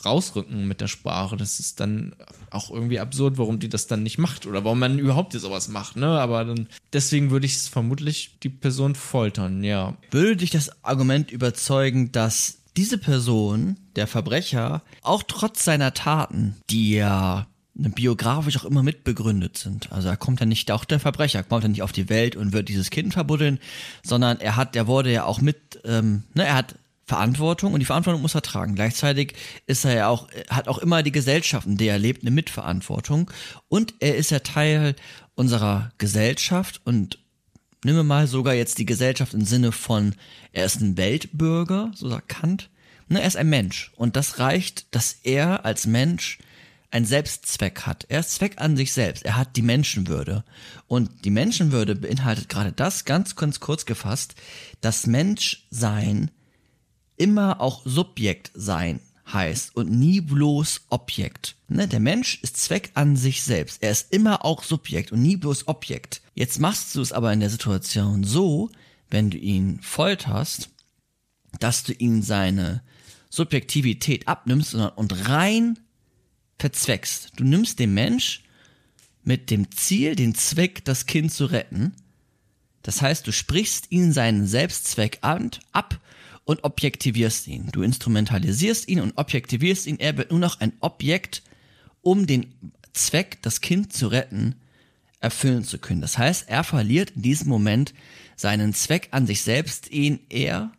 [0.03, 1.37] rausrücken mit der Sprache.
[1.37, 2.15] Das ist dann
[2.49, 5.95] auch irgendwie absurd, warum die das dann nicht macht oder warum man überhaupt sowas macht,
[5.95, 6.07] ne?
[6.07, 9.97] Aber dann, deswegen würde ich vermutlich die Person foltern, ja.
[10.11, 16.91] Würde dich das Argument überzeugen, dass diese Person, der Verbrecher, auch trotz seiner Taten, die
[16.91, 19.91] ja biografisch auch immer mitbegründet sind.
[19.91, 22.53] Also er kommt ja nicht, auch der Verbrecher kommt ja nicht auf die Welt und
[22.53, 23.59] wird dieses Kind verbuddeln,
[24.03, 27.85] sondern er hat, der wurde ja auch mit, ähm, ne, er hat Verantwortung und die
[27.85, 28.75] Verantwortung muss er tragen.
[28.75, 29.35] Gleichzeitig
[29.67, 33.29] ist er ja auch, hat auch immer die Gesellschaft, in der er lebt, eine Mitverantwortung
[33.67, 34.95] und er ist ja Teil
[35.35, 37.19] unserer Gesellschaft und
[37.85, 40.15] Nimm mal sogar jetzt die Gesellschaft im Sinne von,
[40.53, 42.71] er ist ein Weltbürger, so sagt Kant.
[43.09, 43.91] Ne, er ist ein Mensch.
[43.95, 46.39] Und das reicht, dass er als Mensch
[46.95, 48.05] einen Selbstzweck hat.
[48.07, 49.25] Er ist Zweck an sich selbst.
[49.25, 50.45] Er hat die Menschenwürde.
[50.87, 54.35] Und die Menschenwürde beinhaltet gerade das, ganz, ganz kurz gefasst,
[54.79, 56.31] dass Menschsein
[57.17, 61.57] immer auch Subjekt sein heißt und nie bloß Objekt.
[61.67, 63.83] Ne, der Mensch ist Zweck an sich selbst.
[63.83, 66.21] Er ist immer auch Subjekt und nie bloß Objekt.
[66.33, 68.69] Jetzt machst du es aber in der Situation so,
[69.09, 70.69] wenn du ihn folterst,
[71.59, 72.83] dass du ihm seine
[73.29, 75.77] Subjektivität abnimmst und- und rein
[76.57, 77.31] verzweckst.
[77.35, 78.43] Du nimmst dem Mensch
[79.23, 81.93] mit dem Ziel, den Zweck, das Kind zu retten.
[82.83, 85.99] Das heißt, du sprichst ihn seinen Selbstzweck an, ab
[86.43, 87.69] und objektivierst ihn.
[87.71, 89.99] Du instrumentalisierst ihn und objektivierst ihn.
[89.99, 91.41] Er wird nur noch ein Objekt,
[92.01, 92.53] um den
[92.93, 94.55] Zweck, das Kind zu retten,
[95.19, 96.01] erfüllen zu können.
[96.01, 97.95] Das heißt, er verliert in diesem Moment
[98.35, 100.71] seinen Zweck an sich selbst, den er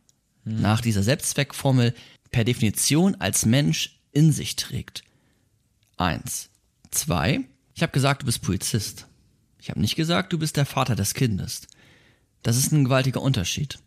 [0.44, 1.94] nach dieser Selbstzweckformel
[2.30, 5.02] per Definition als Mensch in sich trägt.
[5.96, 6.50] Eins.
[6.90, 7.40] Zwei.
[7.74, 9.06] Ich habe gesagt, du bist Polizist.
[9.58, 11.62] Ich habe nicht gesagt, du bist der Vater des Kindes.
[12.42, 13.78] Das ist ein gewaltiger Unterschied.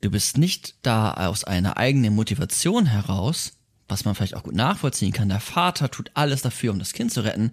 [0.00, 3.54] Du bist nicht da aus einer eigenen Motivation heraus,
[3.88, 5.28] was man vielleicht auch gut nachvollziehen kann.
[5.28, 7.52] Der Vater tut alles dafür, um das Kind zu retten,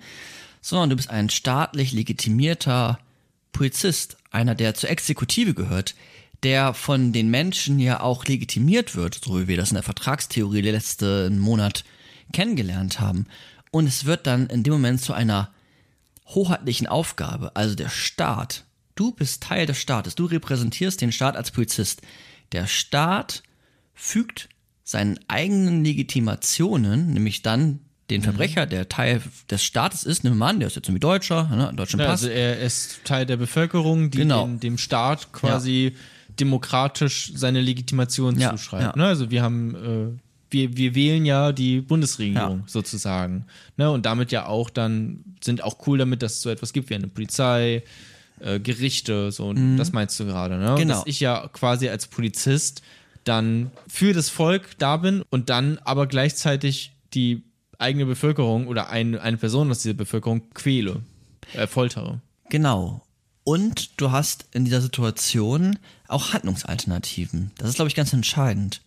[0.62, 3.00] sondern du bist ein staatlich legitimierter
[3.52, 5.96] Polizist, einer, der zur Exekutive gehört,
[6.44, 10.62] der von den Menschen ja auch legitimiert wird, so wie wir das in der Vertragstheorie
[10.62, 11.86] letzten Monat
[12.34, 13.28] kennengelernt haben.
[13.72, 15.50] Und es wird dann in dem Moment zu einer
[16.28, 18.64] hoheitlichen Aufgabe, also der Staat.
[18.96, 22.02] Du bist Teil des Staates, du repräsentierst den Staat als Polizist.
[22.54, 23.44] Der Staat
[23.94, 24.50] fügt
[24.84, 27.80] seinen eigenen Legitimationen, nämlich dann
[28.12, 31.46] den Verbrecher, der Teil des Staates ist, nimm mal an, der ist jetzt irgendwie Deutscher,
[31.50, 32.22] ne, deutschen Ja, Pass.
[32.22, 34.46] also er ist Teil der Bevölkerung, die Genau.
[34.46, 35.96] den, dem Staat quasi
[36.40, 38.84] demokratisch seine Legitimation Ja, zuschreibt.
[38.84, 38.94] ja.
[38.96, 39.08] Ne?
[39.08, 40.20] Also wir haben, äh,
[40.56, 42.64] wir, wir wählen ja die Bundesregierung Ja.
[42.66, 43.46] sozusagen.
[43.76, 43.92] Ne?
[43.92, 46.96] Und damit ja auch dann sind auch cool damit, dass es so etwas gibt wie
[46.96, 47.84] eine Polizei,
[48.40, 49.54] äh, Gerichte, so.
[49.78, 50.76] Das meinst du gerade, ne?
[50.78, 50.94] Genau.
[50.96, 52.82] Dass ich ja quasi als Polizist
[53.26, 57.44] dann für das Volk da bin und dann aber gleichzeitig die
[57.80, 61.02] eigene Bevölkerung oder ein, eine Person aus dieser Bevölkerung quäle,
[61.54, 62.22] äh, foltere.
[62.50, 63.05] Genau.
[63.46, 65.78] Und du hast in dieser Situation
[66.08, 67.52] auch Handlungsalternativen.
[67.60, 68.82] Das ist, glaube ich, ganz entscheidend.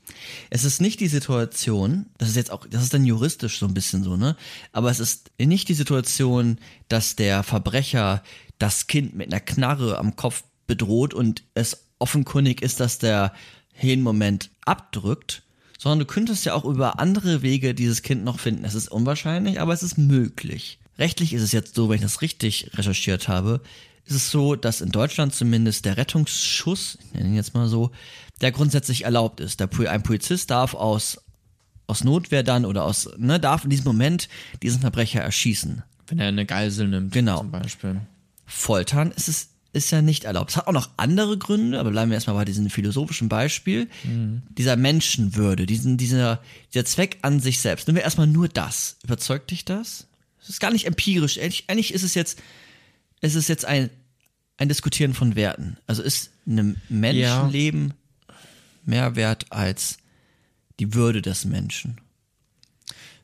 [0.51, 3.75] Es ist nicht die Situation, das ist jetzt auch, das ist dann juristisch so ein
[3.75, 4.37] bisschen so, ne?
[4.73, 8.25] Aber es ist nicht die Situation, dass der Verbrecher
[8.59, 13.33] das Kind mit einer Knarre am Kopf bedroht und es offenkundig ist, dass der
[13.73, 15.45] Hirnmoment abdrückt,
[15.79, 18.65] sondern du könntest ja auch über andere Wege dieses Kind noch finden.
[18.65, 20.81] Es ist unwahrscheinlich, aber es ist möglich.
[20.99, 23.61] Rechtlich ist es jetzt so, wenn ich das richtig recherchiert habe,
[24.09, 27.91] ist es so, dass in Deutschland zumindest der Rettungsschuss, ich nenne ihn jetzt mal so,
[28.41, 29.61] der grundsätzlich erlaubt ist.
[29.61, 31.21] Der, ein Polizist darf aus,
[31.87, 34.29] aus Notwehr dann oder aus, ne, darf in diesem Moment
[34.63, 35.83] diesen Verbrecher erschießen.
[36.07, 37.39] Wenn er eine Geisel nimmt, Genau.
[37.39, 38.01] zum Beispiel.
[38.47, 40.51] Foltern ist es ist ja nicht erlaubt.
[40.51, 43.87] Es hat auch noch andere Gründe, aber bleiben wir erstmal bei diesem philosophischen Beispiel.
[44.57, 46.41] Dieser Menschenwürde, diesen, dieser,
[46.73, 47.87] dieser Zweck an sich selbst.
[47.87, 48.97] Nehmen wir erstmal nur das.
[49.05, 50.07] Überzeugt dich das?
[50.43, 51.39] Es ist gar nicht empirisch.
[51.39, 52.41] Eigentlich, eigentlich ist es jetzt,
[53.21, 53.91] es ist jetzt ein,
[54.57, 55.77] ein Diskutieren von Werten.
[55.87, 57.95] Also ist ein Menschenleben
[58.85, 59.99] mehr wert als
[60.81, 62.01] die Würde des Menschen?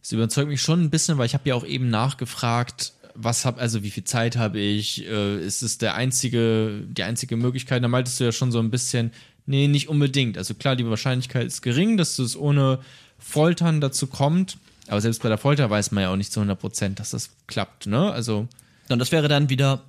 [0.03, 3.59] Das überzeugt mich schon ein bisschen, weil ich habe ja auch eben nachgefragt, was hab,
[3.59, 5.07] also wie viel Zeit habe ich?
[5.07, 7.82] Äh, ist es der einzige, die einzige Möglichkeit?
[7.82, 9.12] Da meintest du ja schon so ein bisschen,
[9.47, 10.36] nee, nicht unbedingt.
[10.36, 12.80] Also klar, die Wahrscheinlichkeit ist gering, dass es ohne
[13.18, 14.59] Foltern dazu kommt.
[14.88, 17.30] Aber selbst bei der Folter weiß man ja auch nicht zu 100 Prozent, dass das
[17.47, 18.12] klappt, ne?
[18.12, 18.49] Also.
[18.89, 19.82] Und das wäre dann wieder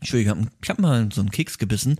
[0.00, 1.98] Entschuldigung, ich habe mal so einen Keks gebissen.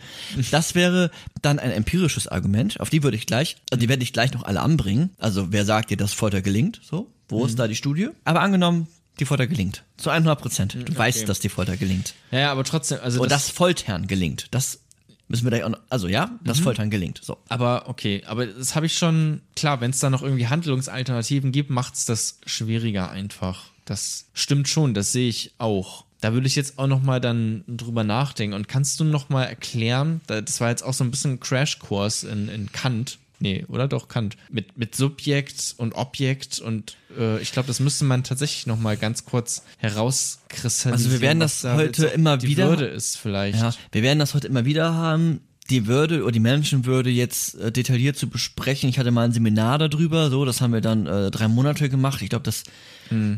[0.51, 2.79] Das wäre dann ein empirisches Argument.
[2.81, 5.11] Auf die würde ich gleich, also die werde ich gleich noch alle anbringen.
[5.19, 6.81] Also wer sagt dir, dass Folter gelingt?
[6.85, 7.47] So, wo Mhm.
[7.47, 8.09] ist da die Studie?
[8.25, 8.89] Aber angenommen,
[9.21, 9.85] die Folter gelingt.
[9.97, 10.75] Zu 100 Prozent.
[10.75, 10.97] Du okay.
[10.99, 12.15] weißt, dass die Folter gelingt.
[12.31, 13.23] Ja, ja, aber trotzdem, also.
[13.23, 14.49] Und das Foltern gelingt.
[14.51, 14.81] Das
[15.29, 16.65] müssen wir gleich auch noch, also ja, das Mhm.
[16.65, 17.21] Foltern gelingt.
[17.25, 17.39] So.
[17.49, 21.71] Aber okay, aber das habe ich schon, klar, wenn es da noch irgendwie Handlungsalternativen gibt,
[21.71, 23.71] macht es das schwieriger einfach.
[23.85, 26.05] Das stimmt schon, das sehe ich auch.
[26.21, 28.55] Da würde ich jetzt auch noch mal dann drüber nachdenken.
[28.55, 32.25] Und kannst du noch mal erklären, da- das war jetzt auch so ein bisschen Crashkurs
[32.25, 37.53] in, in Kant, nee, oder doch Kant, mit, mit Subjekt und Objekt und äh, ich
[37.53, 40.93] glaube, das müsste man tatsächlich noch mal ganz kurz herauskristallisieren.
[40.95, 43.59] Also wir werden das da heute immer die wieder- Würde ist vielleicht.
[43.59, 45.41] Ja, wir werden das heute immer wieder haben.
[45.71, 48.91] Die Würde oder die Menschenwürde jetzt äh, detailliert zu besprechen.
[48.91, 52.21] Ich hatte mal ein Seminar darüber, so, das haben wir dann äh, drei Monate gemacht.
[52.21, 52.65] Ich glaube, das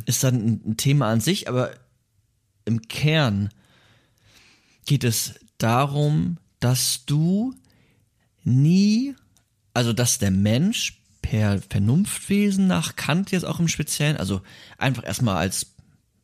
[0.06, 1.70] ist dann ein, ein Thema an sich, aber
[2.64, 3.50] im Kern
[4.86, 7.54] geht es darum, dass du
[8.44, 9.14] nie,
[9.74, 14.42] also dass der Mensch per Vernunftwesen nach Kant jetzt auch im Speziellen, also
[14.78, 15.66] einfach erstmal als,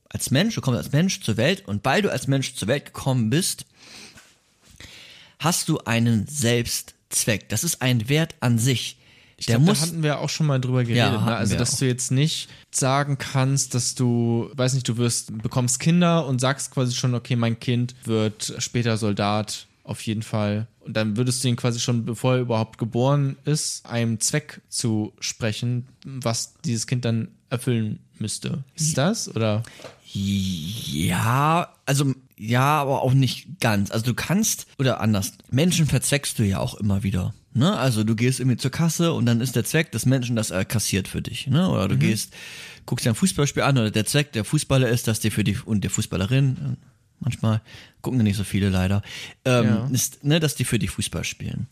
[0.08, 2.86] als Mensch, du kommst als Mensch zur Welt und weil du als Mensch zur Welt
[2.86, 3.66] gekommen bist,
[5.40, 7.48] hast du einen Selbstzweck.
[7.48, 8.96] Das ist ein Wert an sich.
[9.42, 10.98] Ich Der glaub, muss, da hatten wir auch schon mal drüber geredet.
[10.98, 11.34] Ja, ne?
[11.34, 11.78] Also, dass auch.
[11.80, 16.70] du jetzt nicht sagen kannst, dass du, weiß nicht, du wirst, bekommst Kinder und sagst
[16.70, 20.68] quasi schon, okay, mein Kind wird später Soldat, auf jeden Fall.
[20.78, 25.12] Und dann würdest du ihn quasi schon, bevor er überhaupt geboren ist, einem Zweck zu
[25.18, 28.62] sprechen, was dieses Kind dann erfüllen müsste.
[28.76, 29.28] Ist das?
[29.28, 29.64] Oder?
[30.04, 33.90] Ja, also ja, aber auch nicht ganz.
[33.90, 35.32] Also du kannst oder anders.
[35.50, 37.34] Menschen verzweckst du ja auch immer wieder.
[37.54, 37.76] Ne?
[37.76, 40.64] Also du gehst irgendwie zur Kasse und dann ist der Zweck des Menschen, dass er
[40.64, 41.46] kassiert für dich.
[41.46, 41.68] Ne?
[41.68, 42.32] Oder du gehst,
[42.86, 45.56] guckst dir ein Fußballspiel an oder der Zweck der Fußballer ist, dass dir für die
[45.64, 46.86] und der Fußballerin äh,
[47.20, 47.60] manchmal
[48.00, 49.02] gucken ja nicht so viele leider,
[49.44, 49.86] ähm, Ja.
[49.92, 51.66] ist, ne, dass die für dich Fußball spielen.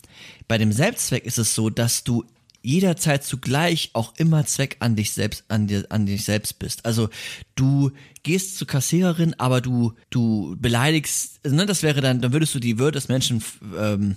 [0.47, 2.23] Bei dem Selbstzweck ist es so, dass du
[2.63, 6.85] jederzeit zugleich auch immer Zweck an dich selbst, an dir, an dich selbst bist.
[6.85, 7.09] Also
[7.55, 12.59] du gehst zur Kassiererin, aber du, du beleidigst, ne, das wäre dann, dann würdest du
[12.59, 13.43] die Würde des Menschen
[13.77, 14.15] ähm,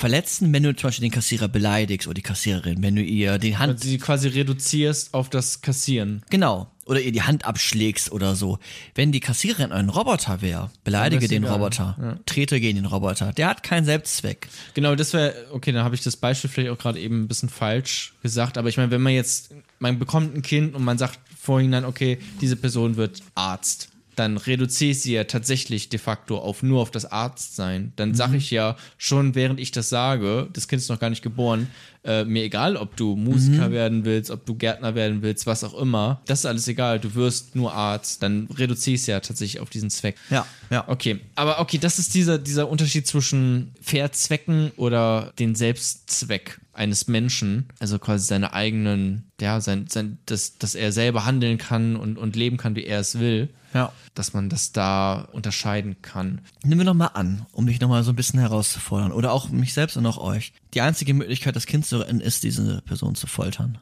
[0.00, 3.58] verletzen, wenn du zum Beispiel den Kassierer beleidigst oder die Kassiererin, wenn du ihr die
[3.58, 6.22] Hand Also sie quasi reduzierst auf das Kassieren.
[6.30, 6.70] Genau.
[6.86, 8.58] Oder ihr die Hand abschlägst oder so.
[8.94, 11.56] Wenn die Kassiererin ein Roboter wäre, beleidige den egal.
[11.56, 13.32] Roboter, trete gegen den Roboter.
[13.34, 14.48] Der hat keinen Selbstzweck.
[14.74, 17.50] Genau, das wäre, okay, dann habe ich das Beispiel vielleicht auch gerade eben ein bisschen
[17.50, 21.20] falsch gesagt, aber ich meine, wenn man jetzt, man bekommt ein Kind und man sagt
[21.38, 23.90] vorhin dann, okay, diese Person wird Arzt,
[24.20, 27.94] dann reduziere ich sie ja tatsächlich de facto auf nur auf das Arztsein.
[27.96, 31.22] Dann sage ich ja schon, während ich das sage, das Kind ist noch gar nicht
[31.22, 31.68] geboren,
[32.04, 35.72] äh, mir egal, ob du Musiker werden willst, ob du Gärtner werden willst, was auch
[35.72, 39.60] immer, das ist alles egal, du wirst nur Arzt, dann reduziere ich es ja tatsächlich
[39.60, 40.16] auf diesen Zweck.
[40.28, 40.86] Ja, ja.
[40.86, 47.70] Okay, aber okay, das ist dieser, dieser Unterschied zwischen Verzwecken oder den Selbstzweck eines Menschen,
[47.78, 52.36] also quasi seine eigenen, ja, sein, sein, dass, dass er selber handeln kann und, und
[52.36, 53.48] leben kann, wie er es will.
[53.72, 53.92] Ja.
[54.14, 56.40] Dass man das da unterscheiden kann.
[56.64, 59.12] Nehmen wir nochmal an, um dich nochmal so ein bisschen herauszufordern.
[59.12, 60.52] Oder auch mich selbst und auch euch.
[60.74, 63.78] Die einzige Möglichkeit, das Kind zu retten, ist, diese Person zu foltern.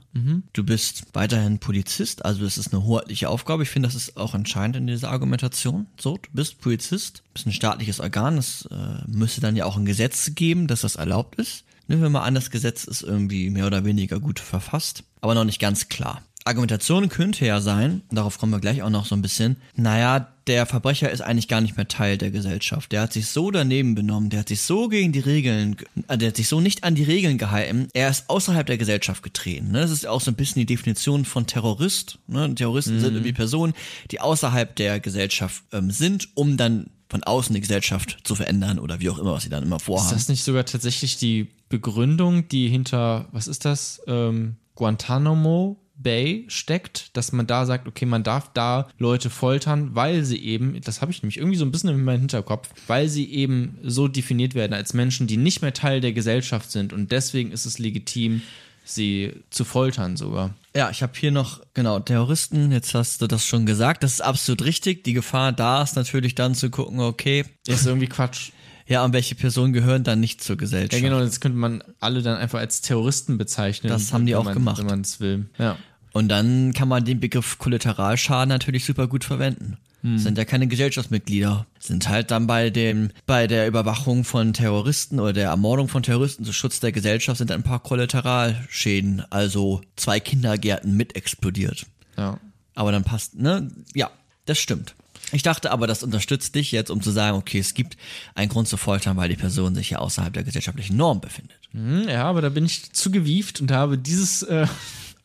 [0.53, 3.63] Du bist weiterhin Polizist, also es ist eine hoheitliche Aufgabe.
[3.63, 5.87] Ich finde, das ist auch entscheidend in dieser Argumentation.
[5.99, 8.39] So, du bist Polizist, bist ein staatliches Organ.
[8.39, 8.75] Es äh,
[9.07, 11.65] müsste dann ja auch ein Gesetz geben, dass das erlaubt ist.
[11.87, 15.45] Nehmen wir mal an, das Gesetz ist irgendwie mehr oder weniger gut verfasst, aber noch
[15.45, 16.23] nicht ganz klar.
[16.45, 20.65] Argumentation könnte ja sein, darauf kommen wir gleich auch noch so ein bisschen, naja, der
[20.65, 22.91] Verbrecher ist eigentlich gar nicht mehr Teil der Gesellschaft.
[22.93, 26.17] Der hat sich so daneben benommen, der hat sich so gegen die Regeln, ge- äh,
[26.17, 29.73] der hat sich so nicht an die Regeln gehalten, er ist außerhalb der Gesellschaft getreten.
[29.73, 29.81] Ne?
[29.83, 32.19] Das ist auch so ein bisschen die Definition von Terrorist.
[32.29, 32.55] Ne?
[32.55, 33.75] Terroristen sind irgendwie Personen,
[34.11, 39.01] die außerhalb der Gesellschaft ähm, sind, um dann von außen die Gesellschaft zu verändern oder
[39.01, 40.11] wie auch immer, was sie dann immer Ist vorhaben.
[40.15, 47.17] das nicht sogar tatsächlich die Begründung, die hinter, was ist das, ähm, Guantanamo Bay steckt,
[47.17, 51.11] dass man da sagt, okay, man darf da Leute foltern, weil sie eben, das habe
[51.11, 54.73] ich nämlich irgendwie so ein bisschen in meinem Hinterkopf, weil sie eben so definiert werden
[54.73, 58.43] als Menschen, die nicht mehr Teil der Gesellschaft sind und deswegen ist es legitim,
[58.85, 60.55] sie zu foltern sogar.
[60.75, 64.21] Ja, ich habe hier noch, genau, Terroristen, jetzt hast du das schon gesagt, das ist
[64.21, 65.05] absolut richtig.
[65.05, 68.51] Die Gefahr da ist natürlich dann zu gucken, okay, Ist irgendwie Quatsch.
[68.87, 70.95] ja, und welche Personen gehören dann nicht zur Gesellschaft.
[70.95, 73.91] Ja, genau, jetzt könnte man alle dann einfach als Terroristen bezeichnen.
[73.91, 74.79] Das haben die auch man, gemacht.
[74.79, 75.47] Wenn man es will.
[75.59, 75.77] Ja.
[76.19, 79.79] Und dann kann man den Begriff Kollateralschaden natürlich super gut verwenden.
[80.03, 81.67] Sind ja keine Gesellschaftsmitglieder.
[81.79, 86.45] Sind halt dann bei dem, bei der Überwachung von Terroristen oder der Ermordung von Terroristen
[86.45, 91.87] zum Schutz der Gesellschaft sind ein paar Kollateralschäden, also zwei Kindergärten mit explodiert.
[92.17, 92.39] ja.
[92.75, 93.71] Aber dann passt, ne?
[93.95, 94.09] Ja,
[94.47, 94.95] das stimmt.
[95.33, 97.97] Ich dachte aber, das unterstützt dich jetzt, um zu sagen, okay, es gibt
[98.37, 101.59] einen Grund zu foltern, weil die Person sich ja außerhalb der gesellschaftlichen Norm befindet.
[101.73, 104.69] Hm, ja, aber da bin ich zu gewieft und habe dieses äh,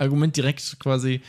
[0.04, 1.22] Argument direkt quasi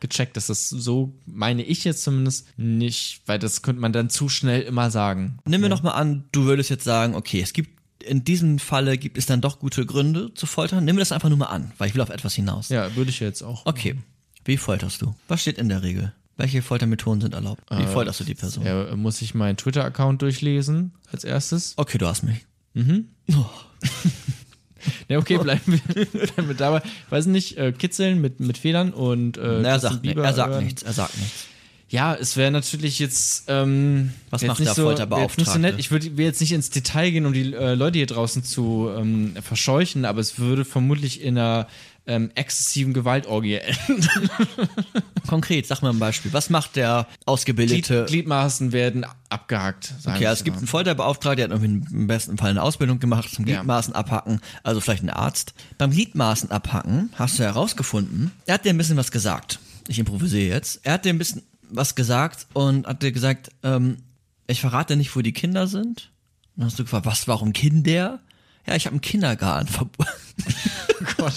[0.00, 4.28] gecheckt, dass das so, meine ich jetzt zumindest, nicht, weil das könnte man dann zu
[4.28, 5.38] schnell immer sagen.
[5.44, 8.96] Nimm mir noch mal an, du würdest jetzt sagen, okay, es gibt in diesem Falle
[8.96, 10.84] gibt es dann doch gute Gründe zu foltern.
[10.84, 12.68] Nimm mir das einfach nur mal an, weil ich will auf etwas hinaus.
[12.68, 13.66] Ja, würde ich jetzt auch.
[13.66, 13.96] Okay,
[14.44, 15.14] wie folterst du?
[15.26, 16.14] Was steht in der Regel?
[16.36, 17.64] Welche Foltermethoden sind erlaubt?
[17.68, 18.64] Wie folterst du die Person?
[18.64, 21.74] Ja, muss ich meinen Twitter-Account durchlesen als erstes?
[21.76, 22.46] Okay, du hast mich.
[25.08, 26.82] Ja, okay, bleiben wir, bleiben wir dabei.
[27.10, 30.62] Weiß nicht, äh, kitzeln mit, mit Federn und äh, Na, er sagt, Bieber er sagt
[30.62, 31.46] nichts, er sagt nichts.
[31.90, 33.44] Ja, es wäre natürlich jetzt.
[33.48, 35.58] Ähm, Was jetzt macht nicht der so, nicht so Folterbeauftragte?
[35.58, 35.74] nett.
[35.78, 39.34] Ich würde jetzt nicht ins Detail gehen, um die äh, Leute hier draußen zu ähm,
[39.42, 41.66] verscheuchen, aber es würde vermutlich in einer
[42.08, 44.08] ähm, exzessiven Gewaltorgie enden.
[45.28, 46.32] Konkret, sag mal ein Beispiel.
[46.32, 48.06] Was macht der Glied, Ausgebildete?
[48.08, 49.94] Gliedmaßen werden abgehakt.
[50.00, 52.98] Sagen Okay, also es gibt einen Folterbeauftragten, der hat irgendwie im besten Fall eine Ausbildung
[52.98, 53.58] gemacht zum Ja.
[53.58, 55.52] Gliedmaßen abhacken, also vielleicht ein Arzt.
[55.76, 59.58] Beim Gliedmaßen abhacken hast du herausgefunden, er hat dir ein bisschen was gesagt.
[59.86, 60.80] Ich improvisiere jetzt.
[60.82, 63.98] Er hat dir ein bisschen was gesagt und hat dir gesagt, ähm,
[64.46, 66.10] ich verrate nicht, wo die Kinder sind.
[66.56, 68.20] Und dann hast du gefragt, was, warum Kinder?
[68.68, 70.12] Ja, ich habe einen Kindergarten verbunden.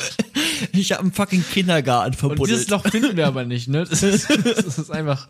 [0.74, 2.46] Ich habe einen fucking Kindergarten Und verbunden.
[2.46, 3.84] dieses Loch finden wir aber nicht, ne?
[3.84, 5.28] Das ist, das ist einfach.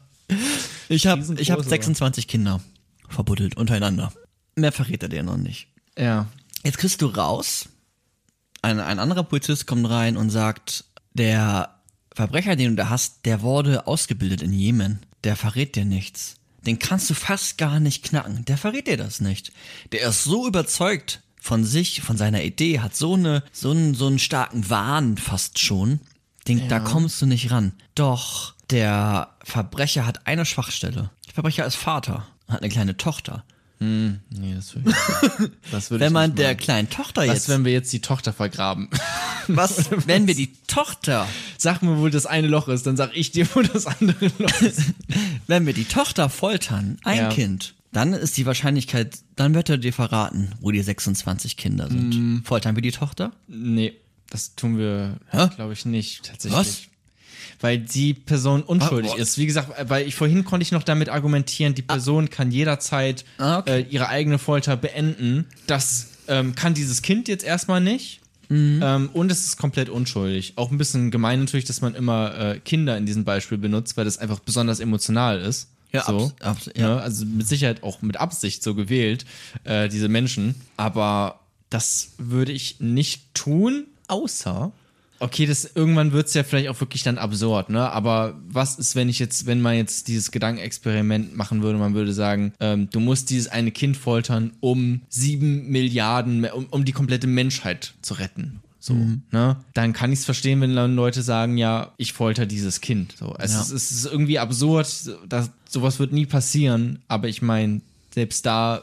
[0.89, 1.68] Ich habe ich hab aber.
[1.68, 2.60] 26 Kinder
[3.08, 4.12] verbuddelt untereinander.
[4.56, 5.68] Mehr verrät er dir noch nicht.
[5.97, 6.28] Ja.
[6.64, 7.70] Jetzt kriegst du raus,
[8.62, 11.80] ein, ein anderer Polizist kommt rein und sagt, der
[12.14, 14.99] Verbrecher, den du da hast, der wurde ausgebildet in Jemen.
[15.24, 16.36] Der verrät dir nichts.
[16.66, 18.43] Den kannst du fast gar nicht knacken.
[18.45, 19.52] Der verrät dir das nicht.
[19.91, 24.06] Der ist so überzeugt von sich, von seiner Idee, hat so eine, so einen, so
[24.08, 26.00] einen starken Wahn fast schon.
[26.48, 27.74] Den, Da kommst du nicht ran.
[27.96, 31.10] Doch der Verbrecher hat eine Schwachstelle.
[31.28, 33.44] Der Verbrecher ist Vater, hat eine kleine Tochter.
[33.80, 34.20] Nee,
[34.56, 37.92] das würde ich, das würde Wenn man der kleinen Tochter Was, jetzt, wenn wir jetzt
[37.92, 38.89] die Tochter vergraben?
[39.48, 41.28] was, wenn wir die Tochter
[41.58, 44.62] Sag mir, wo das eine Loch ist, dann sag ich dir, wo das andere Loch
[44.62, 44.82] ist.
[45.48, 47.30] Wenn wir die Tochter foltern, ein Ja.
[47.30, 52.10] Kind, dann ist die Wahrscheinlichkeit, dann wird er dir verraten, wo die 26 Kinder sind.
[52.16, 52.44] Mm.
[52.44, 53.32] Foltern wir die Tochter?
[53.48, 53.94] Nee,
[54.30, 55.18] das tun wir,
[55.56, 56.58] glaube ich, nicht tatsächlich.
[56.60, 56.82] Was?
[57.60, 59.38] Weil die Person unschuldig Ah, ist.
[59.38, 63.60] Wie gesagt, weil ich vorhin konnte ich noch damit argumentieren, die Person kann jederzeit Ah,
[63.60, 63.82] okay.
[63.82, 65.46] äh, ihre eigene Folter beenden.
[65.68, 68.22] Das ähm, kann dieses Kind jetzt erstmal nicht.
[68.50, 68.80] Mhm.
[68.84, 70.54] Ähm, und es ist komplett unschuldig.
[70.56, 74.06] Auch ein bisschen gemein natürlich, dass man immer äh, Kinder in diesem Beispiel benutzt, weil
[74.06, 75.68] das einfach besonders emotional ist.
[75.92, 76.32] Ja, so.
[76.39, 76.96] abs- abs- ja.
[76.96, 77.02] Ne?
[77.02, 79.26] Also mit Sicherheit auch mit Absicht so gewählt,
[79.64, 80.56] äh, diese Menschen.
[80.78, 81.39] Aber
[81.70, 84.72] das würde ich nicht tun, außer.
[85.20, 87.92] Okay, das irgendwann wird es ja vielleicht auch wirklich dann absurd, ne?
[87.92, 92.12] Aber was ist, wenn ich jetzt, wenn man jetzt dieses Gedankenexperiment machen würde, man würde
[92.12, 97.28] sagen, ähm, du musst dieses eine Kind foltern, um sieben Milliarden, um, um die komplette
[97.28, 98.62] Menschheit zu retten.
[98.84, 98.96] So,
[99.32, 99.58] ne?
[99.76, 103.14] Dann kann ich es verstehen, wenn dann Leute sagen, ja, ich folter dieses Kind.
[103.18, 103.62] So, es, Ja.
[103.62, 104.88] ist, es ist irgendwie absurd,
[105.30, 107.82] dass, sowas wird nie passieren, aber ich meine,
[108.14, 108.82] selbst da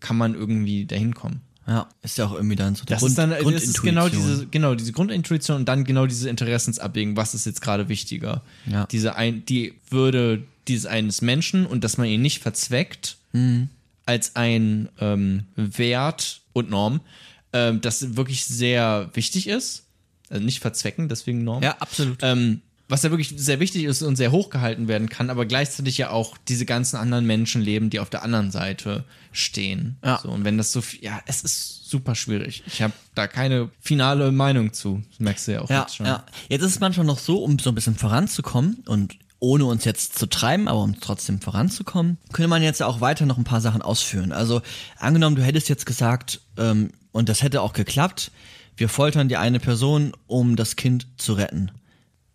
[0.00, 1.42] kann man irgendwie dahin kommen.
[1.66, 3.84] Ja, ist ja auch irgendwie dann so Das Grund, ist dann das ist Grundintuition.
[3.84, 8.42] genau diese, genau diese Grundintuition und dann genau diese Interessensabwägung, was ist jetzt gerade wichtiger.
[8.66, 8.86] Ja.
[8.86, 13.68] Diese ein, die Würde dieses eines Menschen und dass man ihn nicht verzweckt Mhm.
[14.06, 17.00] als ein ähm, Wert und Norm,
[17.54, 19.84] ähm, das wirklich sehr wichtig ist.
[20.28, 21.62] Also nicht verzwecken, deswegen Norm.
[21.62, 22.18] Ja, absolut.
[22.22, 26.10] Ähm, was ja wirklich sehr wichtig ist und sehr hochgehalten werden kann, aber gleichzeitig ja
[26.10, 29.96] auch diese ganzen anderen Menschen leben, die auf der anderen Seite stehen.
[30.04, 30.20] Ja.
[30.22, 32.62] So, und wenn das so ja, es ist super schwierig.
[32.66, 35.02] Ich habe da keine finale Meinung zu.
[35.10, 36.06] Das merkst du ja auch Ja, jetzt schon.
[36.06, 36.24] ja.
[36.48, 40.18] Jetzt ist es manchmal noch so, um so ein bisschen voranzukommen und ohne uns jetzt
[40.18, 43.82] zu treiben, aber um trotzdem voranzukommen, könnte man jetzt auch weiter noch ein paar Sachen
[43.82, 44.32] ausführen.
[44.32, 44.62] Also
[44.98, 48.32] angenommen, du hättest jetzt gesagt, ähm, und das hätte auch geklappt,
[48.76, 51.70] wir foltern die eine Person, um das Kind zu retten.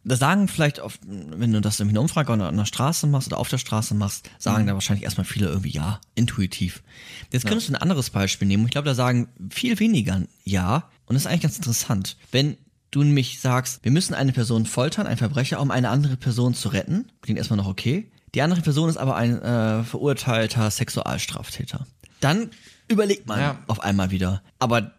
[0.05, 3.27] Da sagen vielleicht, auf, wenn du das in einer Umfrage oder an der Straße machst
[3.27, 6.82] oder auf der Straße machst, sagen da wahrscheinlich erstmal viele irgendwie ja, intuitiv.
[7.30, 8.63] Jetzt könntest du ein anderes Beispiel nehmen.
[8.65, 10.89] Ich glaube, da sagen viel weniger ja.
[11.05, 12.15] Und das ist eigentlich ganz interessant.
[12.32, 12.55] Wenn
[12.89, 16.69] du nämlich sagst, wir müssen eine Person foltern, ein Verbrecher, um eine andere Person zu
[16.69, 17.11] retten.
[17.21, 18.09] Klingt erstmal noch okay.
[18.34, 21.86] Die andere Person ist aber ein äh, verurteilter Sexualstraftäter.
[22.21, 22.51] Dann
[22.89, 23.57] überlegt man Ja.
[23.67, 24.41] auf einmal wieder.
[24.59, 24.91] Aber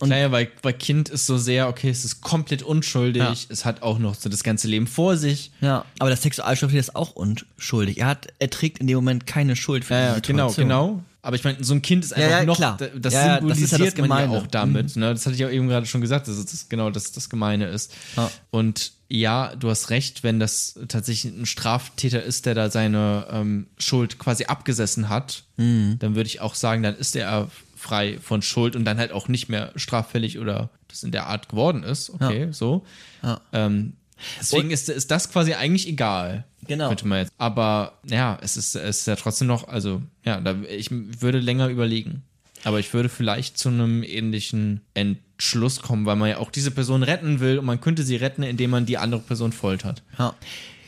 [0.00, 3.34] Und naja, weil, weil Kind ist so sehr, okay, es ist komplett unschuldig, Ja.
[3.48, 5.52] es hat auch noch so das ganze Leben vor sich.
[5.60, 7.98] ja, aber der Sexualstraftäter ist auch unschuldig.
[7.98, 10.68] Er hat, er trägt in dem Moment keine Schuld für Ja, die genau, Situation.
[10.68, 11.02] genau.
[11.22, 12.76] Aber ich meine, so ein Kind ist einfach Ja, ja, noch, klar.
[12.76, 14.42] da- das Ja, ja, das ist ja symbolisiert das man ja Gemeine.
[14.42, 14.96] auch damit.
[14.96, 15.14] Ne?
[15.14, 17.92] Das hatte ich auch eben gerade schon gesagt, dass das genau das, das Gemeine ist.
[18.16, 18.30] Ja.
[18.50, 23.66] Und ja, du hast recht, wenn das tatsächlich ein Straftäter ist, der da seine ähm,
[23.78, 25.96] Schuld quasi abgesessen hat, Mhm.
[26.00, 29.28] dann würde ich auch sagen, dann ist er frei von Schuld und dann halt auch
[29.28, 32.10] nicht mehr straffällig oder das in der Art geworden ist.
[32.10, 32.84] Okay, so.
[33.22, 33.40] Ja.
[33.52, 33.92] Ähm,
[34.40, 36.44] deswegen ist, ist das quasi eigentlich egal.
[36.66, 36.88] Genau.
[36.88, 37.32] Könnte man jetzt.
[37.38, 41.68] Aber ja, es ist, es ist ja trotzdem noch, also ja, da, ich würde länger
[41.68, 42.22] überlegen.
[42.64, 47.02] Aber ich würde vielleicht zu einem ähnlichen Entschluss kommen, weil man ja auch diese Person
[47.02, 50.02] retten will und man könnte sie retten, indem man die andere Person foltert.
[50.18, 50.34] Ja.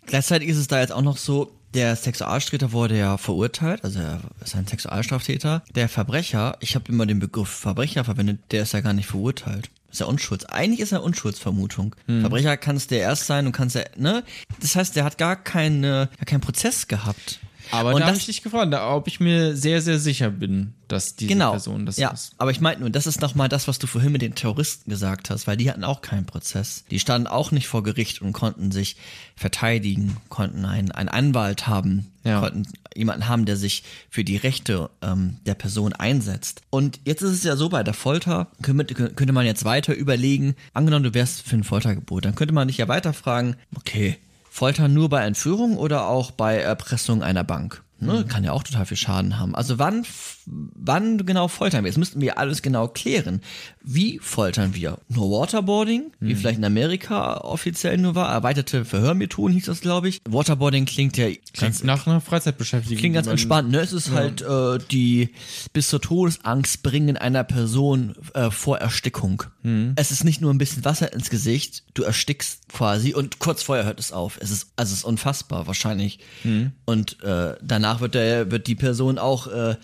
[0.06, 4.20] Gleichzeitig ist es da jetzt auch noch so, der Sexualstraftäter wurde ja verurteilt, also er
[4.42, 5.62] ist ein Sexualstraftäter.
[5.74, 9.68] Der Verbrecher, ich habe immer den Begriff Verbrecher verwendet, der ist ja gar nicht verurteilt.
[9.90, 10.46] Ist ja Unschulds.
[10.46, 11.94] Eigentlich ist er Unschuldsvermutung.
[12.06, 14.24] Verbrecher kann es der erst sein und kann es ja, ne?
[14.60, 17.40] Das heißt, der hat gar keine, gar keinen Prozess gehabt.
[17.70, 21.16] Aber Und da habe ich dich gefragt, ob ich mir sehr, sehr sicher bin, dass
[21.16, 21.50] diese genau.
[21.52, 22.32] Person das ja, ist.
[22.38, 25.30] aber ich meinte nur, das ist nochmal das, was du vorhin mit den Terroristen gesagt
[25.30, 26.84] hast, weil die hatten auch keinen Prozess.
[26.90, 28.96] Die standen auch nicht vor Gericht und konnten sich
[29.34, 32.40] verteidigen, konnten einen, einen Anwalt haben, Ja.
[32.40, 36.62] konnten jemanden haben, der sich für die Rechte ähm, der Person einsetzt.
[36.70, 40.54] Und jetzt ist es ja so, bei der Folter könnte, könnte man jetzt weiter überlegen,
[40.72, 44.16] angenommen, du wärst für ein Foltergebot, dann könnte man dich ja weiter fragen, okay,
[44.56, 47.82] Folter nur bei Entführung oder auch bei Erpressung einer Bank?
[48.00, 48.28] Ne, Mhm.
[48.28, 49.54] Kann ja auch total viel Schaden haben.
[49.54, 50.06] Also wann,
[50.46, 51.88] wann genau foltern wir?
[51.90, 53.40] Jetzt müssten wir alles genau klären.
[53.82, 54.98] Wie foltern wir?
[55.08, 56.38] Nur Waterboarding, wie Mhm.
[56.38, 58.32] vielleicht in Amerika offiziell nur war.
[58.32, 60.20] Erweiterte Verhörmethoden hieß das, glaube ich.
[60.28, 62.98] Waterboarding klingt ja ganz Klingt nach einer Freizeitbeschäftigung.
[62.98, 63.80] Klingt ganz entspannt, ne?
[63.80, 65.30] Es ist halt äh, die
[65.72, 69.42] bis zur Todesangst bringen einer Person äh, vor Erstickung.
[69.62, 69.92] Mhm.
[69.96, 73.84] Es ist nicht nur ein bisschen Wasser ins Gesicht, du erstickst quasi und kurz vorher
[73.84, 74.38] hört es auf.
[74.40, 76.20] Es ist also es ist unfassbar wahrscheinlich.
[76.44, 76.72] Mhm.
[76.84, 79.76] Und äh, danach wird der wird die Person auch äh,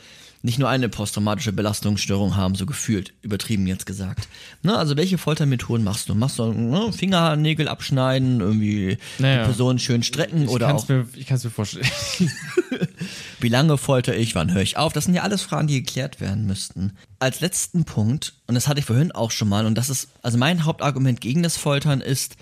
[0.42, 4.28] nicht nur eine posttraumatische Belastungsstörung haben, so gefühlt, übertrieben jetzt gesagt.
[4.62, 6.14] Ne, also welche Foltermethoden machst du?
[6.16, 9.38] Machst du ne, Fingernägel abschneiden, irgendwie Naja.
[9.38, 11.86] die Person schön strecken Ich oder kann's auch Mir, ich kann es mir vorstellen.
[13.40, 14.34] wie lange folter ich?
[14.34, 14.92] Wann höre ich auf?
[14.92, 16.96] Das sind ja alles Fragen, die geklärt werden müssten.
[17.20, 20.38] Als letzten Punkt, und das hatte ich vorhin auch schon mal, und das ist, also
[20.38, 22.36] mein Hauptargument gegen das Foltern ist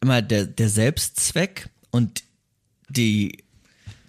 [0.00, 2.22] immer der, der Selbstzweck und
[2.88, 3.42] die,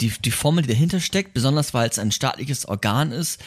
[0.02, 3.42] die, die Formel, die dahinter steckt, besonders weil es ein staatliches Organ ist.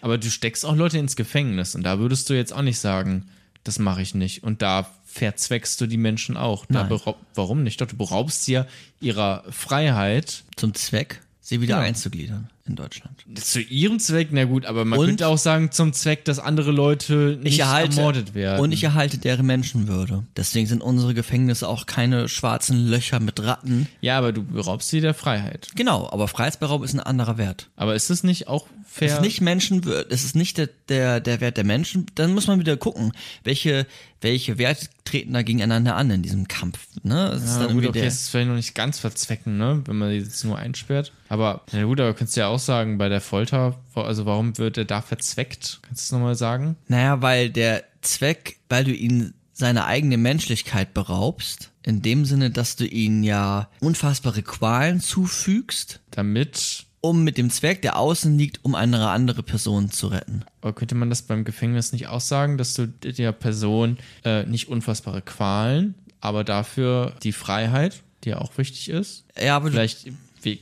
[0.00, 3.28] Aber du steckst auch Leute ins Gefängnis und da würdest du jetzt auch nicht sagen,
[3.64, 4.42] das mache ich nicht.
[4.42, 6.64] Und da verzweckst du die Menschen auch.
[6.66, 6.88] Da Nein.
[6.88, 7.80] beraub, warum nicht?
[7.80, 8.66] Doch, du beraubst sie ja
[9.00, 11.20] ihrer Freiheit Zum Zweck,
[11.50, 11.82] sie wieder Ja.
[11.82, 13.24] einzugliedern in Deutschland.
[13.34, 16.70] zu ihrem Zweck, na gut, aber man Und- könnte auch sagen, zum Zweck, dass andere
[16.70, 18.60] Leute nicht Ich erhalte, ermordet werden.
[18.60, 20.24] Und ich erhalte deren Menschenwürde.
[20.36, 23.88] Deswegen sind unsere Gefängnisse auch keine schwarzen Löcher mit Ratten.
[24.00, 25.68] ja, aber du beraubst sie der Freiheit.
[25.74, 27.68] Genau, aber Freiheitsberaubung ist ein anderer Wert.
[27.76, 29.08] Aber ist es nicht auch fair?
[29.08, 32.06] Es ist nicht Menschenwürde, es ist nicht der, der, der Wert der Menschen.
[32.14, 33.12] Dann muss man wieder gucken,
[33.44, 33.86] welche,
[34.20, 36.78] welche Werte treten da gegeneinander an in diesem Kampf.
[37.02, 37.30] Ne?
[37.34, 39.82] Ist Ja, dann gut, okay, es ist vielleicht noch nicht ganz verzwecken, ne?
[39.86, 41.12] wenn man die jetzt nur einsperrt.
[41.28, 44.76] Aber, na gut, aber könntest du ja auch sagen, bei der Folter, also warum wird
[44.78, 45.80] er da verzweckt?
[45.82, 46.76] Kannst du es nochmal sagen?
[46.88, 52.76] naja, weil der Zweck, weil du ihn seine eigene Menschlichkeit beraubst, in dem Sinne, dass
[52.76, 58.74] du ihn ja unfassbare Qualen zufügst, Damit, um mit dem Zweck, der außen liegt, um
[58.74, 60.44] eine andere Person zu retten.
[60.60, 64.68] aber könnte man das beim Gefängnis nicht auch sagen, dass du der Person äh, nicht
[64.68, 70.08] unfassbare Qualen, aber dafür die Freiheit, die ja auch wichtig ist, Ja, aber, vielleicht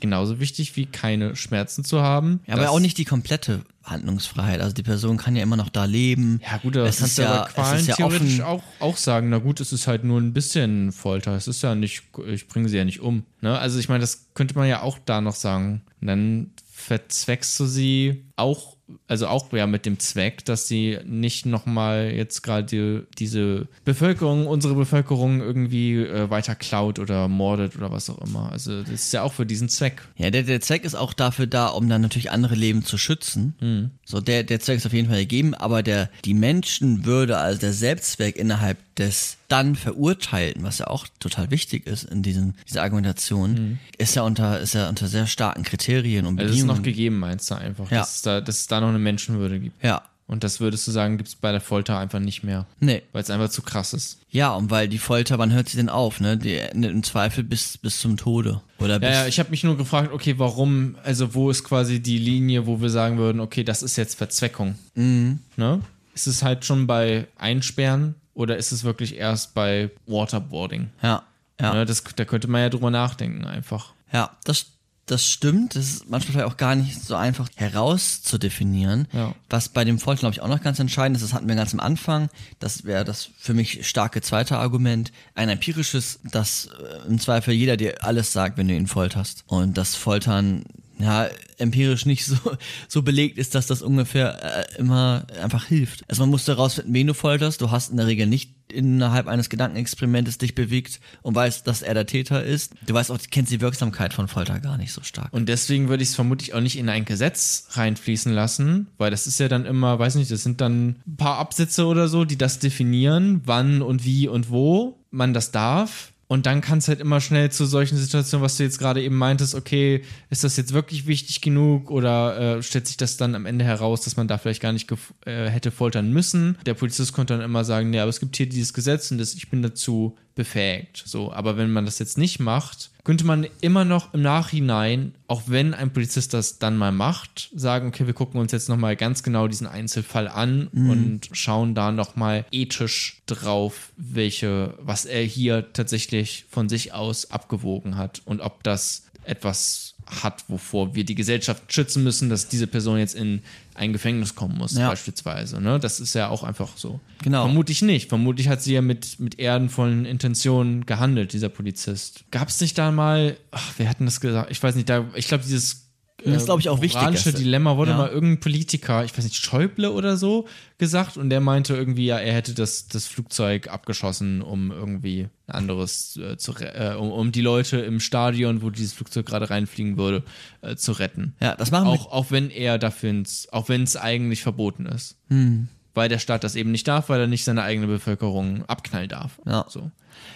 [0.00, 2.40] genauso wichtig wie keine Schmerzen zu haben.
[2.46, 4.60] ja, aber auch nicht die komplette Handlungsfreiheit.
[4.60, 6.40] Also die Person kann ja immer noch da leben.
[6.44, 9.38] Ja, gut, es kannst ist du ja, aber Qualen ja theoretisch auch, auch sagen, na
[9.38, 11.34] gut, es ist halt nur ein bisschen Folter.
[11.34, 13.24] Es ist ja nicht, ich bringe sie ja nicht um.
[13.40, 13.58] Ne?
[13.58, 15.82] Also ich meine, das könnte man ja auch da noch sagen.
[16.00, 21.46] Und dann verzweckst du sie auch, also auch ja mit dem Zweck, dass sie nicht
[21.46, 27.92] nochmal jetzt gerade die, diese Bevölkerung, unsere Bevölkerung irgendwie äh, weiter klaut oder mordet oder
[27.92, 28.50] was auch immer.
[28.52, 30.02] Also das ist ja auch für diesen Zweck.
[30.16, 33.54] Ja, der, der Zweck ist auch dafür da, um dann natürlich andere Leben zu schützen.
[33.58, 33.90] Hm.
[34.04, 37.72] So, der, der Zweck ist auf jeden Fall gegeben, aber der, die Menschenwürde, also der
[37.72, 43.78] Selbstzweck innerhalb des dann Verurteilten, was ja auch total wichtig ist in diesem, dieser Argumentation,
[43.96, 46.38] ist ja unter, ist ja unter sehr starken Kriterien und Hm.
[46.40, 46.78] Also es ist Bedingungen.
[46.78, 48.00] noch gegeben, meinst du einfach, Ja.
[48.00, 49.82] dass, es da, dass es da noch eine Menschenwürde gibt.
[49.82, 52.66] Ja, Und das würdest du sagen, gibt es bei der Folter einfach nicht mehr.
[52.80, 53.02] Nee.
[53.12, 54.18] Weil es einfach zu krass ist.
[54.30, 56.36] Ja, und weil die Folter, wann hört sie denn auf, ne?
[56.36, 58.60] Die endet im Zweifel bis, bis zum Tode.
[58.78, 59.08] Oder bis.
[59.08, 62.66] Ja, ja, ich habe mich nur gefragt, okay, warum, also wo ist quasi die Linie,
[62.66, 64.76] wo wir sagen würden, okay, das ist jetzt Verzweckung.
[64.94, 65.38] Mhm.
[65.56, 65.80] Ne?
[66.14, 70.90] Ist es halt schon bei Einsperren oder ist es wirklich erst bei Waterboarding?
[71.02, 71.22] ja,
[71.60, 71.72] ja.
[71.74, 73.92] Ne, das, da könnte man ja drüber nachdenken einfach.
[74.12, 74.66] Ja, das,
[75.10, 75.74] das stimmt.
[75.74, 79.08] Das ist manchmal vielleicht auch gar nicht so einfach herauszudefinieren.
[79.12, 79.34] Ja.
[79.50, 81.72] Was bei dem Folter, glaube ich, auch noch ganz entscheidend ist, das hatten wir ganz
[81.72, 82.28] am Anfang,
[82.60, 85.12] das wäre das für mich starke zweite Argument.
[85.34, 89.44] Ein empirisches, dass äh, im Zweifel jeder dir alles sagt, wenn du ihn folterst.
[89.46, 90.64] Und das Foltern
[90.98, 91.28] ja,
[91.58, 92.36] empirisch nicht so,
[92.88, 94.42] so belegt ist, dass das ungefähr
[94.74, 96.04] äh, immer einfach hilft.
[96.08, 97.60] Also man musste herausfinden, wen du folterst.
[97.60, 101.94] Du hast in der Regel nicht innerhalb eines Gedankenexperimentes dich bewegt und weißt, dass er
[101.94, 102.74] der Täter ist.
[102.86, 105.32] Du weißt auch, kennst die Wirksamkeit von Folter gar nicht so stark.
[105.32, 109.26] Und deswegen würde ich es vermutlich auch nicht in ein Gesetz reinfließen lassen, weil das
[109.26, 112.36] ist ja dann immer, weiß nicht, das sind dann ein paar Absätze oder so, die
[112.36, 116.12] das definieren, wann und wie und wo man das darf.
[116.28, 119.16] Und dann kann es halt immer schnell zu solchen Situationen, was du jetzt gerade eben
[119.16, 123.46] meintest, okay, ist das jetzt wirklich wichtig genug oder äh, stellt sich das dann am
[123.46, 124.92] Ende heraus, dass man da vielleicht gar nicht
[125.24, 126.58] äh, hätte foltern müssen?
[126.66, 129.34] Der Polizist konnte dann immer sagen, nee, aber es gibt hier dieses Gesetz und das,
[129.34, 131.02] ich bin dazu befähigt.
[131.04, 135.42] So, aber wenn man das jetzt nicht macht, könnte man immer noch im Nachhinein, auch
[135.46, 139.24] wenn ein Polizist das dann mal macht, sagen, okay, wir gucken uns jetzt nochmal ganz
[139.24, 146.44] genau diesen Einzelfall an und schauen da nochmal ethisch drauf, welche, was er hier tatsächlich
[146.48, 152.02] von sich aus abgewogen hat und ob das etwas hat, wovor wir die Gesellschaft schützen
[152.02, 153.42] müssen, dass diese Person jetzt in
[153.74, 154.88] ein Gefängnis kommen muss, Ja.
[154.88, 155.60] beispielsweise.
[155.60, 155.78] Ne?
[155.78, 156.98] Das ist ja auch einfach so.
[157.22, 157.44] Genau.
[157.44, 158.08] Vermutlich nicht.
[158.08, 162.24] Vermutlich hat sie ja mit, mit ehrenvollen Intentionen gehandelt, dieser Polizist.
[162.30, 164.50] Gab es nicht da mal, ach, wer hat denn das gesagt?
[164.50, 165.87] Ich weiß nicht, da, ich glaube, dieses
[166.24, 167.00] Das ist, glaube ich, auch wichtig.
[167.00, 167.96] moralische dass- Dilemma wurde Ja.
[167.96, 170.46] mal irgendein Politiker, ich weiß nicht, Schäuble oder so,
[170.78, 175.54] gesagt und der meinte irgendwie, ja, er hätte das, das Flugzeug abgeschossen, um irgendwie ein
[175.54, 179.96] anderes äh, zu äh, um, um die Leute im Stadion, wo dieses Flugzeug gerade reinfliegen
[179.96, 180.24] würde,
[180.60, 181.34] äh, zu retten.
[181.40, 181.92] Ja, das machen wir.
[181.92, 185.16] Auch, auch wenn er dafür, auch wenn es eigentlich verboten ist.
[185.28, 185.68] Hm.
[185.98, 189.40] Weil der Staat das eben nicht darf, weil er nicht seine eigene Bevölkerung abknallen darf.
[189.44, 189.66] Ja.
[189.68, 189.90] So.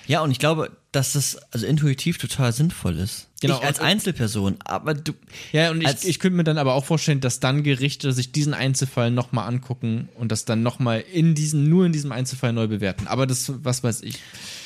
[0.08, 3.28] Ja, und ich glaube, dass das also intuitiv total sinnvoll ist.
[3.40, 5.12] Genau, Ich als Einzelperson, aber du.
[5.52, 8.54] Ja, und ich, ich könnte mir dann aber auch vorstellen, dass dann Gerichte sich diesen
[8.54, 13.06] Einzelfall nochmal angucken und das dann nochmal in diesen, nur in diesem Einzelfall neu bewerten.
[13.06, 14.18] Aber das, was weiß ich.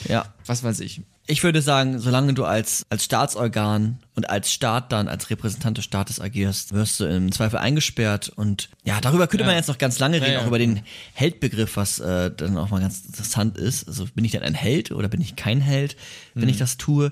[0.08, 0.32] Ja.
[0.46, 1.02] Was weiß ich.
[1.28, 5.84] Ich würde sagen, solange du als, als Staatsorgan und als Staat dann, als Repräsentant des
[5.84, 9.48] Staates agierst, wirst du im Zweifel eingesperrt und ja, darüber könnte Ja.
[9.48, 10.42] man jetzt noch ganz lange reden, Ja, ja.
[10.42, 10.82] auch über den
[11.14, 13.88] Heldbegriff, was äh, dann auch mal ganz interessant ist.
[13.88, 15.96] Also bin ich denn ein Held oder bin ich kein Held,
[16.34, 16.50] wenn Mhm.
[16.50, 17.10] ich das tue?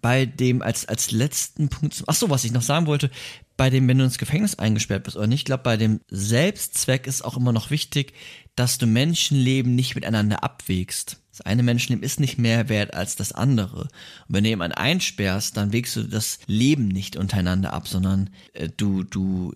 [0.00, 3.10] Bei dem als, als letzten Punkt, ach so, was ich noch sagen wollte,
[3.56, 7.06] bei dem, wenn du ins Gefängnis eingesperrt bist oder nicht, ich glaube, bei dem Selbstzweck
[7.06, 8.12] ist auch immer noch wichtig,
[8.54, 11.20] dass du Menschenleben nicht miteinander abwägst.
[11.30, 13.82] Das eine Menschenleben ist nicht mehr wert als das andere.
[13.82, 13.90] Und
[14.28, 19.04] wenn du jemanden einsperrst, dann wägst du das Leben nicht untereinander ab, sondern äh, du,
[19.04, 19.52] du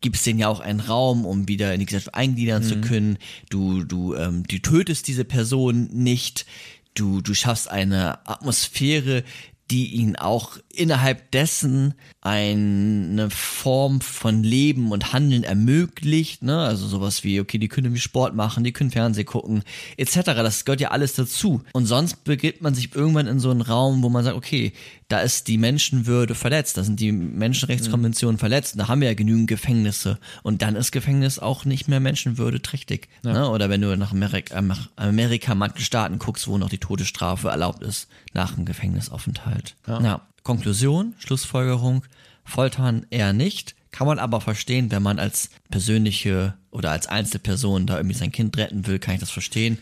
[0.00, 3.18] gibst denen ja auch einen Raum, um wieder in die Gesellschaft eingliedern zu können.
[3.50, 6.46] Du, du, ähm, du tötest diese Person nicht.
[6.94, 9.24] Du, du schaffst eine Atmosphäre,
[9.70, 16.60] die ihnen auch innerhalb dessen eine Form von Leben und Handeln ermöglicht, ne?
[16.60, 19.62] Also sowas wie, okay, die können irgendwie Sport machen, die können Fernsehen gucken,
[19.96, 20.20] etc.
[20.24, 21.62] Das gehört ja alles dazu.
[21.72, 24.72] Und sonst begibt man sich irgendwann in so einen Raum, wo man sagt, okay,
[25.08, 29.48] da ist die Menschenwürde verletzt, da sind die Menschenrechtskonventionen verletzt, da haben wir ja genügend
[29.48, 30.18] Gefängnisse.
[30.42, 33.08] Und dann ist Gefängnis auch nicht mehr menschenwürdeträchtig.
[33.22, 33.48] Ne?
[33.48, 34.62] Oder wenn du nach Amerika,
[34.96, 39.76] Amerika manche Staaten guckst, wo noch die Todesstrafe erlaubt ist, nach dem Gefängnisaufenthalt.
[39.86, 40.20] Ja.
[40.48, 42.04] Konklusion, Schlussfolgerung,
[42.42, 43.74] Foltern eher nicht.
[43.90, 48.56] Kann man aber verstehen, wenn man als persönliche oder als Einzelperson da irgendwie sein Kind
[48.56, 49.76] retten will, kann ich das verstehen.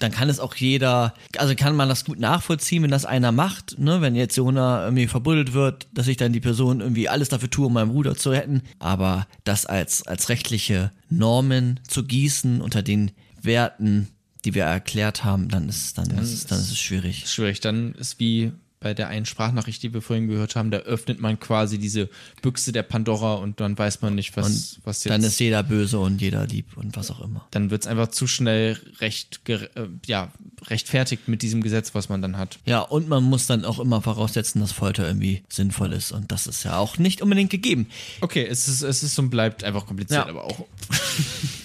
[0.00, 3.78] Dann kann es auch jeder, also kann man das gut nachvollziehen, wenn das einer macht,
[3.78, 4.02] ne?
[4.02, 7.68] wenn jetzt Jona irgendwie verbuddelt wird, dass ich dann die Person irgendwie alles dafür tue,
[7.68, 8.60] um meinen Bruder zu retten.
[8.80, 14.08] Aber das als, als rechtliche Normen zu gießen unter den Werten,
[14.44, 17.30] die wir erklärt haben, dann ist, dann, ist, es, dann ist es schwierig.
[17.30, 17.60] Schwierig.
[17.60, 18.52] Dann ist wie
[18.82, 22.08] bei der einen Sprachnachricht, die wir vorhin gehört haben, da öffnet man quasi diese
[22.42, 25.12] Büchse der Pandora und dann weiß man nicht, was, Und was jetzt.
[25.12, 27.46] dann ist jeder böse und jeder lieb und was auch immer.
[27.52, 29.68] dann wird es einfach zu schnell recht, äh,
[30.06, 30.32] ja,
[30.66, 32.58] rechtfertigt mit diesem Gesetz, was man dann hat.
[32.66, 36.12] Ja, und man muss dann auch immer voraussetzen, dass Folter irgendwie sinnvoll ist.
[36.12, 37.88] Und das ist ja auch nicht unbedingt gegeben.
[38.20, 40.30] Okay, es ist, es ist und bleibt einfach kompliziert, Ja.
[40.30, 40.64] aber auch.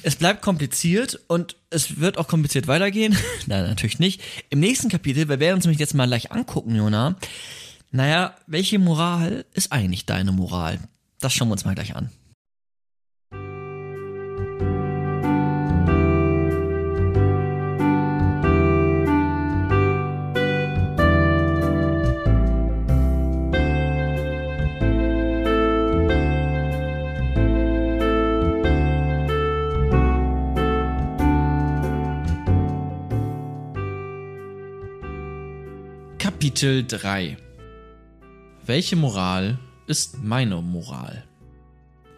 [0.03, 3.17] Es bleibt kompliziert und es wird auch kompliziert weitergehen.
[3.45, 4.21] Nein, natürlich nicht.
[4.49, 7.15] Im nächsten Kapitel, wir werden uns nämlich jetzt mal gleich angucken, Jona.
[7.91, 10.79] Naja, welche Moral ist eigentlich deine Moral?
[11.19, 12.09] Das schauen wir uns mal gleich an.
[36.37, 37.35] Kapitel 3
[38.63, 39.57] Welche Moral
[39.87, 41.23] ist meine Moral?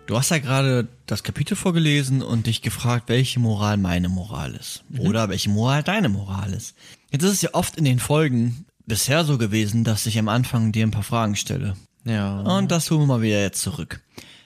[0.07, 4.84] Du hast ja gerade das Kapitel vorgelesen und dich gefragt, welche Moral meine Moral ist.
[4.97, 6.76] Oder welche Moral deine Moral ist.
[7.13, 10.74] Jetzt ist es ja oft in den Folgen bisher so gewesen, dass ich am Anfang
[10.74, 11.76] dir ein paar Fragen stelle.
[12.03, 12.41] Ja.
[12.41, 14.01] Und das tun wir mal wieder jetzt zurück.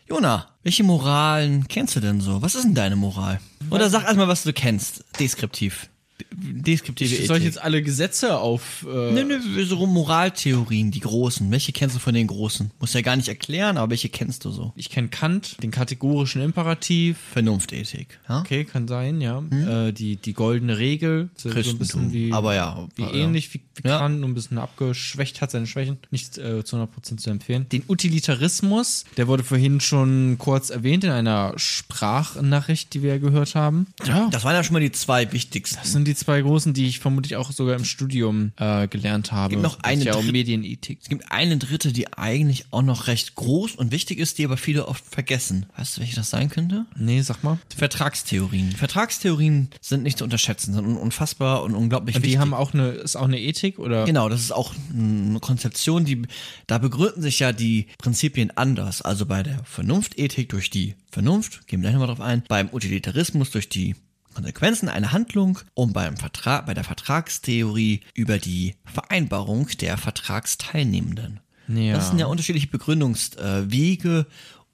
[0.07, 2.43] Jona, welche Moralen kennst du denn so?
[2.43, 3.39] Was ist denn deine Moral?
[3.71, 5.03] Oder sag erstmal, was du kennst.
[5.19, 5.89] Deskriptiv.
[6.31, 7.43] Deskriptive Soll ich Ethik.
[7.43, 8.85] jetzt alle Gesetze auf.
[8.87, 11.49] Äh, Nö, nö, so Moraltheorien, die großen.
[11.51, 12.71] Welche kennst du von den großen?
[12.79, 14.73] Muss ja gar nicht erklären, aber welche kennst du so?
[14.75, 17.17] Ich kenne Kant, den kategorischen Imperativ.
[17.33, 18.19] Vernunftethik.
[18.27, 18.39] Ja?
[18.39, 19.43] Okay, kann sein, ja.
[19.51, 21.29] Äh, die, die goldene Regel.
[21.35, 21.79] So, so Christentum.
[21.79, 22.87] bisschen wie, aber ja.
[22.95, 23.13] wie ja.
[23.13, 23.99] ähnlich wie, wie Ja.
[23.99, 25.97] Kant, nur ein bisschen abgeschwächt hat seine Schwächen.
[26.11, 27.67] Nicht äh, zu 100% zu empfehlen.
[27.69, 33.55] Den Utilitarismus, der wurde vorhin schon kurz erwähnt in einer Sprachnachricht, die wir ja gehört
[33.55, 33.87] haben.
[34.05, 34.27] Ja.
[34.31, 35.77] Das waren ja schon mal die zwei wichtigsten.
[35.81, 39.51] Das sind die zwei großen, die ich vermutlich auch sogar im Studium äh, gelernt habe.
[39.51, 40.99] gibt noch eine ja um dritte- Medienethik.
[41.01, 44.57] Es gibt eine dritte, die eigentlich auch noch recht groß und wichtig ist, die aber
[44.57, 45.65] viele oft vergessen.
[45.77, 46.85] Weißt du, welche das sein könnte?
[46.97, 47.59] Nee, sag mal.
[47.75, 48.71] Vertragstheorien.
[48.71, 52.39] Vertragstheorien sind nicht zu unterschätzen, sind unfassbar und unglaublich Und die wichtig.
[52.39, 54.05] haben auch eine, ist auch eine Ethik oder?
[54.05, 56.23] Genau, das ist auch eine Konzeption, die,
[56.67, 59.01] da begründen sich ja die Prinzipien anders.
[59.01, 63.51] Also bei der Vernunftethik durch die Vernunft, gehen wir gleich nochmal drauf ein, beim Utilitarismus
[63.51, 63.95] durch die
[64.33, 71.39] Konsequenzen einer Handlung und beim Vertrag, bei der Vertragstheorie über die Vereinbarung der Vertragsteilnehmenden.
[71.67, 71.93] Ja.
[71.93, 74.25] Das sind ja unterschiedliche Begründungswege,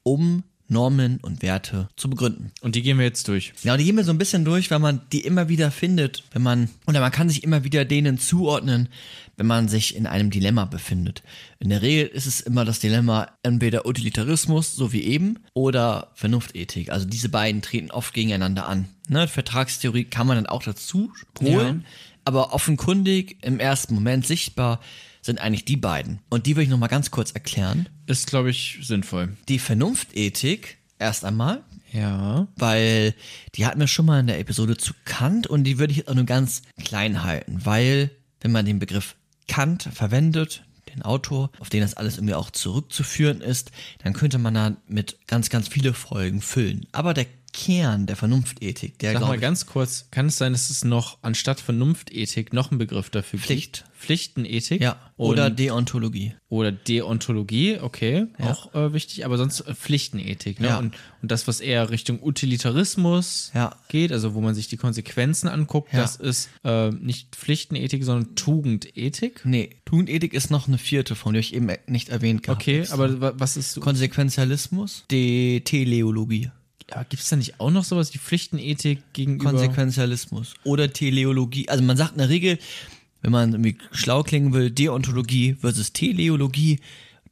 [0.03, 2.51] um Normen und Werte zu begründen.
[2.62, 3.53] Und die gehen wir jetzt durch.
[3.64, 6.24] Ja, und die gehen wir so ein bisschen durch, weil man die immer wieder findet,
[6.32, 8.89] wenn man, oder man kann sich immer wieder denen zuordnen,
[9.39, 11.23] wenn man sich in einem Dilemma befindet.
[11.59, 16.91] In der Regel ist es immer das Dilemma entweder Utilitarismus, so wie eben, oder Vernunftethik.
[16.91, 18.89] Also diese beiden treten oft gegeneinander an.
[19.07, 19.29] Ne?
[19.29, 21.85] Vertragstheorie kann man dann auch dazu holen,
[22.25, 24.81] aber offenkundig im ersten Moment sichtbar
[25.21, 26.19] sind eigentlich die beiden.
[26.29, 27.87] Und die will ich nochmal ganz kurz erklären.
[28.07, 29.37] Ist, glaube ich, sinnvoll.
[29.47, 31.63] Die Vernunftethik erst einmal,
[31.93, 32.47] Ja.
[32.57, 33.15] weil
[33.55, 36.09] die hatten wir schon mal in der Episode zu Kant und die würde ich jetzt
[36.09, 38.11] auch nur ganz klein halten, weil
[38.41, 39.15] wenn man den Begriff
[39.49, 43.71] Kant verwendet, den Autor, auf den das alles irgendwie auch zurückzuführen ist,
[44.03, 46.87] dann könnte man da mit ganz, ganz viele Folgen füllen.
[46.91, 50.69] Aber der Kern der Vernunftethik, der Sag mal ich, ganz kurz, kann es sein, dass
[50.69, 53.83] es noch anstatt Vernunftethik noch einen Begriff dafür Pflicht.
[53.83, 53.88] gibt?
[53.99, 54.81] Pflichtenethik?
[54.81, 56.33] ja, oder Deontologie.
[56.47, 60.67] oder Deontologie, okay, auch äh, wichtig, aber sonst äh, Pflichtenethik, ne?
[60.69, 60.77] Ja.
[60.79, 63.75] Und, und das, was eher Richtung Utilitarismus Ja.
[63.89, 65.99] geht, also wo man sich die Konsequenzen anguckt, Ja.
[66.01, 69.41] das ist äh, nicht Pflichtenethik, sondern Tugendethik.
[69.43, 72.55] Nee, Tugendethik ist noch eine vierte, von der ich eben nicht erwähnt habe.
[72.59, 76.51] Okay, aber wa- was ist Konsequenzialismus, die Teleologie.
[76.89, 79.51] ja, gibt es da nicht auch noch sowas wie Pflichtenethik gegenüber?
[79.51, 81.67] Konsequenzialismus oder Teleologie.
[81.69, 82.57] Also man sagt in der Regel,
[83.22, 86.80] wenn man irgendwie schlau klingen will, Deontologie versus Teleologie.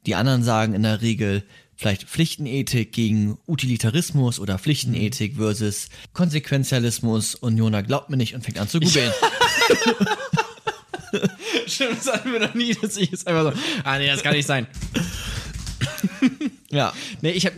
[0.06, 1.44] Die anderen sagen in der Regel
[1.76, 8.58] vielleicht Pflichtenethik gegen Utilitarismus oder Pflichtenethik versus Konsequenzialismus und Jona glaubt mir nicht und fängt
[8.58, 9.12] an zu googeln.
[11.66, 14.34] Stimmt, das hatten wir noch nie, dass ich jetzt einfach so, ah nee, das kann
[14.34, 14.66] nicht sein.
[16.70, 16.92] ja.
[17.22, 17.56] Nee, ich habe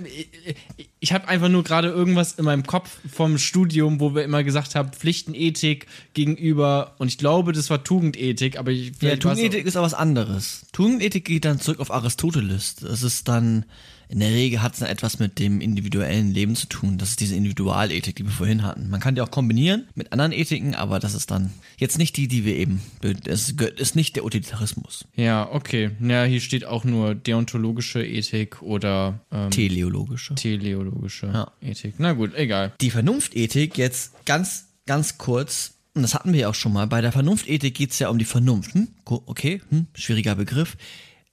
[1.00, 4.74] ich hab einfach nur gerade irgendwas in meinem Kopf vom Studium, wo wir immer gesagt
[4.74, 9.86] haben, Pflichtenethik gegenüber, und ich glaube, das war Tugendethik, aber ich, Ja, Tugendethik ist aber
[9.86, 10.66] was anderes.
[10.72, 12.76] Tugendethik geht dann zurück auf Aristoteles.
[12.76, 13.64] Das ist dann,
[14.10, 16.98] in der Regel hat es dann etwas mit dem individuellen Leben zu tun.
[16.98, 18.90] Das ist diese Individualethik, die wir vorhin hatten.
[18.90, 22.26] Man kann die auch kombinieren mit anderen Ethiken, aber das ist dann jetzt nicht die,
[22.26, 25.04] die wir eben, das ist nicht der Utilitarismus.
[25.14, 25.92] Ja, okay.
[26.00, 30.34] Ja, hier steht auch nur deontologische Ethik oder ähm, Teleologische.
[30.34, 31.52] teleologische Ja.
[31.60, 31.94] Ethik.
[31.98, 32.72] Na gut, egal.
[32.80, 37.00] Die Vernunftethik jetzt ganz, ganz kurz, und das hatten wir ja auch schon mal, bei
[37.00, 38.74] der Vernunftethik geht es ja um die Vernunft.
[38.74, 38.88] Hm?
[39.04, 39.86] Okay, hm?
[39.94, 40.76] schwieriger Begriff.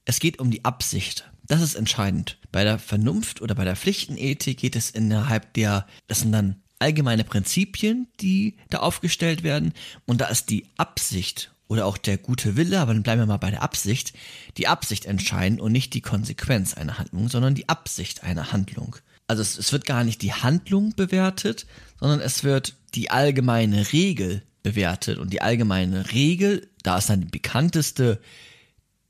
[0.06, 1.28] Es geht um die Absicht.
[1.48, 2.38] Das ist entscheidend.
[2.52, 7.24] Bei der Vernunft oder bei der Pflichtenethik geht es innerhalb der, das sind dann allgemeine
[7.24, 9.74] Prinzipien, die da aufgestellt werden.
[10.06, 13.38] Und da ist die Absicht oder auch der gute Wille, aber dann bleiben wir mal
[13.38, 14.14] bei der Absicht,
[14.58, 18.98] die Absicht entscheidend und nicht die Konsequenz einer Handlung, sondern die Absicht einer Handlung.
[19.28, 21.66] Also es, es wird gar nicht die Handlung bewertet,
[22.00, 25.18] sondern es wird die allgemeine Regel bewertet.
[25.18, 28.22] Und die allgemeine Regel, da ist dann die bekannteste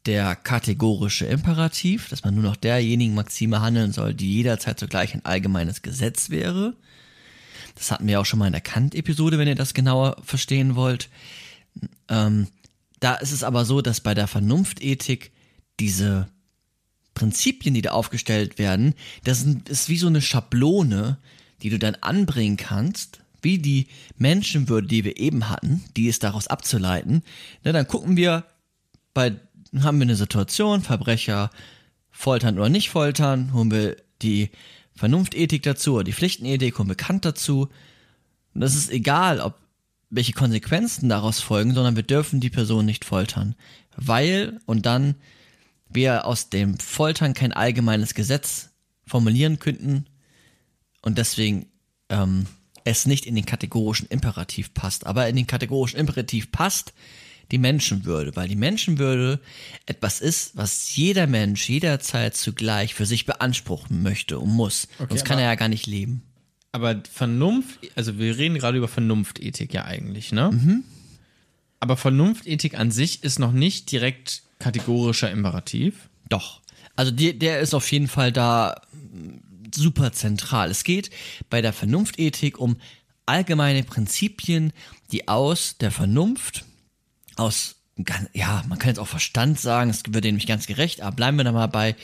[0.08, 5.26] der kategorische Imperativ, dass man nur noch derjenigen Maxime handeln soll, die jederzeit zugleich ein
[5.26, 6.74] allgemeines Gesetz wäre.
[7.76, 11.10] Das hatten wir auch schon mal in der Kant-Episode, wenn ihr das genauer verstehen wollt.
[12.08, 12.48] Ähm,
[13.00, 15.32] da ist es aber so, dass bei der Vernunftethik
[15.80, 16.28] diese
[17.14, 21.18] Prinzipien, die da aufgestellt werden, das ist wie so eine Schablone,
[21.62, 26.48] die du dann anbringen kannst, wie die Menschenwürde, die wir eben hatten, die ist daraus
[26.48, 27.24] abzuleiten.
[27.64, 28.46] Na, dann gucken wir
[29.14, 29.36] bei
[29.82, 31.50] haben wir eine Situation, Verbrecher
[32.10, 34.50] foltern oder nicht foltern, holen wir die
[34.96, 37.70] Vernunftethik dazu oder die Pflichtenethik, holen wir Kant dazu.
[38.54, 39.56] Und es ist egal, ob
[40.10, 43.56] welche Konsequenzen daraus folgen, sondern wir dürfen die Person nicht foltern.
[43.96, 45.16] Weil, und dann
[45.90, 48.70] wir aus dem Foltern kein allgemeines Gesetz
[49.06, 50.06] formulieren könnten
[51.02, 51.68] und deswegen
[52.10, 52.46] ähm,
[52.84, 55.06] es nicht in den kategorischen Imperativ passt.
[55.06, 56.94] Aber in den kategorischen Imperativ passt
[57.52, 59.40] die Menschenwürde, weil die Menschenwürde
[59.86, 64.88] etwas ist, was jeder Mensch jederzeit zugleich für sich beanspruchen möchte und muss.
[64.98, 66.24] Sonst kann er ja gar nicht leben.
[66.72, 70.50] Aber Vernunft, also wir reden gerade über Vernunftethik ja eigentlich, ne?
[71.80, 76.10] Aber Vernunftethik an sich ist noch nicht direkt kategorischer Imperativ.
[76.30, 76.62] Doch.
[76.96, 80.72] Also die, der ist auf jeden Fall da mm, super zentral.
[80.72, 81.12] Es geht
[81.50, 82.78] bei der Vernunftethik um
[83.26, 84.74] allgemeine Prinzipien,
[85.12, 86.66] die aus der Vernunft,
[87.40, 87.76] aus,
[88.34, 91.38] ja, man kann jetzt auch Verstand sagen, es wird dem nicht ganz gerecht, aber bleiben
[91.38, 91.96] wir da mal bei,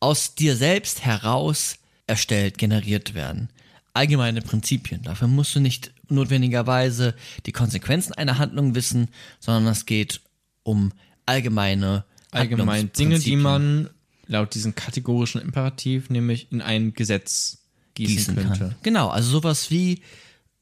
[0.00, 1.76] aus dir selbst heraus
[2.06, 3.50] erstellt, generiert werden.
[3.92, 5.02] Allgemeine Prinzipien.
[5.02, 7.14] Dafür musst du nicht notwendigerweise
[7.46, 9.08] die Konsequenzen einer Handlung wissen,
[9.40, 10.20] sondern es geht
[10.62, 10.92] um
[11.26, 13.90] allgemeine Allgemein Dinge, die man
[14.26, 17.64] laut diesem kategorischen Imperativ nämlich in ein Gesetz
[17.94, 18.58] gießen, gießen könnte.
[18.58, 18.74] kann.
[18.82, 20.02] Genau, also sowas wie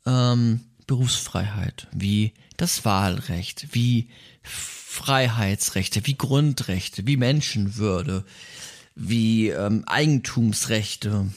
[0.07, 4.09] ähm, Berufsfreiheit, wie das Wahlrecht, wie
[4.43, 8.25] Freiheitsrechte, wie Grundrechte, wie Menschenwürde,
[8.97, 11.31] wie ähm, Eigentumsrechte,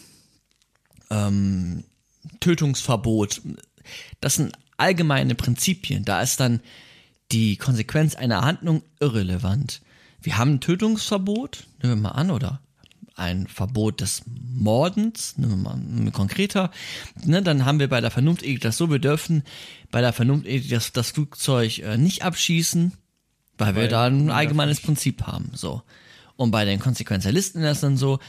[1.11, 1.83] ähm,
[2.39, 3.41] Tötungsverbot.
[4.19, 6.05] Das sind allgemeine Prinzipien.
[6.05, 6.61] Da ist dann
[7.31, 9.81] die Konsequenz einer Handlung irrelevant.
[10.21, 12.61] Wir haben ein Tötungsverbot, nehmen wir mal an, oder
[13.21, 16.71] ein Verbot des Mordens, nehmen wir mal konkreter,
[17.23, 19.43] ne, dann haben wir bei der Vernunftethik das so, wir dürfen
[19.91, 22.93] bei der Vernunftethik das, das Flugzeug äh, nicht abschießen,
[23.57, 25.83] weil, wir Weil da ein allgemeines Prinzip haben, so.
[26.35, 28.19] Und bei den Konsequenzialisten ist es dann so,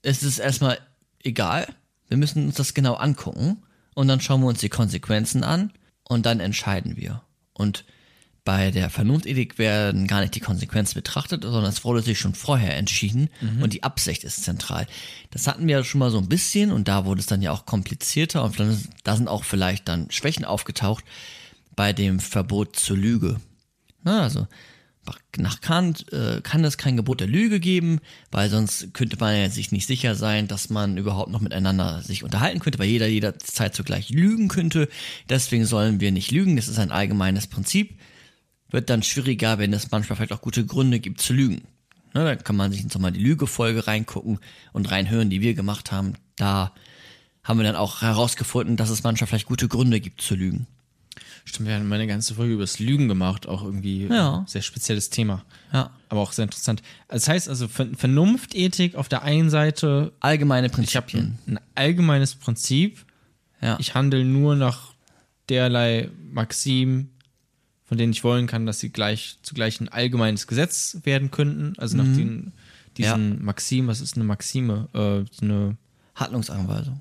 [0.00, 0.78] es ist erstmal
[1.22, 1.68] egal,
[2.08, 3.62] wir müssen uns das genau angucken
[3.94, 5.72] und dann schauen wir uns die Konsequenzen an
[6.04, 7.22] und dann entscheiden wir.
[7.52, 7.84] Und
[8.44, 12.76] bei der Vernunftethik werden gar nicht die Konsequenzen betrachtet, sondern es wurde sich schon vorher
[12.76, 13.30] entschieden
[13.62, 14.86] und die Absicht ist zentral.
[15.30, 17.52] Das hatten wir ja schon mal so ein bisschen und da wurde es dann ja
[17.52, 21.04] auch komplizierter und dann, da sind auch vielleicht dann Schwächen aufgetaucht
[21.74, 23.40] bei dem Verbot zur Lüge.
[24.02, 24.46] Na, also
[25.36, 28.00] nach Kant äh, kann es kein Gebot der Lüge geben,
[28.30, 32.22] weil sonst könnte man ja sich nicht sicher sein, dass man überhaupt noch miteinander sich
[32.24, 34.88] unterhalten könnte, weil jeder jederzeit zugleich lügen könnte.
[35.28, 37.98] Deswegen sollen wir nicht lügen, das ist ein allgemeines Prinzip.
[38.70, 41.62] Wird dann schwieriger, wenn es manchmal vielleicht auch gute Gründe gibt zu lügen.
[42.14, 44.38] Ne, da kann man sich jetzt nochmal die Lügefolge reingucken
[44.72, 46.14] und reinhören, die wir gemacht haben.
[46.36, 46.72] Da
[47.42, 50.66] haben wir dann auch herausgefunden, dass es manchmal vielleicht gute Gründe gibt zu lügen.
[51.44, 54.38] Stimmt, wir haben eine ganze Folge über das Lügen gemacht, auch irgendwie Ja.
[54.38, 55.44] ein sehr spezielles Thema.
[55.72, 55.90] Ja.
[56.08, 56.82] Aber auch sehr interessant.
[57.08, 61.38] Das heißt also, Ver- Vernunftethik auf der einen Seite, Allgemeine ich habe Prinzipien.
[61.46, 63.04] ein, ein allgemeines Prinzip,
[63.60, 63.76] Ja.
[63.78, 64.94] ich handle nur nach
[65.50, 67.10] derlei Maxim,
[67.86, 71.74] von denen ich wollen kann, dass sie gleich zugleich ein allgemeines Gesetz werden könnten.
[71.78, 72.52] Also nach den,
[72.96, 74.88] diesen Maxim, was ist eine Maxime?
[74.94, 75.76] Äh, eine
[76.14, 76.98] Handlungsanweisung.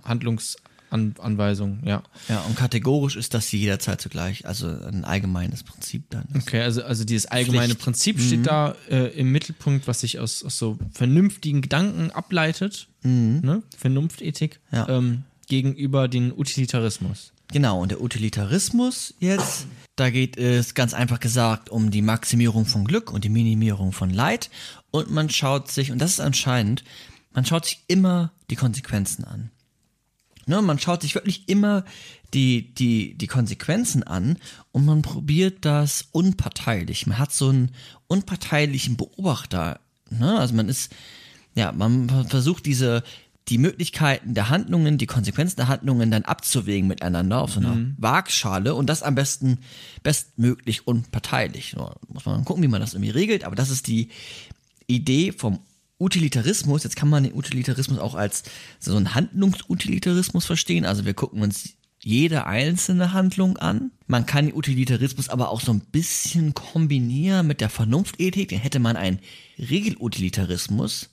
[0.92, 2.04] Handlungsanweisung, ja.
[2.30, 6.26] Ja, und kategorisch ist das jederzeit zugleich, also ein allgemeines Prinzip dann.
[6.34, 6.48] ist.
[6.48, 7.82] Okay, also, also dieses allgemeine Pflicht.
[7.82, 13.64] Prinzip steht da äh, im Mittelpunkt, was sich aus, aus so vernünftigen Gedanken ableitet, ne?
[13.78, 14.88] Vernunftethik, Ja.
[14.90, 17.32] ähm, gegenüber den Utilitarismus.
[17.52, 22.86] Genau, und der Utilitarismus jetzt, da geht es ganz einfach gesagt um die Maximierung von
[22.86, 24.49] Glück und die Minimierung von Leid.
[24.91, 26.84] Und man schaut sich, und das ist entscheidend,
[27.32, 29.52] man schaut sich immer die Konsequenzen an.
[30.45, 31.86] Ne, man schaut sich wirklich immer
[32.34, 34.38] die, die, die Konsequenzen an
[34.72, 37.07] und man probiert das unparteilich.
[37.07, 37.72] Man hat so einen
[38.07, 39.80] unparteilichen Beobachter.
[40.10, 40.38] Ne?
[40.38, 40.91] Also man ist,
[41.56, 43.03] ja, man versucht diese,
[43.49, 48.74] die Möglichkeiten der Handlungen, die Konsequenzen der Handlungen dann abzuwägen miteinander auf so einer Waagschale
[48.74, 49.60] und das am besten
[50.02, 51.76] bestmöglich unparteilich.
[52.07, 54.10] Muss man gucken, wie man das irgendwie regelt, aber das ist die
[54.88, 55.60] Idee vom
[55.99, 56.84] Utilitarismus.
[56.84, 58.44] Jetzt kann man den Utilitarismus auch als
[58.80, 60.86] so einen Handlungsutilitarismus verstehen.
[60.86, 63.91] Also wir gucken uns jede einzelne Handlung an.
[64.07, 68.49] Man kann den Utilitarismus aber auch so ein bisschen kombinieren mit der Vernunftethik.
[68.49, 69.20] Dann hätte man einen
[69.57, 71.10] Regelutilitarismus.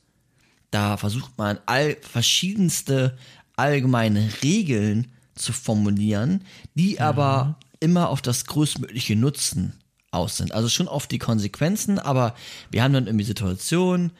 [0.70, 3.16] Da versucht man all verschiedenste
[3.56, 6.42] allgemeine Regeln zu formulieren,
[6.74, 9.74] die aber immer auf das größtmögliche Nutzen
[10.10, 10.52] aus sind.
[10.52, 12.34] Also schon auf die Konsequenzen, aber
[12.70, 14.12] wir haben dann irgendwie Situationen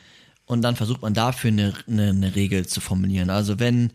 [0.47, 3.31] und dann versucht man dafür eine, eine, eine Regel zu formulieren.
[3.31, 3.93] Also wenn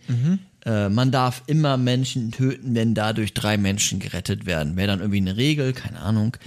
[0.66, 5.18] äh, man darf immer Menschen töten, wenn dadurch drei Menschen gerettet werden, wäre dann irgendwie
[5.18, 6.38] eine Regel, keine Ahnung.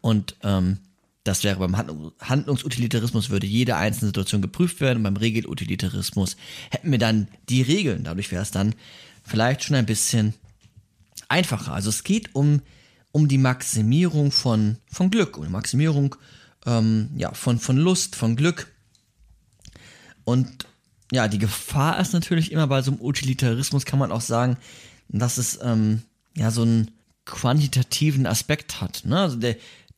[0.00, 0.78] Und ähm,
[1.26, 6.36] Das wäre beim Handlung, Handlungsutilitarismus würde jede einzelne Situation geprüft werden und beim Regelutilitarismus
[6.70, 8.04] hätten wir dann die Regeln.
[8.04, 8.74] Dadurch wäre es dann
[9.24, 10.34] vielleicht schon ein bisschen
[11.28, 11.72] einfacher.
[11.72, 12.62] Also es geht um,
[13.10, 16.14] um die Maximierung von, von Glück, die Maximierung
[16.64, 18.68] ähm, ja, von, von Lust, von Glück.
[20.24, 20.66] Und
[21.10, 24.58] ja, die Gefahr ist natürlich immer bei so einem Utilitarismus, kann man auch sagen,
[25.08, 26.02] dass es ähm,
[26.36, 26.92] ja so einen
[27.24, 29.02] quantitativen Aspekt hat.
[29.04, 29.18] Ne?
[29.18, 29.56] Also der,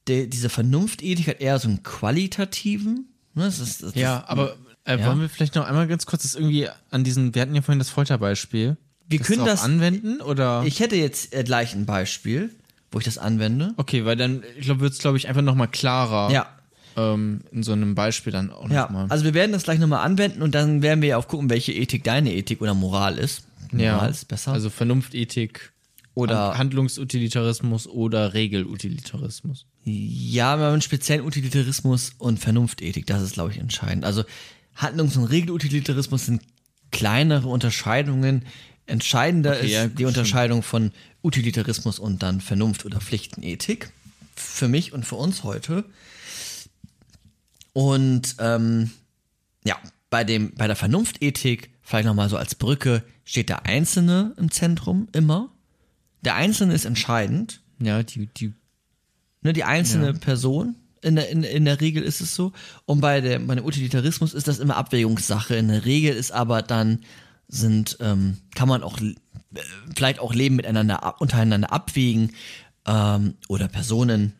[0.08, 3.08] der, diese Vernunftethik hat eher so einen qualitativen.
[3.34, 3.44] Ne?
[3.44, 5.06] Das ist, das Ja, ist, aber äh, Ja.
[5.06, 7.78] wollen wir vielleicht noch einmal ganz kurz das irgendwie an diesen, wir hatten ja vorhin
[7.78, 8.76] das Folterbeispiel.
[9.08, 10.64] Wir können das- anwenden oder?
[10.66, 12.50] Ich hätte jetzt äh, gleich ein Beispiel,
[12.90, 13.72] wo ich das anwende.
[13.76, 16.30] okay, weil dann, ich glaube, wird es, glaube ich, einfach nochmal klarer.
[16.32, 16.46] Ja,
[16.96, 18.82] Ähm, in so einem Beispiel dann auch ja.
[18.82, 19.06] nochmal.
[19.08, 21.72] Also wir werden das gleich nochmal anwenden und dann werden wir ja auch gucken, welche
[21.72, 23.42] Ethik deine Ethik oder Moral ist.
[23.72, 24.52] Moral ist besser.
[24.52, 25.72] Also Vernunftethik
[26.14, 29.66] Oder- Han- Handlungsutilitarismus oder Regelutilitarismus.
[29.88, 34.04] Ja, wir haben einen speziellen Utilitarismus und Vernunftethik, das ist, glaube ich, entscheidend.
[34.04, 34.24] Also
[34.74, 36.42] Handlungs- und Regelutilitarismus sind
[36.90, 38.44] kleinere Unterscheidungen.
[38.86, 40.04] Entscheidender Okay, ist ja, die.
[40.04, 40.92] Unterscheidung von
[41.22, 43.90] Utilitarismus und dann Vernunft- oder Pflichtenethik.
[44.36, 45.84] Für mich und für uns heute.
[47.72, 48.90] Und ähm,
[49.64, 49.78] ja,
[50.10, 55.08] bei, dem, bei der Vernunftethik, vielleicht nochmal so als Brücke, steht der Einzelne im Zentrum
[55.12, 55.50] immer.
[56.22, 57.60] Der Einzelne ist entscheidend.
[57.80, 58.52] Ja, die, die,
[59.48, 60.76] Ne, die einzelne Person.
[61.00, 62.52] In der, in, in der Regel ist es so.
[62.84, 65.54] Und bei, der, bei dem Utilitarismus ist das immer Abwägungssache.
[65.56, 67.00] In der Regel ist aber dann,
[67.48, 69.14] sind, ähm, kann man auch äh,
[69.96, 72.32] vielleicht auch Leben miteinander untereinander abwägen
[72.86, 74.34] ähm, oder Personen.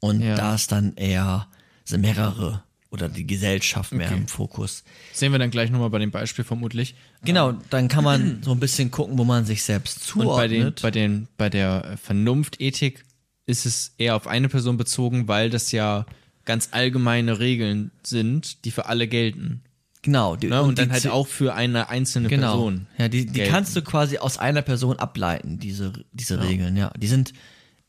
[0.00, 0.34] Und Ja.
[0.34, 1.46] da ist dann eher
[1.84, 4.18] sind mehrere oder die Gesellschaft mehr Okay.
[4.18, 4.84] im Fokus.
[5.14, 6.94] sehen wir dann gleich nochmal bei dem Beispiel vermutlich.
[7.24, 10.60] Genau, dann kann man so ein bisschen gucken, wo man sich selbst Und bei, den,
[10.76, 10.82] zuordnet.
[10.82, 13.04] bei, den, bei der Vernunftethik
[13.46, 16.06] ist es eher auf eine Person bezogen, weil das ja
[16.44, 19.62] ganz allgemeine Regeln sind, die für alle gelten.
[20.02, 20.60] genau, die, Ne?
[20.62, 22.52] Und, die dann halt auch für eine einzelne Genau.
[22.52, 22.86] Person.
[22.98, 23.50] Ja, die, die gelten.
[23.52, 26.90] kannst du quasi aus einer Person ableiten, diese, diese Regeln, ja.
[26.98, 27.32] Die sind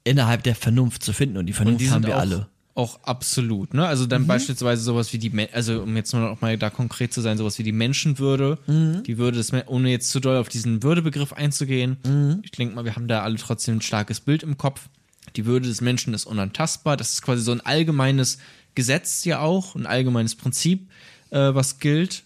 [0.05, 2.47] innerhalb der Vernunft zu finden und die Und Vernunft die haben wir auch, alle.
[2.73, 3.73] auch absolut.
[3.73, 3.85] Ne?
[3.85, 4.09] Also Mhm.
[4.09, 7.37] dann beispielsweise sowas wie die, also um jetzt nur noch mal da konkret zu sein,
[7.37, 9.03] sowas wie die Menschenwürde, Mhm.
[9.03, 11.97] die Würde des, ohne jetzt zu doll auf diesen Würdebegriff einzugehen.
[12.05, 12.39] Mhm.
[12.43, 14.87] Ich denke mal, wir haben da alle trotzdem ein starkes Bild im Kopf.
[15.35, 16.97] Die Würde des Menschen ist unantastbar.
[16.97, 18.37] Das ist quasi so ein allgemeines
[18.75, 20.89] Gesetz ja auch, ein allgemeines Prinzip,
[21.31, 22.23] äh, was gilt,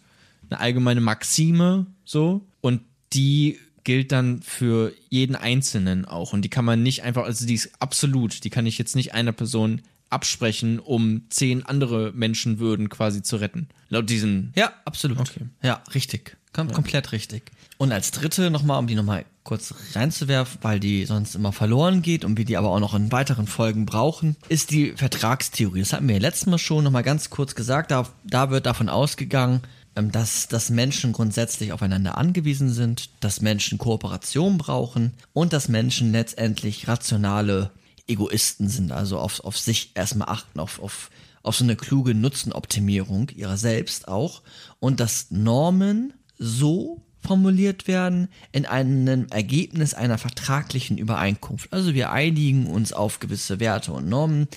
[0.50, 2.82] eine allgemeine Maxime so und
[3.14, 7.54] die gilt dann für jeden Einzelnen auch und die kann man nicht einfach, also die
[7.54, 13.22] ist absolut, die kann ich jetzt nicht einer Person absprechen, um zehn andere Menschenwürden quasi
[13.22, 13.70] zu retten.
[13.90, 15.20] Laut diesen Ja, absolut.
[15.20, 15.42] Okay.
[15.62, 16.38] Ja, richtig.
[16.52, 17.52] Kom Komplett richtig.
[17.78, 22.24] Und als dritte nochmal, um die nochmal kurz reinzuwerfen, weil die sonst immer verloren geht
[22.24, 25.80] und wir die aber auch noch in weiteren Folgen brauchen, ist die Vertragstheorie.
[25.80, 27.90] Das hatten wir ja letztes Mal schon nochmal ganz kurz gesagt.
[27.90, 29.62] Da, da wird davon ausgegangen,
[29.96, 36.12] ähm, dass, dass Menschen grundsätzlich aufeinander angewiesen sind, dass Menschen Kooperation brauchen und dass Menschen
[36.12, 37.72] letztendlich rationale
[38.06, 41.10] Egoisten sind, also auf, auf sich erstmal achten, auf, auf,
[41.42, 44.44] auf so eine kluge Nutzenoptimierung ihrer selbst auch
[44.80, 51.72] und dass Normen so formuliert werden in einem Ergebnis einer vertraglichen Übereinkunft.
[51.74, 54.48] Also wir einigen uns auf gewisse Werte und Normen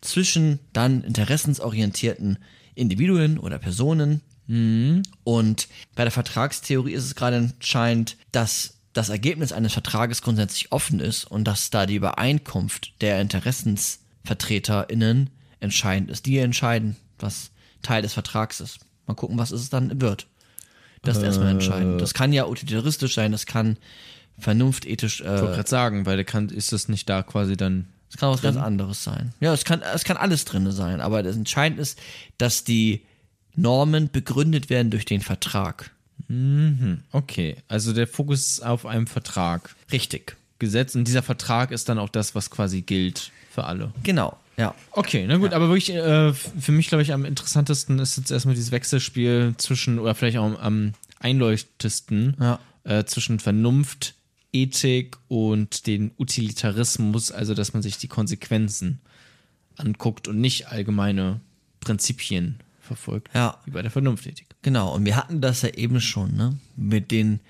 [0.00, 2.38] zwischen dann interessensorientierten
[2.74, 4.22] Individuen oder Personen.
[5.24, 11.00] Und bei der Vertragstheorie ist es gerade entscheidend, dass das Ergebnis eines Vertrages grundsätzlich offen
[11.00, 15.30] ist und dass da die Übereinkunft der InteressensvertreterInnen
[15.60, 16.26] entscheidend ist.
[16.26, 17.50] Die entscheiden, was
[17.82, 18.78] Teil des Vertrags ist.
[19.06, 20.26] Mal gucken, was es dann wird.
[21.06, 22.00] Das ist erstmal entscheidend.
[22.00, 23.76] Das kann ja utilitaristisch sein, das kann
[24.38, 27.86] vernunftethisch, Ich wollte äh, gerade sagen, weil der kann, ist das nicht da quasi dann.
[28.10, 29.32] es kann was ganz anderes sein.
[29.40, 31.98] Ja, es kann, es kann alles drin sein, aber das Entscheidende ist,
[32.38, 33.02] dass die
[33.54, 35.90] Normen begründet werden durch den Vertrag.
[37.12, 39.74] Okay, also der Fokus ist auf einem Vertrag.
[39.92, 40.36] Richtig.
[40.58, 43.92] Gesetz und dieser Vertrag ist dann auch das, was quasi gilt für alle.
[44.02, 44.74] Genau, ja.
[44.92, 48.54] Okay, na gut, aber wirklich äh, für mich, glaube ich, am interessantesten ist jetzt erstmal
[48.54, 52.58] dieses Wechselspiel zwischen, oder vielleicht auch am, einleuchtesten, Ja.
[52.84, 54.14] äh, zwischen Vernunft,
[54.52, 59.00] Ethik und den Utilitarismus, also dass man sich die Konsequenzen
[59.76, 61.40] anguckt und nicht allgemeine
[61.80, 63.58] Prinzipien verfolgt, Ja.
[63.64, 64.46] wie bei der Vernunftethik.
[64.62, 66.56] Genau, und wir hatten das ja eben schon, ne?
[66.76, 67.40] Mit den,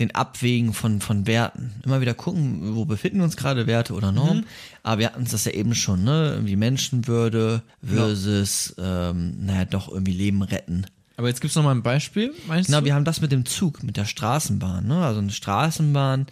[0.00, 1.72] den Abwägen von, von Werten.
[1.84, 4.46] Immer wieder gucken, wo befinden uns gerade, Werte oder Normen.
[4.82, 6.32] Aber wir hatten das ja eben schon, ne?
[6.32, 10.86] Irgendwie Menschenwürde versus, ähm, naja, doch irgendwie Leben retten.
[11.16, 12.86] Aber jetzt gibt es nochmal ein Beispiel, meinst Genau, du?
[12.86, 15.04] wir haben das mit dem Zug, mit der Straßenbahn, ne?
[15.04, 16.26] Also eine Straßenbahn,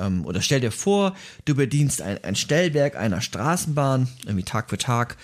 [0.00, 4.78] ähm, oder stell dir vor, du bedienst ein, ein Stellwerk einer Straßenbahn, irgendwie Tag für
[4.78, 5.16] Tag,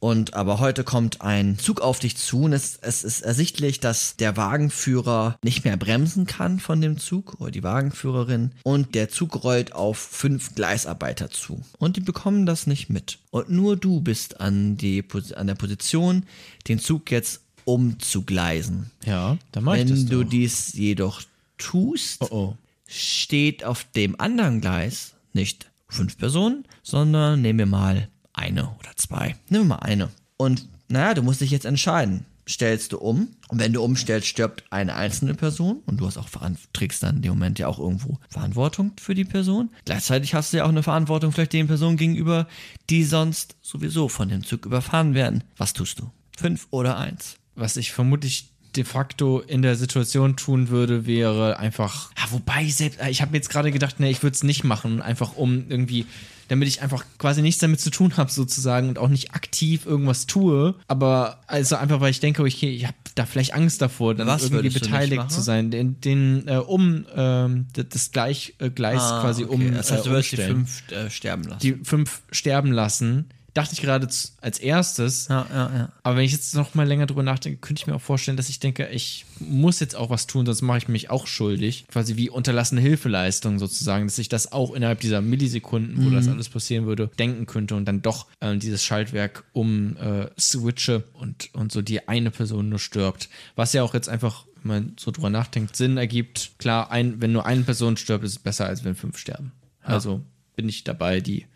[0.00, 4.16] Und aber heute kommt ein Zug auf dich zu und es, es ist ersichtlich, dass
[4.16, 9.42] der Wagenführer nicht mehr bremsen kann von dem Zug oder die Wagenführerin und der Zug
[9.42, 13.18] rollt auf fünf Gleisarbeiter zu und die bekommen das nicht mit.
[13.30, 15.04] Und nur du bist an, die,
[15.34, 16.24] an der Position,
[16.68, 18.90] den Zug jetzt umzugleisen.
[19.04, 21.22] Ja, dann mach ich das Wenn du dies jedoch
[21.58, 22.56] tust, Oh oh.
[22.86, 28.08] steht auf dem anderen Gleis nicht fünf Personen, sondern nehmen wir mal
[28.38, 29.36] eine oder zwei.
[29.48, 30.08] Wir mal eine.
[30.36, 32.24] Und naja, du musst dich jetzt entscheiden.
[32.48, 36.30] Stellst du um und wenn du umstellst, stirbt eine einzelne Person und du hast auch
[36.72, 39.68] trägst dann in dem Moment ja auch irgendwo Verantwortung für die Person.
[39.84, 42.48] Gleichzeitig hast du ja auch eine Verantwortung vielleicht den Personen gegenüber,
[42.88, 45.44] die sonst sowieso von dem Zug überfahren werden.
[45.58, 46.10] Was tust du?
[46.38, 47.36] Fünf oder eins?
[47.58, 53.00] was ich vermutlich de facto in der Situation tun würde, wäre einfach, ja, wobei selbst,
[53.08, 56.06] ich habe jetzt gerade gedacht, nee, ich würde es nicht machen, einfach um irgendwie,
[56.48, 60.26] damit ich einfach quasi nichts damit zu tun habe sozusagen und auch nicht aktiv irgendwas
[60.26, 64.26] tue, aber also einfach, weil ich denke, okay, ich habe da vielleicht Angst davor, dann
[64.26, 69.44] Was irgendwie beteiligt zu sein, den, den äh, um ähm, das- gleich äh, Gleis quasi
[69.44, 71.60] um Ah, Das heißt, du äh, würdest die fünf äh, sterben lassen.
[71.60, 73.26] die fünf sterben lassen.
[73.58, 74.06] Dachte ich gerade
[74.40, 75.92] als erstes, ja, ja, ja.
[76.04, 78.48] aber wenn ich jetzt noch mal länger drüber nachdenke, könnte ich mir auch vorstellen, dass
[78.48, 81.84] ich denke, ich muss jetzt auch was tun, sonst mache ich mich auch schuldig.
[81.88, 86.48] Quasi wie unterlassene Hilfeleistung sozusagen, dass ich das auch innerhalb dieser Millisekunden, wo das alles
[86.48, 91.72] passieren würde, denken könnte und dann doch äh, dieses Schaltwerk um äh, switche und, und
[91.72, 93.28] so die eine Person nur stirbt.
[93.56, 96.52] Was ja auch jetzt einfach, wenn man so drüber nachdenkt, Sinn ergibt.
[96.58, 99.50] Klar, ein, wenn nur eine Person stirbt, ist es besser, als wenn fünf sterben.
[99.82, 100.20] Also
[100.54, 101.46] bin ich dabei, die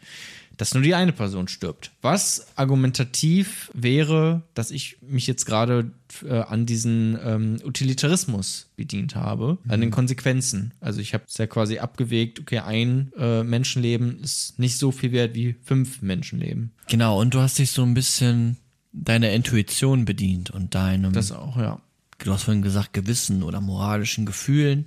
[0.57, 1.91] dass nur die eine Person stirbt.
[2.03, 5.93] Was argumentativ wäre, dass ich mich jetzt gerade
[6.25, 10.75] äh, an diesen ähm, Utilitarismus bedient habe, an den Konsequenzen.
[10.81, 15.13] Also ich habe es ja quasi abgewegt, okay, ein äh, Menschenleben ist nicht so viel
[15.13, 16.73] wert wie fünf Menschenleben.
[16.89, 18.57] Genau, und du hast dich so ein bisschen
[18.93, 21.81] deiner Intuition bedient und deinem, Das auch, ja.
[22.19, 24.87] du hast vorhin gesagt, Gewissen oder moralischen Gefühlen.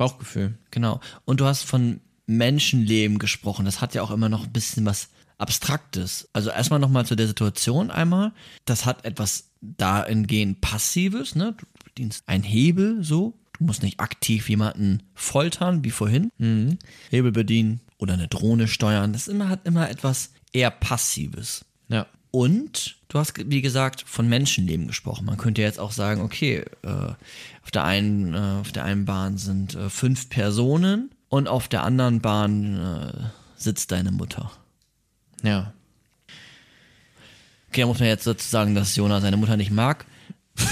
[0.00, 0.54] Bauchgefühl.
[0.70, 1.00] Genau.
[1.26, 3.64] Und du hast von Menschenleben gesprochen.
[3.64, 5.08] Das hat ja auch immer noch ein bisschen was
[5.38, 6.28] Abstraktes.
[6.32, 8.32] Also erstmal nochmal zu der Situation einmal.
[8.66, 11.54] Das hat etwas dahingehend Passives, ne?
[11.56, 13.38] Du bedienst einen Hebel so.
[13.58, 16.30] Du musst nicht aktiv jemanden foltern, wie vorhin.
[17.10, 19.12] Hebel bedienen oder eine Drohne steuern.
[19.12, 21.64] Das immer, hat immer etwas eher Passives.
[21.88, 22.06] Ja.
[22.30, 25.26] Und du hast, wie gesagt, von Menschenleben gesprochen.
[25.26, 26.88] Man könnte jetzt auch sagen, okay, äh,
[27.62, 31.84] auf, der einen, äh, auf der einen Bahn sind äh, fünf Personen und auf der
[31.84, 33.12] anderen Bahn äh,
[33.56, 34.50] sitzt deine Mutter.
[35.42, 35.72] Ja.
[37.68, 40.04] Okay, da muss man jetzt dazu sagen, dass Jonah seine Mutter nicht mag.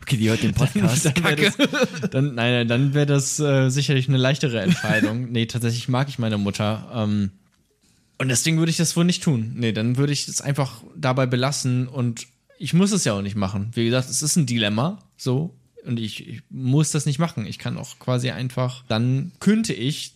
[0.00, 1.04] okay, die hört den Podcast.
[1.04, 1.52] Dann Kacke.
[1.56, 5.26] das, dann, nein, nein, dann wäre das äh, sicherlich eine leichtere Entscheidung.
[5.30, 6.90] nee, tatsächlich mag ich meine Mutter.
[6.94, 7.32] Ähm,
[8.16, 9.52] und deswegen würde ich das wohl nicht tun.
[9.56, 12.26] Nee, dann würde ich es einfach dabei belassen und
[12.58, 13.72] ich muss es ja auch nicht machen.
[13.74, 15.54] Wie gesagt, es ist ein Dilemma, so.
[15.84, 17.44] Und ich, ich muss das nicht machen.
[17.46, 20.12] Ich kann auch quasi einfach, dann könnte ich,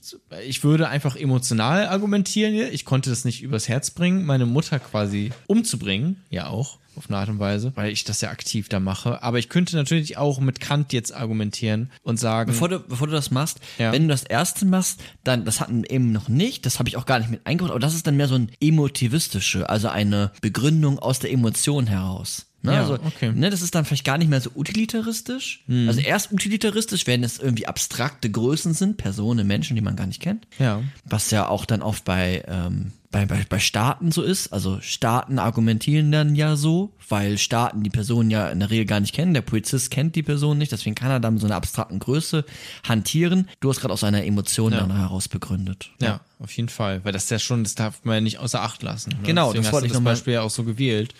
[0.46, 2.54] ich würde einfach emotional argumentieren.
[2.72, 6.20] Ich konnte das nicht übers Herz bringen, meine Mutter quasi umzubringen.
[6.30, 9.22] Ja, auch auf eine Art und Weise, weil ich das ja aktiv da mache.
[9.22, 13.12] Aber ich könnte natürlich auch mit Kant jetzt argumentieren und sagen, Bevor du, bevor du
[13.12, 13.92] das machst, Ja.
[13.92, 16.96] wenn du das erste machst, dann, das hatten wir eben noch nicht, das habe ich
[16.96, 20.30] auch gar nicht mit eingebaut, aber das ist dann mehr so ein emotivistische, also eine
[20.40, 22.45] Begründung aus der Emotion heraus.
[22.62, 22.72] Ne?
[22.72, 23.32] Ja, also, okay.
[23.32, 25.62] ne, das ist dann vielleicht gar nicht mehr so utilitaristisch.
[25.66, 25.88] Hm.
[25.88, 30.20] Also erst utilitaristisch, wenn es irgendwie abstrakte Größen sind, Personen, Menschen, die man gar nicht
[30.20, 30.46] kennt.
[30.58, 30.82] Ja.
[31.04, 34.52] Was ja auch dann oft bei, ähm, bei, bei, bei Staaten so ist.
[34.52, 39.00] Also Staaten argumentieren dann ja so, weil Staaten die Person ja in der Regel gar
[39.00, 39.32] nicht kennen.
[39.34, 42.44] Der Polizist kennt die Person nicht, deswegen kann er dann mit so einer abstrakten Größe
[42.86, 43.48] hantieren.
[43.60, 44.80] Du hast gerade aus einer Emotion Ja.
[44.80, 45.90] dann heraus begründet.
[46.00, 47.04] Ja, auf jeden Fall.
[47.04, 49.10] Weil das ist ja schon, das darf man ja nicht außer Acht lassen.
[49.10, 49.16] Ne?
[49.22, 51.14] Genau, Deswegen das hast wollte du ich das mal- Beispiel ja auch so gewählt,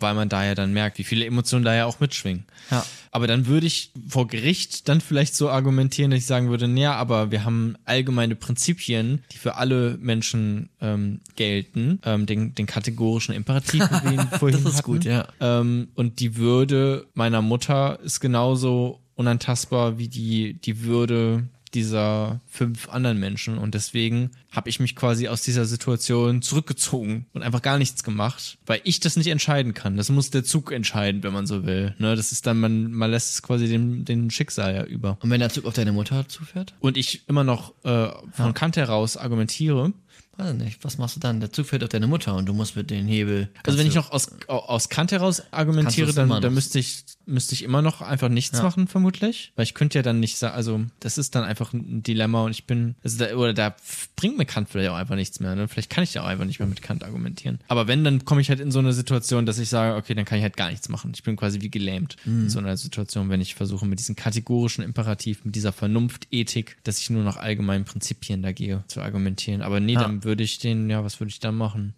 [0.00, 2.44] weil man da ja dann merkt, wie viele Emotionen da ja auch mitschwingen.
[2.70, 2.84] Ja.
[3.12, 6.94] Aber dann würde ich vor Gericht dann vielleicht so argumentieren, dass ich sagen würde, naja,
[6.94, 12.00] aber wir haben allgemeine Prinzipien, die für alle Menschen ähm, gelten.
[12.04, 14.92] Ähm, den, den kategorischen Imperativ, wie wir ihn vorhin Das ist hatten.
[14.92, 15.26] gut, ja.
[15.40, 22.88] Ähm, und die Würde meiner Mutter ist genauso unantastbar wie die, die Würde dieser fünf
[22.88, 23.58] anderen Menschen.
[23.58, 28.58] Und deswegen habe ich mich quasi aus dieser Situation zurückgezogen und einfach gar nichts gemacht,
[28.66, 29.96] weil ich das nicht entscheiden kann.
[29.96, 31.94] Das muss der Zug entscheiden, wenn man so will.
[31.98, 35.18] Ne, das ist dann, man, man lässt es quasi dem, dem Schicksal ja über.
[35.22, 36.74] Und wenn der Zug auf deine Mutter zufährt?
[36.80, 39.92] Und ich immer noch äh, von Kant heraus argumentiere,
[40.40, 41.40] Weiß nicht, was machst du dann?
[41.40, 43.50] Der Zug fährt auf deine Mutter und du musst mit den Hebel.
[43.66, 47.62] Also wenn ich noch aus, aus Kant heraus argumentiere, dann, dann müsste ich müsste ich
[47.62, 48.64] immer noch einfach nichts Ja.
[48.64, 49.52] machen, vermutlich.
[49.56, 52.50] Weil ich könnte ja dann nicht sagen, also das ist dann einfach ein Dilemma und
[52.50, 53.74] ich bin, also da, oder da
[54.16, 55.54] bringt mir Kant vielleicht auch einfach nichts mehr.
[55.54, 55.68] Ne?
[55.68, 57.58] Vielleicht kann ich ja auch einfach nicht mehr mit Kant argumentieren.
[57.68, 60.24] Aber wenn, dann komme ich halt in so eine Situation, dass ich sage, okay, dann
[60.24, 61.12] kann ich halt gar nichts machen.
[61.14, 62.42] Ich bin quasi wie gelähmt Mhm.
[62.42, 66.98] in so einer Situation, wenn ich versuche, mit diesem kategorischen Imperativ, mit dieser Vernunftethik, dass
[66.98, 69.62] ich nur nach allgemeinen Prinzipien da gehe, zu argumentieren.
[69.62, 70.02] Aber nee, Ja.
[70.02, 71.94] dann würde ich den, ja, was würde ich dann machen?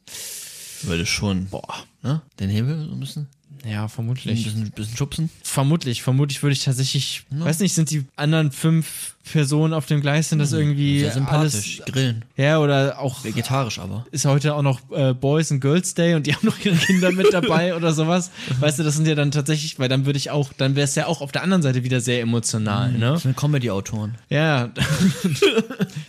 [0.83, 2.23] Würde schon, boah, ne?
[2.41, 3.29] Den Hebel so ein bisschen,
[3.65, 4.45] Ja, ein vermutlich.
[4.45, 5.31] bisschen, bisschen schubsen.
[5.43, 10.31] Vermutlich, vermutlich würde ich tatsächlich, weiß nicht, sind die anderen fünf Personen auf dem Gleis,
[10.31, 11.81] sind das irgendwie Hm, Sehr sympathisch.
[11.81, 12.25] alles, Grillen.
[12.37, 14.05] ja, oder auch, Vegetarisch aber.
[14.11, 17.13] ist heute auch noch äh, Boys and Girls Day und die haben noch ihre Kinder
[17.13, 18.33] mit dabei oder sowas.
[18.59, 20.97] Weißt du, das sind ja dann tatsächlich, weil dann würde ich auch, dann wäre es
[20.97, 22.99] ja auch auf der anderen Seite wieder sehr emotional, ne?
[23.13, 24.17] Das sind Comedy-Autoren.
[24.29, 24.71] Ja.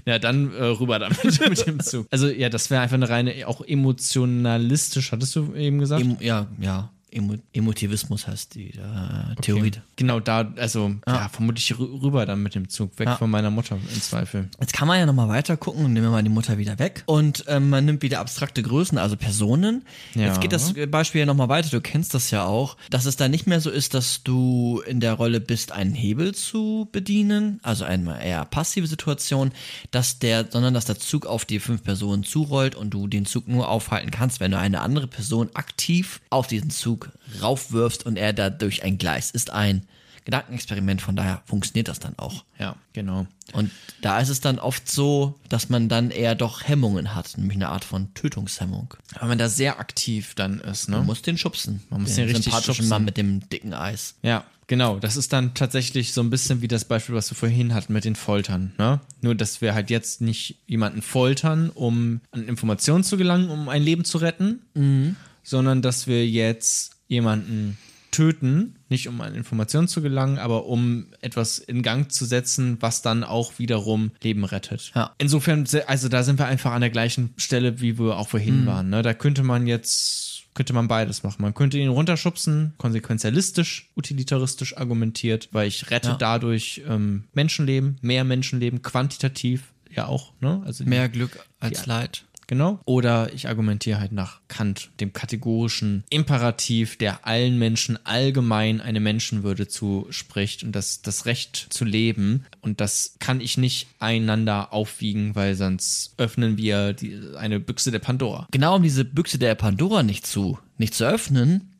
[0.08, 2.08] ja, dann äh, rüber damit mit dem Zug.
[2.10, 6.02] Also ja, das wäre einfach eine reine, auch emotionalistisch, hattest du eben gesagt?
[6.02, 6.90] Emo, ja, ja.
[7.14, 9.68] Emo, Emotivismus heißt die äh, Theorie.
[9.70, 9.82] Okay.
[9.96, 13.18] Genau da, also ja, vermutlich rü- rüber dann mit dem Zug, weg Ja.
[13.18, 14.50] von meiner Mutter im Zweifel.
[14.60, 17.04] Jetzt kann man ja nochmal weiter gucken und nehmen wir mal die Mutter wieder weg.
[17.06, 19.84] Und ähm, man nimmt wieder abstrakte Größen, also Personen.
[20.16, 20.28] Ja.
[20.28, 23.28] Jetzt geht das Beispiel ja nochmal weiter, du kennst das ja auch, dass es da
[23.28, 27.84] nicht mehr so ist, dass du in der Rolle bist, einen Hebel zu bedienen, also
[27.86, 29.52] eine eher passive Situation,
[29.92, 33.48] dass der, sondern dass der Zug auf die fünf Personen zurollt und du den Zug
[33.48, 37.03] nur aufhalten kannst, wenn du eine andere Person aktiv auf diesen Zug
[37.42, 39.86] raufwirfst und er dadurch ein Gleis ist ein
[40.26, 42.46] Gedankenexperiment, von daher funktioniert das dann auch.
[42.58, 43.28] Ja, genau.
[43.52, 43.72] Und
[44.02, 47.70] da ist es dann oft so, dass man dann eher doch Hemmungen hat, nämlich eine
[47.70, 48.94] Art von Tötungshemmung.
[49.20, 50.98] Weil man da sehr aktiv dann ist, ne?
[50.98, 51.82] Man muss den schubsen.
[51.90, 52.90] Man muss den richtig sympathischen schubsen.
[52.90, 54.16] Mann mit dem dicken Eis.
[54.22, 54.98] Ja, genau.
[54.98, 58.06] Das ist dann tatsächlich so ein bisschen wie das Beispiel, was du vorhin hatten mit
[58.06, 58.72] den Foltern.
[58.78, 59.02] Ne?
[59.22, 63.84] Nur, dass wir halt jetzt nicht jemanden foltern, um an Informationen zu gelangen, um ein
[63.84, 67.78] Leben zu retten, sondern dass wir jetzt jemanden
[68.12, 73.02] töten, nicht um an Informationen zu gelangen, aber um etwas in Gang zu setzen, was
[73.02, 74.92] dann auch wiederum Leben rettet.
[74.94, 75.16] Ja.
[75.18, 78.90] Insofern, also da sind wir einfach an der gleichen Stelle, wie wir auch vorhin waren.
[78.92, 79.02] Ne?
[79.02, 81.42] Da könnte man jetzt, könnte man beides machen.
[81.42, 86.16] Man könnte ihn runterschubsen, konsequenzialistisch, utilitaristisch argumentiert, weil ich rette Ja.
[86.16, 90.34] dadurch ähm, Menschenleben, mehr Menschenleben, quantitativ ja auch.
[90.40, 90.62] Ne?
[90.66, 91.86] Also die- Mehr Glück als Ja.
[92.00, 92.26] Leid.
[92.54, 92.80] Genau.
[92.86, 99.68] Oder ich argumentiere halt nach Kant, dem kategorischen Imperativ, der allen Menschen allgemein eine Menschenwürde
[99.68, 102.46] zuspricht und das, das Recht zu leben.
[102.62, 107.98] Und das kann ich nicht einander aufwiegen, weil sonst öffnen wir die, eine Büchse der
[107.98, 108.46] Pandora.
[108.52, 111.72] Genau um diese Büchse der Pandora nicht zu, nicht zu öffnen,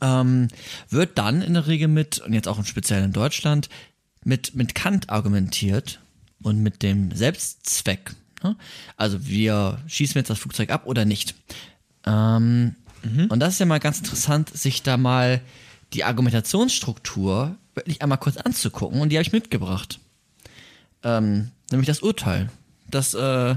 [0.00, 0.46] ähm,
[0.88, 3.68] wird dann in der Regel mit, und jetzt auch im Speziellen in Deutschland,
[4.22, 5.98] mit, mit Kant argumentiert
[6.44, 8.14] und mit dem Selbstzweck.
[8.42, 8.56] Ne?
[8.96, 11.34] Also wir schießen jetzt das Flugzeug ab oder nicht.
[12.06, 12.74] Ähm,
[13.28, 15.40] Und das ist ja mal ganz interessant, sich da mal
[15.92, 19.98] die Argumentationsstruktur wirklich einmal kurz anzugucken und die habe ich mitgebracht.
[21.02, 22.50] Ähm, nämlich das Urteil.
[22.88, 23.54] Das äh,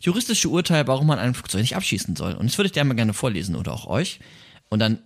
[0.00, 2.32] juristische Urteil, warum man ein Flugzeug nicht abschießen soll.
[2.32, 4.20] Und das würde ich dir einmal gerne vorlesen oder auch euch.
[4.70, 4.98] Und dann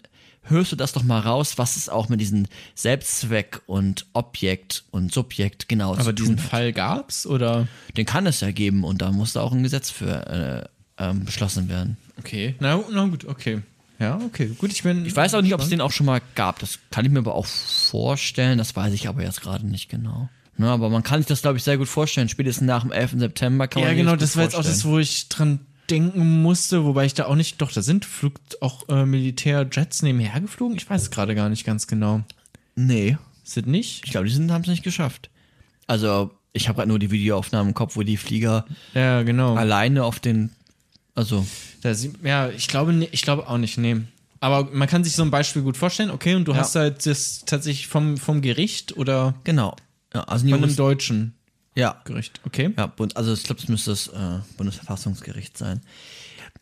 [0.45, 5.13] hörst du das doch mal raus, was es auch mit diesen Selbstzweck und Objekt und
[5.13, 6.51] Subjekt genau Aber zu diesen tun hat.
[6.51, 7.67] Fall gab's oder?
[7.97, 10.69] Den kann es ja geben und da muss da auch ein Gesetz für
[10.99, 11.97] äh, ähm, beschlossen werden.
[12.19, 12.55] Okay.
[12.61, 13.63] Na, na gut, okay.
[13.99, 14.51] Ja, okay.
[14.59, 15.07] Gut, ich bin.
[15.07, 16.59] Ich weiß auch nicht, ob es den auch schon mal gab.
[16.59, 18.59] Das kann ich mir aber auch vorstellen.
[18.59, 20.29] Das weiß ich aber jetzt gerade nicht genau.
[20.57, 22.29] Ne, aber man kann sich das, glaube ich, sehr gut vorstellen.
[22.29, 23.13] Spätestens nach dem 11.
[23.19, 25.61] September kann man Ja, genau, gut das war jetzt auch das, wo ich dran
[25.91, 30.41] denken musste, wobei ich da auch nicht, doch, da sind Flug, auch äh, Militärjets nebenher
[30.41, 30.77] geflogen.
[30.77, 32.23] Ich weiß es gerade gar nicht ganz genau.
[32.77, 34.03] Nee, das nicht?
[34.05, 35.31] ich glaube, die haben es nicht geschafft.
[35.87, 39.55] Also, ich habe gerade nur die Videoaufnahmen im Kopf, wo die Flieger Ja, genau.
[39.57, 40.51] alleine auf den.
[41.15, 41.47] Also,
[41.83, 43.97] Da sie, ja, ich glaube, ich glaube auch nicht, nee.
[44.41, 46.59] Aber man kann sich so ein Beispiel gut vorstellen, okay, und du Ja.
[46.59, 49.77] hast halt das tatsächlich vom, vom Gericht oder genau.
[50.15, 51.35] Ja, also von einem deutschen
[51.77, 52.73] ja, Gericht, okay?
[52.77, 55.81] Ja, also ich glaube, es müsste das äh, Bundesverfassungsgericht sein.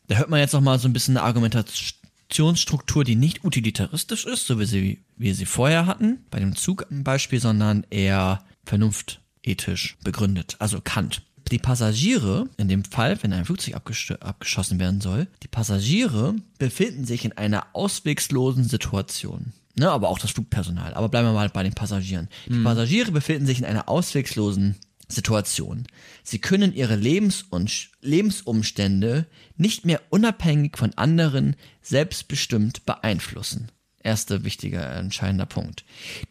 [0.08, 4.46] Da hört man jetzt noch mal so ein bisschen eine Argumentationsstruktur, die nicht utilitaristisch ist,
[4.46, 8.42] so wie sie, wie wir sie vorher hatten, bei dem Zug im Beispiel, sondern eher
[8.64, 11.22] vernunftethisch begründet, also Kant.
[11.50, 17.04] Die Passagiere, in dem Fall, wenn ein Flugzeug abgesch abgeschossen werden soll, die Passagiere befinden
[17.04, 19.52] sich in einer auswegslosen Situation.
[19.74, 20.92] Ne, aber auch das Flugpersonal.
[20.94, 22.28] Aber bleiben wir mal bei den Passagieren.
[22.46, 24.76] Die Passagiere befinden sich in einer ausweglosen
[25.12, 25.86] Situation.
[26.24, 29.26] Sie können ihre Lebensumstände
[29.56, 33.70] nicht mehr unabhängig von anderen selbstbestimmt beeinflussen.
[34.02, 35.84] Erster wichtiger, entscheidender Punkt.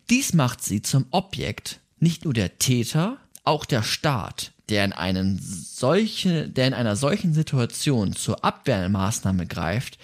[0.09, 5.39] Dies macht sie zum Objekt nicht nur der Täter, auch der Staat, der in, einen
[5.41, 9.97] solche, der in einer solchen Situation zur Abwehrmaßnahme greift,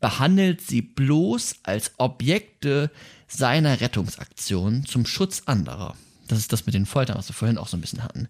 [0.00, 2.90] behandelt sie bloß als Objekte
[3.28, 5.96] seiner Rettungsaktion zum Schutz anderer.
[6.32, 8.26] Das ist das mit den Foltern, was wir vorhin auch so ein bisschen hatten.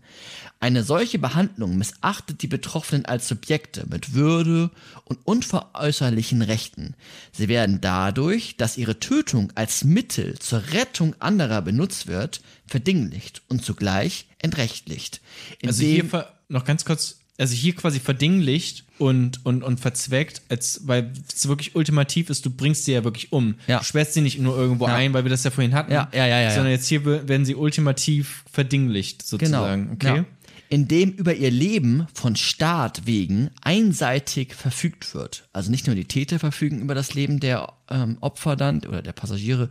[0.59, 4.73] Eine solche Behandlung missachtet die Betroffenen als Subjekte mit Würde
[5.05, 6.97] und unveräußerlichen Rechten.
[7.31, 13.65] Sie werden dadurch, dass ihre Tötung als Mittel zur Rettung anderer benutzt wird, verdinglicht und
[13.65, 15.21] zugleich entrechtlicht.
[15.65, 21.13] Also hier noch ganz kurz, also hier quasi verdinglicht und, und, und verzweckt, als, weil
[21.35, 23.57] es wirklich ultimativ ist, du bringst sie ja wirklich um.
[23.67, 23.79] Ja.
[23.81, 24.95] Du sperrst sie nicht nur irgendwo Ja.
[24.95, 27.27] ein, weil wir das ja vorhin hatten, Ja, ja, ja, ja, sondern jetzt hier we-
[27.29, 29.91] werden sie ultimativ verdinglicht, sozusagen.
[29.95, 30.17] Okay.
[30.19, 30.25] Ja.
[30.69, 35.47] Indem über ihr Leben von Staat wegen einseitig verfügt wird.
[35.53, 39.13] Also nicht nur die Täter verfügen über das Leben der ähm, Opfer dann oder der
[39.13, 39.69] Passagiere,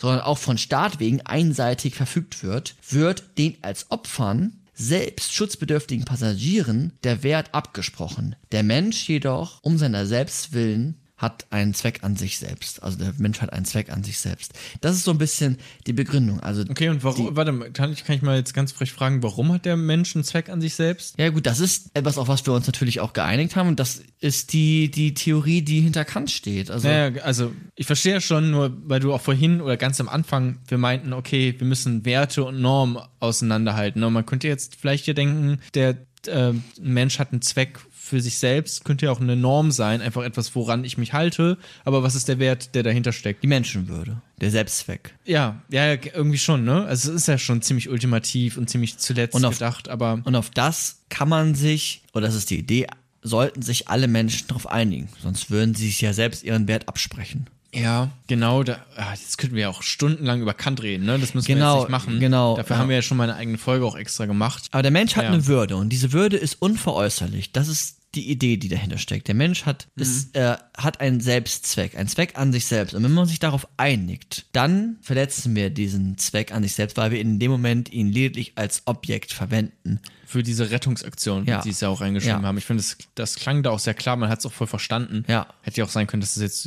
[0.00, 6.92] sondern auch von Staat wegen einseitig verfügt wird, wird den als Opfern selbst schutzbedürftigen Passagieren
[7.04, 8.36] der Wert abgesprochen.
[8.52, 12.82] Der Mensch jedoch um seiner selbst willen hat einen Zweck an sich selbst.
[12.82, 14.52] Also der Mensch hat einen Zweck an sich selbst.
[14.80, 16.40] Das ist so ein bisschen die Begründung.
[16.40, 19.22] Also Okay, und warum, warte mal, kann ich, kann ich mal jetzt ganz frech fragen,
[19.22, 21.16] warum hat der Mensch einen Zweck an sich selbst?
[21.18, 24.02] Ja gut, das ist etwas, auf was wir uns natürlich auch geeinigt haben und das
[24.18, 26.70] ist die, die Theorie, die hinter Kant steht.
[26.70, 30.08] Also Naja, also ich verstehe ja schon, nur weil du auch vorhin oder ganz am
[30.08, 34.02] Anfang, wir meinten, okay, wir müssen Werte und Normen auseinanderhalten.
[34.02, 37.78] Und man könnte jetzt vielleicht hier denken, der äh, Mensch hat einen Zweck
[38.12, 41.56] für sich selbst, könnte ja auch eine Norm sein, einfach etwas, woran ich mich halte.
[41.86, 43.42] Aber was ist der Wert, der dahinter steckt?
[43.42, 45.14] die Menschenwürde, der Selbstzweck.
[45.24, 46.84] Ja, ja, irgendwie schon, ne?
[46.84, 50.36] Also es ist ja schon ziemlich ultimativ und ziemlich zuletzt Und auf- gedacht, aber Und
[50.36, 52.86] auf das kann man sich, oder das ist die Idee,
[53.22, 55.08] sollten sich alle Menschen darauf einigen.
[55.22, 57.46] Sonst würden sie sich ja selbst ihren Wert absprechen.
[57.74, 58.64] Ja, genau.
[58.64, 61.18] Da, ah, jetzt könnten wir ja auch stundenlang über Kant reden, ne?
[61.18, 62.20] Das müssen wir Genau, jetzt nicht machen.
[62.20, 62.82] genau, Dafür ja.
[62.82, 64.64] haben wir ja schon mal eine eigene Folge auch extra gemacht.
[64.72, 65.30] Aber der Mensch hat Ja.
[65.30, 67.52] eine Würde und diese Würde ist unveräußerlich.
[67.52, 69.28] Das ist die Idee, die dahinter steckt.
[69.28, 70.02] Der Mensch hat, Mhm.
[70.02, 72.94] ist, äh, hat einen Selbstzweck, einen Zweck an sich selbst.
[72.94, 77.10] Und wenn man sich darauf einigt, dann verletzen wir diesen Zweck an sich selbst, weil
[77.10, 79.98] wir in dem Moment ihn lediglich als Objekt verwenden.
[80.26, 81.60] Für diese Rettungsaktion, Ja.
[81.62, 82.48] die sie ja auch reingeschrieben Ja.
[82.48, 82.58] haben.
[82.58, 85.24] Ich finde, das, das klang da auch sehr klar, man hat es auch voll verstanden.
[85.28, 85.46] Ja.
[85.62, 86.64] Hätte ja auch sein können, dass es jetzt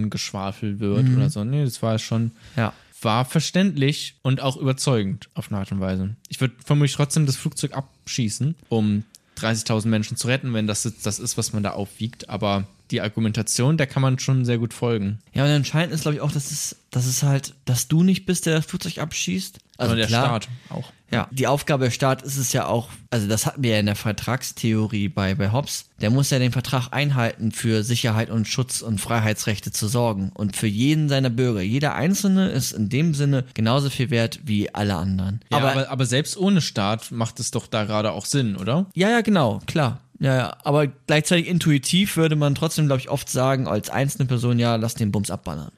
[0.00, 1.44] Juristengeschwafel wird oder so.
[1.44, 2.22] Nee, das war schon.
[2.24, 2.30] Mhm.
[2.56, 2.72] Ja.
[3.02, 6.16] War verständlich und auch überzeugend auf eine Art und Weise.
[6.28, 9.04] Ich würde vermutlich trotzdem das Flugzeug abschießen, um
[9.36, 12.28] 30.000 Menschen zu retten, wenn das das ist, was man da aufwiegt.
[12.28, 15.18] Aber die Argumentation, der kann man schon sehr gut folgen.
[15.32, 18.26] Ja, und entscheidend ist, glaube ich, auch, dass es, dass es halt, dass du nicht
[18.26, 19.58] bist, der das Flugzeug abschießt.
[19.78, 20.92] Also Aber der klar, Staat auch.
[21.12, 23.86] Ja, die Aufgabe der Staat ist es ja auch, also das hatten wir ja in
[23.86, 28.82] der Vertragstheorie bei, bei Hobbes, der muss ja den Vertrag einhalten, für Sicherheit und Schutz
[28.82, 30.30] und Freiheitsrechte zu sorgen.
[30.34, 31.60] Und für jeden seiner Bürger.
[31.60, 35.40] Jeder Einzelne ist in dem Sinne genauso viel wert wie alle anderen.
[35.50, 38.86] Ja, aber, aber, aber, selbst ohne Staat macht es doch da gerade auch Sinn, oder?
[38.94, 40.00] ja, ja, genau, klar.
[40.18, 44.76] Ja, aber gleichzeitig intuitiv würde man trotzdem, glaube ich, oft sagen, als einzelne Person, ja,
[44.76, 45.72] lass den Bums abballern.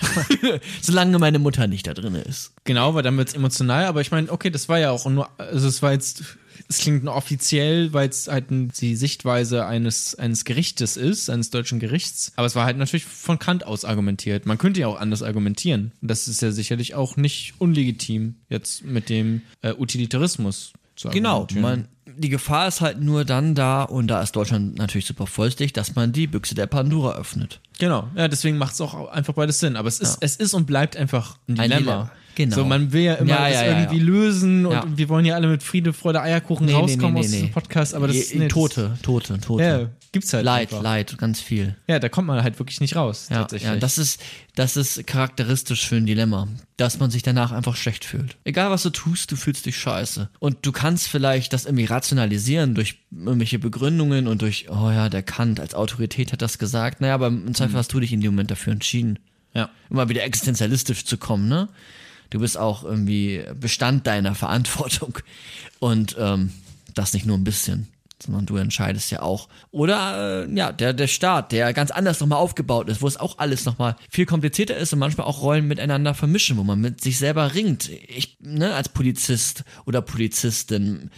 [0.80, 2.52] Solange meine Mutter nicht da drin ist.
[2.64, 5.28] Genau, weil dann wird es emotional, aber ich meine, okay, das war ja auch nur,
[5.38, 6.24] also es war jetzt,
[6.68, 11.78] es klingt nur offiziell, weil es halt die Sichtweise eines, eines Gerichtes ist, eines deutschen
[11.78, 14.44] Gerichts, aber es war halt natürlich von Kant aus argumentiert.
[14.44, 15.92] Man könnte ja auch anders argumentieren.
[16.00, 20.72] Das ist ja sicherlich auch nicht unlegitim, jetzt mit dem äh, Utilitarismus
[21.10, 25.26] Genau, man, die Gefahr ist halt nur dann da, und da ist Deutschland natürlich super
[25.26, 27.60] vorsichtig, dass man die Büchse der Pandora öffnet.
[27.78, 29.76] Genau, ja, deswegen macht es auch einfach beides Sinn.
[29.76, 30.18] Aber es ist, Ja.
[30.20, 32.10] es ist und bleibt einfach ein Ein Dilemma.
[32.34, 32.56] Genau.
[32.56, 34.04] So, man will ja immer Ja, das ja, irgendwie ja.
[34.04, 38.06] lösen und wir wollen ja alle mit Friede, Freude, Eierkuchen rauskommen aus diesem Podcast, aber
[38.06, 39.62] das ist nee, Tote, Tote, Tote.
[39.62, 40.82] Ja, gibt's halt Leid, einfach.
[40.82, 41.76] Leid, ganz viel.
[41.88, 43.70] Ja, da kommt man halt wirklich nicht raus, Ja, tatsächlich.
[43.70, 44.20] ja, das ist,
[44.54, 46.48] das ist charakteristisch für ein Dilemma,
[46.78, 48.36] dass man sich danach einfach schlecht fühlt.
[48.44, 50.30] Egal was du tust, du fühlst dich scheiße.
[50.38, 55.22] Und du kannst vielleicht das irgendwie rationalisieren durch irgendwelche Begründungen und durch, oh ja, der
[55.22, 57.00] Kant als Autorität hat das gesagt.
[57.02, 59.18] Naja, aber im Zweifel hast du dich in dem Moment dafür entschieden.
[59.54, 59.68] ja.
[59.90, 61.68] Immer wieder existenzialistisch zu kommen, ne?
[62.32, 65.18] Du bist auch irgendwie Bestand deiner Verantwortung.
[65.80, 66.50] Und ähm,
[66.94, 67.88] das nicht nur ein bisschen,
[68.22, 69.50] sondern du entscheidest ja auch.
[69.70, 73.36] Oder äh, ja, der, der Staat, der ganz anders nochmal aufgebaut ist, wo es auch
[73.36, 77.18] alles nochmal viel komplizierter ist und manchmal auch Rollen miteinander vermischen, wo man mit sich
[77.18, 77.90] selber ringt.
[77.90, 81.10] Ich, ne, als Polizist oder Polizistin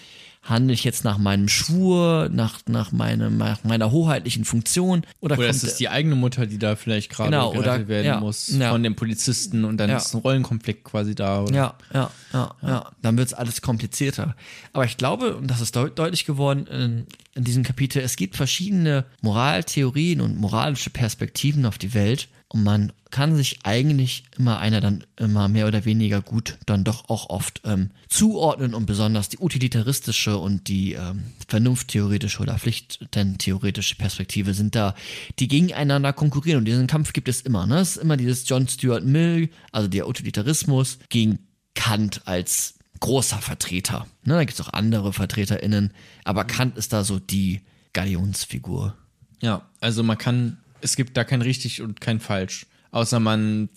[0.45, 5.37] handle ich jetzt nach meinem Schwur, nach, nach, meinem, nach meiner hoheitlichen Funktion oder, Oder
[5.37, 8.49] kommt ist es die eigene Mutter, die da vielleicht gerade Genau, oder- werden ja, muss
[8.49, 8.71] ja.
[8.71, 9.97] von dem Polizisten und dann Ja.
[9.97, 11.43] ist ein Rollenkonflikt quasi da.
[11.43, 11.55] Oder?
[11.55, 12.91] Ja, ja, ja, ja.
[13.03, 14.37] Dann wird's alles komplizierter.
[14.73, 19.05] Aber ich glaube, und das ist deut deutlich geworden, in, diesem Kapitel, es gibt verschiedene
[19.23, 25.05] Moraltheorien und moralische Perspektiven auf die Welt und man kann sich eigentlich immer einer dann
[25.17, 30.37] immer mehr oder weniger gut dann doch auch oft ähm, zuordnen und besonders die utilitaristische
[30.39, 34.95] und die ähm, vernunfttheoretische oder pflichtentheoretische Perspektive sind da,
[35.39, 37.67] die gegeneinander konkurrieren und diesen Kampf gibt es immer.
[37.67, 37.81] Ne?
[37.81, 41.41] Es ist immer dieses John Stuart Mill, also der Utilitarismus gegen
[41.75, 42.75] Kant als
[43.05, 44.07] großer Vertreter.
[44.25, 44.33] Ne?
[44.33, 45.93] Da gibt es auch andere VertreterInnen,
[46.25, 47.61] aber Kant ist da so die
[47.93, 48.97] Galionsfigur.
[49.43, 52.65] Ja, also man kann, es gibt da kein richtig und kein falsch.
[52.93, 53.69] Außer man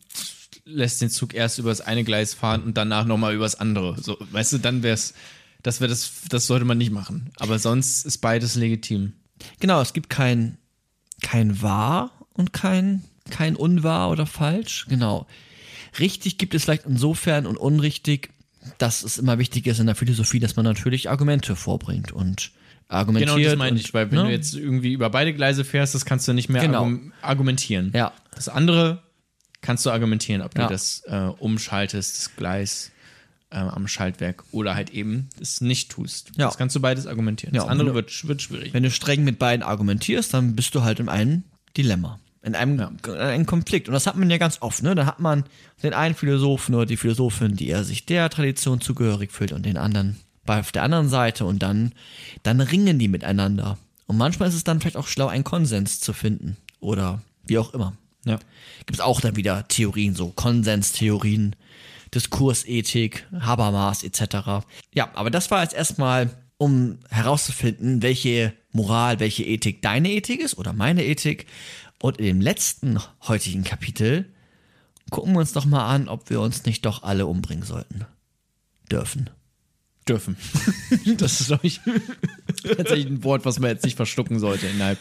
[0.64, 4.02] lässt den Zug erst übers eine Gleis fahren und danach nochmal übers andere.
[4.02, 5.14] So, weißt du, dann wär's,
[5.62, 7.30] das wäre das, das sollte man nicht machen.
[7.38, 9.12] Aber sonst ist beides legitim.
[9.60, 10.58] Genau, es gibt kein,
[11.22, 14.86] kein wahr und kein, kein unwahr oder falsch.
[14.88, 15.28] Genau.
[15.99, 18.30] Richtig gibt es vielleicht insofern und unrichtig,
[18.77, 22.52] dass es immer wichtig ist in der Philosophie, dass man natürlich Argumente vorbringt und
[22.88, 23.35] argumentiert.
[23.35, 24.23] Genau, das meine und, ich, weil wenn ne?
[24.26, 26.80] du jetzt irgendwie über beide Gleise fährst, das kannst du nicht mehr Genau.
[26.80, 27.91] argum argumentieren.
[27.94, 28.14] Ja.
[28.35, 29.03] Das andere
[29.61, 30.68] kannst du argumentieren, ob Ja.
[30.68, 32.91] du das äh, umschaltest, das Gleis
[33.49, 36.31] äh, am Schaltwerk oder halt eben es nicht tust.
[36.38, 36.45] Ja.
[36.45, 37.56] Das kannst du beides argumentieren.
[37.56, 38.73] Ja, das andere du- wird, wird schwierig.
[38.73, 41.44] Wenn du streng mit beiden argumentierst, dann bist du halt in einem
[41.76, 42.19] Dilemma.
[42.43, 43.88] In einem, in einem Konflikt.
[43.88, 44.95] Und das hat man ja ganz oft, ne?
[44.95, 45.43] Da hat man
[45.84, 49.77] den einen Philosophen oder die Philosophin, die er sich der Tradition zugehörig fühlt und den
[49.77, 51.93] anderen bei auf der anderen Seite und dann,
[52.41, 53.77] dann ringen die miteinander.
[54.07, 56.57] Und manchmal ist es dann vielleicht auch schlau, einen Konsens zu finden.
[56.80, 57.93] Oder wie auch immer.
[58.26, 58.39] Ja.
[58.80, 61.55] Gibt es auch dann wieder Theorien, so Konsenstheorien,
[62.14, 64.65] Diskursethik, Habermas etc.
[64.93, 70.57] Ja, aber das war jetzt erstmal, um herauszufinden, welche Moral, welche Ethik deine Ethik ist
[70.57, 71.45] oder meine Ethik.
[72.02, 74.26] Und in dem letzten heutigen Kapitel
[75.10, 78.06] gucken wir uns doch mal an, ob wir uns nicht doch alle umbringen sollten.
[78.91, 79.30] Dürfen.
[80.07, 80.38] Dürfen.
[81.18, 81.82] das ist, glaube ich,
[82.64, 84.99] tatsächlich ein Wort, was man jetzt nicht verschlucken sollte innerhalb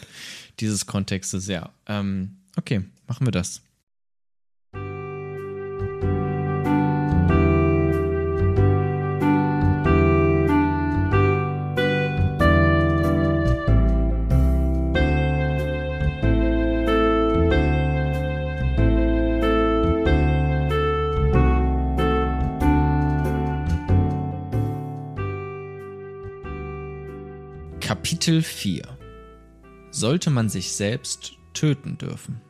[0.59, 1.47] dieses Kontextes.
[1.47, 1.71] Ja.
[1.85, 3.61] Ähm, okay, machen wir das.
[28.27, 28.97] Kapitel 4
[29.89, 32.41] Sollte man sich selbst töten dürfen?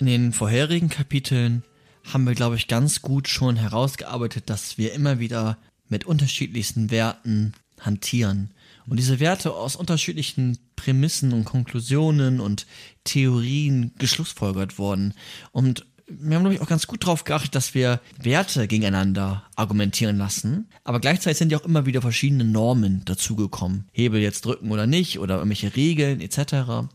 [0.00, 1.62] In den vorherigen Kapiteln
[2.02, 5.56] haben wir, glaube ich, ganz gut schon herausgearbeitet, dass wir immer wieder
[5.88, 8.50] mit unterschiedlichsten Werten hantieren.
[8.88, 12.66] Und diese Werte aus unterschiedlichen Prämissen und Konklusionen und
[13.04, 15.14] Theorien geschlussfolgert worden.
[15.52, 20.16] Und wir haben, glaube ich, auch ganz gut darauf geachtet, dass wir Werte gegeneinander argumentieren
[20.16, 20.68] lassen.
[20.84, 23.84] Aber gleichzeitig sind ja auch immer wieder verschiedene Normen dazugekommen.
[23.92, 26.88] Hebel jetzt drücken oder nicht oder irgendwelche Regeln etc.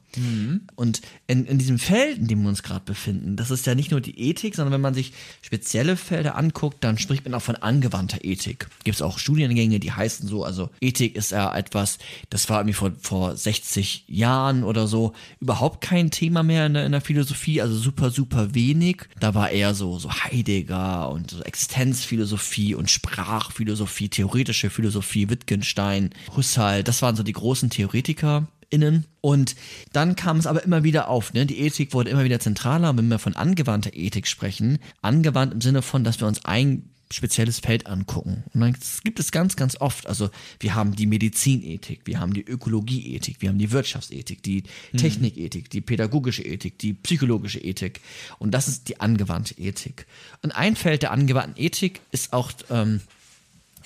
[0.76, 3.91] Und in, in diesem Feld, in dem wir uns gerade befinden, das ist ja nicht
[3.91, 7.56] nur die Ethik, sondern wenn man sich spezielle Felder anguckt, dann spricht man auch von
[7.56, 8.68] angewandter Ethik.
[8.84, 11.98] Gibt es auch Studiengänge, die heißen so, also Ethik ist ja etwas,
[12.30, 16.85] das war irgendwie vor, vor 60 Jahren oder so überhaupt kein Thema mehr in der,
[16.85, 19.03] in der Philosophie, also super, super wenig.
[19.19, 26.84] Da war eher so, so Heidegger und so Existenzphilosophie und Sprachphilosophie, theoretische Philosophie, Wittgenstein, Husserl,
[26.84, 29.06] das waren so die großen Theoretiker innen.
[29.22, 29.56] Und
[29.94, 31.45] dann kam es aber immer wieder auf, ne?
[31.45, 35.62] Die Ethik wurde immer wieder zentraler, und wenn wir von angewandter Ethik sprechen, angewandt im
[35.62, 38.44] Sinne von, dass wir uns ein spezielles Feld angucken.
[38.54, 40.30] Und dann gibt es ganz, ganz oft, also
[40.60, 44.64] wir haben die Medizinethik, wir haben die Ökologieethik, wir haben die Wirtschaftsethik, die
[44.98, 48.02] Technikethik, die pädagogische Ethik, die psychologische Ethik.
[48.40, 50.08] Und das ist die angewandte Ethik.
[50.41, 53.02] Und ein Feld der angewandten Ethik ist auch ähm,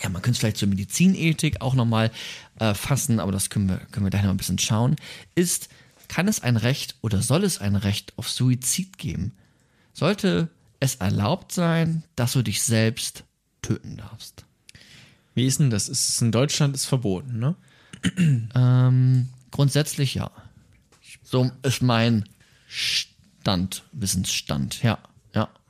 [0.02, 2.12] ja, man könnte es vielleicht zur Medizinethik auch nochmal
[2.60, 4.96] äh, fassen, aber das können wir, können wir gleich noch ein bisschen schauen,
[5.36, 5.70] ist,
[6.08, 9.34] kann es ein Recht oder soll es ein Recht auf Suizid geben?
[9.94, 10.50] Sollte
[10.80, 13.24] es erlaubt sein, dass du dich selbst
[13.62, 14.46] töten darfst?
[15.34, 15.90] Wie ist denn das?
[15.90, 17.56] Ist es in Deutschland ist verboten, ne?
[18.56, 20.32] Ähm, grundsätzlich ja.
[21.24, 22.30] So ist mein
[22.68, 25.00] Stand, Wissensstand, ja, ja.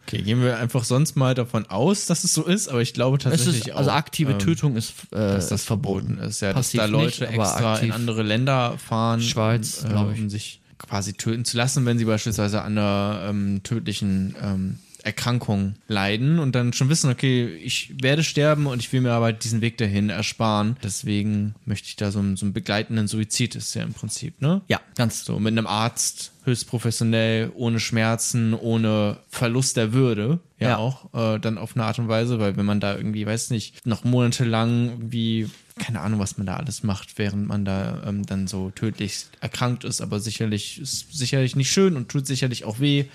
[0.07, 3.17] Okay, gehen wir einfach sonst mal davon aus, dass es so ist, aber ich glaube
[3.17, 6.39] tatsächlich ist, also auch, aktive ähm, Tötung ist, äh, dass das ist verboten ist.
[6.39, 11.11] Ja, dass da Leute nicht, extra in andere Länder fahren, Schweiz, äh, um sich quasi
[11.11, 16.73] töten zu lassen, wenn sie beispielsweise an einer ähm, tödlichen ähm, Erkrankung leiden und dann
[16.73, 20.75] schon wissen, okay, ich werde sterben und ich will mir aber diesen Weg dahin ersparen.
[20.84, 24.61] Deswegen möchte ich da so, einen- so einen begleitenden Suizid ist ja im Prinzip, ne?
[24.67, 30.39] Ja, ganz So mit einem Arzt, höchst professionell, ohne Schmerzen, ohne Verlust der Würde.
[30.59, 30.77] Ja, Ja.
[30.77, 33.85] auch äh, dann auf eine Art und Weise, weil wenn man da irgendwie, weiß nicht,
[33.85, 38.47] noch monatelang irgendwie, keine Ahnung, was man da alles macht, während man da ähm, dann
[38.47, 43.05] so tödlich erkrankt ist, aber sicherlich ist sicherlich nicht schön und tut sicherlich auch weh.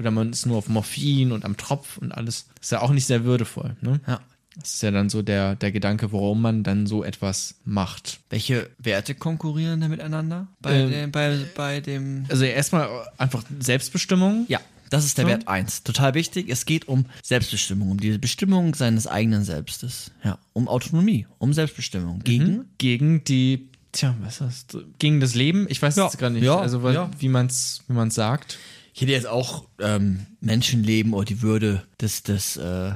[0.00, 2.46] Oder man ist nur auf Morphin und am Tropf und alles.
[2.60, 4.00] Ist ja auch nicht sehr würdevoll, ne?
[4.06, 4.20] Ja.
[4.56, 8.18] Das ist ja dann so der, der Gedanke, warum man dann so etwas macht.
[8.30, 14.46] Welche Werte konkurrieren da miteinander bei, Ähm, dem, bei, bei dem Also erstmal einfach Selbstbestimmung.
[14.48, 14.60] Ja,
[14.90, 15.30] das ist der Ja.
[15.30, 15.84] Wert 1.
[15.84, 16.48] Total wichtig.
[16.48, 20.10] Es geht um Selbstbestimmung, um die Bestimmung seines eigenen Selbstes.
[20.24, 22.18] Ja, um Autonomie, um Selbstbestimmung.
[22.24, 22.64] Gegen?
[22.78, 24.82] gegen die, tja, was ist das?
[24.98, 25.66] Gegen das Leben?
[25.68, 27.10] Ich weiß Ja, jetzt gar nicht, ja, also weil, ja.
[27.18, 28.58] wie man es wie man's sagt.
[29.00, 32.92] Ich hätte jetzt auch ähm, Menschenleben oder die Würde des, des, äh,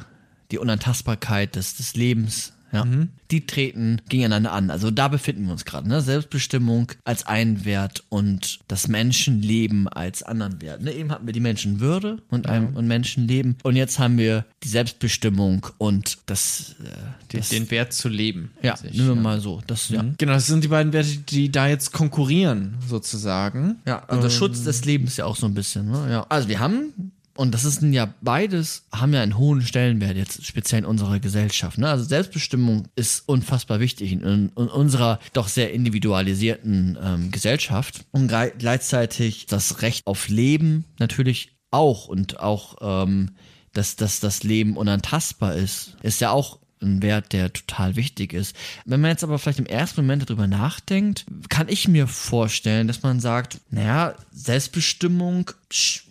[0.51, 2.53] die Unantastbarkeit des, des Lebens.
[2.75, 2.87] Ja.
[3.31, 4.71] Die treten gegeneinander an.
[4.71, 5.89] Also da befinden wir uns gerade.
[5.89, 6.01] Ne?
[6.01, 10.83] Selbstbestimmung als einen Wert und das Menschenleben als anderen Wert.
[10.83, 10.93] Ne?
[10.93, 13.57] Eben hatten wir die Menschenwürde und, ein, und Menschenleben.
[13.63, 16.85] Und jetzt haben wir die Selbstbestimmung und das, äh,
[17.33, 18.51] Den, das den Wert zu leben.
[18.63, 19.21] Ja, sich, nehmen wir ja.
[19.21, 19.63] mal so.
[19.67, 20.05] Das, ja.
[20.19, 23.77] Genau, das sind die beiden Werte, die da jetzt konkurrieren, sozusagen.
[23.87, 25.91] Ja, also Schutz des Lebens ja auch so ein bisschen.
[25.91, 26.07] Ne?
[26.11, 26.27] Ja.
[26.29, 27.04] Also wir haben,
[27.37, 31.79] und das ist ja beides, haben ja einen hohen Stellenwert jetzt speziell in unserer Gesellschaft.
[31.79, 31.89] Ne?
[31.89, 38.05] Also Selbstbestimmung ist unfassbar wichtig in, in unserer doch sehr individualisierten ähm, Gesellschaft.
[38.13, 43.31] Und gleich- gleichzeitig das Recht auf Leben natürlich auch und auch, ähm,
[43.73, 48.55] dass, dass das Leben unantastbar ist, ist ja auch ein Wert, der total wichtig ist.
[48.85, 53.03] Wenn man jetzt aber vielleicht im ersten Moment darüber nachdenkt, kann ich mir vorstellen, dass
[53.03, 55.51] man sagt, naja, Selbstbestimmung,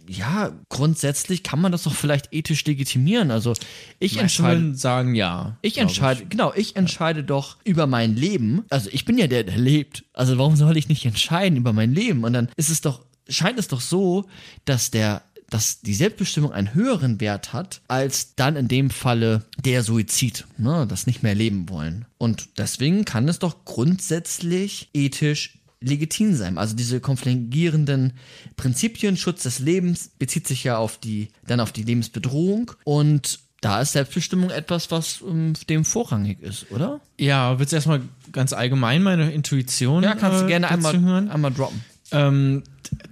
[0.08, 3.32] ja, grundsätzlich kann man das doch vielleicht ethisch legitimieren.
[3.32, 3.54] Also
[4.00, 5.58] ich entscheide, sagen ja.
[5.62, 8.64] ich entscheide, genau, ich entscheide doch über mein Leben.
[8.70, 10.04] Also ich bin ja der, der lebt.
[10.14, 12.24] Also warum soll ich nicht entscheiden über mein Leben?
[12.24, 14.26] Und dann ist es doch, scheint es doch so,
[14.66, 19.84] dass der, dass die Selbstbestimmung einen höheren Wert hat, als dann in dem Falle der
[19.84, 22.06] Suizid, ne, das nicht mehr leben wollen.
[22.18, 26.58] Und deswegen kann es doch grundsätzlich ethisch legitim sein.
[26.58, 28.14] Also diese konfligierenden
[28.56, 33.80] Prinzipien, Schutz des Lebens bezieht sich ja auf die, dann auf die Lebensbedrohung und da
[33.82, 37.00] ist Selbstbestimmung etwas, was ähm, dem vorrangig ist, oder?
[37.18, 38.02] Ja, willst du erstmal
[38.34, 41.30] ganz allgemein meine Intuition Ja, kannst du äh, gerne dazu einmal, hören?
[41.30, 41.82] einmal droppen.
[42.12, 42.64] Ähm,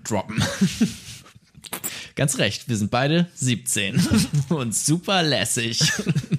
[0.03, 0.43] droppen.
[2.15, 3.99] Ganz recht, wir sind beide 17
[4.49, 5.81] und super lässig.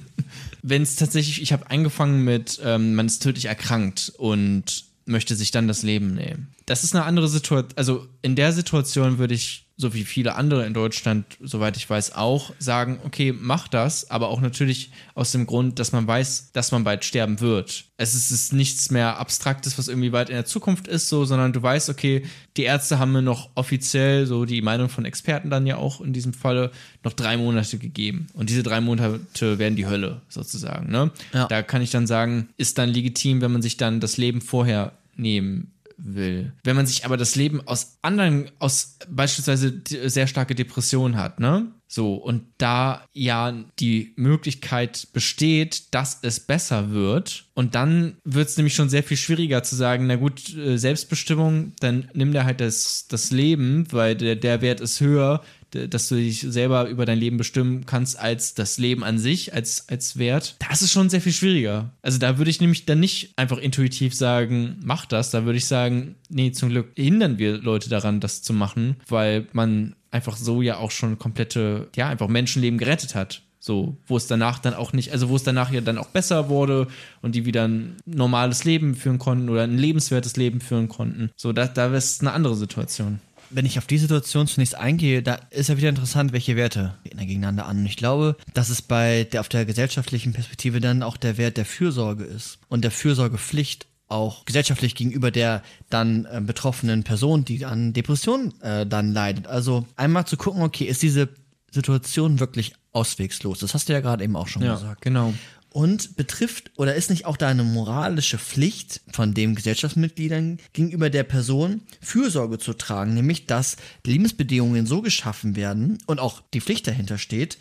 [0.63, 5.51] Wenn es tatsächlich, ich habe angefangen mit, ähm, man ist tödlich erkrankt und möchte sich
[5.51, 6.55] dann das Leben nehmen.
[6.67, 7.73] Das ist eine andere Situation.
[7.77, 12.15] Also in der Situation würde ich, so wie viele andere in Deutschland, soweit ich weiß,
[12.15, 16.73] auch sagen, okay, mach das, aber auch natürlich aus dem Grund, dass man weiß, dass
[16.73, 17.85] man bald sterben wird.
[17.99, 21.25] Es ist, es ist nichts mehr Abstraktes, was irgendwie weit in der Zukunft ist, so,
[21.25, 22.23] sondern du weißt, okay,
[22.57, 26.13] die Ärzte haben mir noch offiziell, so die Meinung von Experten dann ja auch in
[26.13, 26.71] diesem Falle,
[27.05, 28.29] noch drei Monate gegeben.
[28.33, 29.21] Und diese drei Monate
[29.59, 30.91] werden die Hölle, sozusagen.
[30.91, 31.11] Ne?
[31.35, 31.49] Ja.
[31.49, 34.93] Da kann ich dann sagen, ist dann legitim, wenn man sich dann das Leben vorher
[35.17, 35.72] nehmen
[36.05, 36.53] will.
[36.65, 41.73] Wenn man sich aber das Leben aus anderen, aus beispielsweise sehr starke Depressionen hat, ne?
[41.87, 48.57] So, und da ja die Möglichkeit besteht, dass es besser wird, und dann wird es
[48.57, 52.62] nämlich schon sehr viel schwieriger zu sagen, na gut, äh, Selbstbestimmung, dann nimm dir halt
[52.62, 55.43] das, das Leben, weil der, der Wert ist höher,
[55.74, 59.89] dass du dich selber über dein Leben bestimmen kannst, als das Leben an sich, als,
[59.89, 60.57] als Wert.
[60.69, 61.90] Das ist schon sehr viel schwieriger.
[62.03, 65.31] Also da würde ich nämlich dann nicht einfach intuitiv sagen, mach das.
[65.31, 69.47] Da würde ich sagen, nee, zum Glück hindern wir Leute daran, das zu machen, weil
[69.53, 73.43] man einfach so ja auch schon komplette, ja, einfach Menschenleben gerettet hat.
[73.59, 76.49] So, wo es danach dann auch nicht, also wo es danach ja dann auch besser
[76.49, 76.89] wurde
[77.23, 81.31] und die wieder ein normales Leben führen konnten oder ein lebenswertes Leben führen konnten.
[81.36, 83.20] So, da, da ist eine andere Situation.
[83.53, 87.19] Wenn ich auf die Situation zunächst eingehe, da ist ja wieder interessant, welche Werte gehen
[87.19, 87.79] da gegeneinander an.
[87.79, 91.57] Und ich glaube, dass es bei der auf der gesellschaftlichen Perspektive dann auch der Wert
[91.57, 97.65] der Fürsorge ist und der Fürsorgepflicht auch gesellschaftlich gegenüber der dann äh, betroffenen Person, die
[97.65, 99.47] an Depressionen äh, dann leidet.
[99.47, 101.31] Also einmal zu gucken, okay, ist diese
[101.70, 103.61] Situation wirklich auswegslos?
[103.61, 105.01] Das hast du ja gerade eben auch schon gesagt.
[105.01, 105.33] genau.
[105.73, 111.23] Und betrifft oder ist nicht auch da eine moralische Pflicht von den Gesellschaftsmitgliedern gegenüber der
[111.23, 117.16] Person Fürsorge zu tragen, nämlich dass Lebensbedingungen so geschaffen werden und auch die Pflicht dahinter
[117.16, 117.57] steht,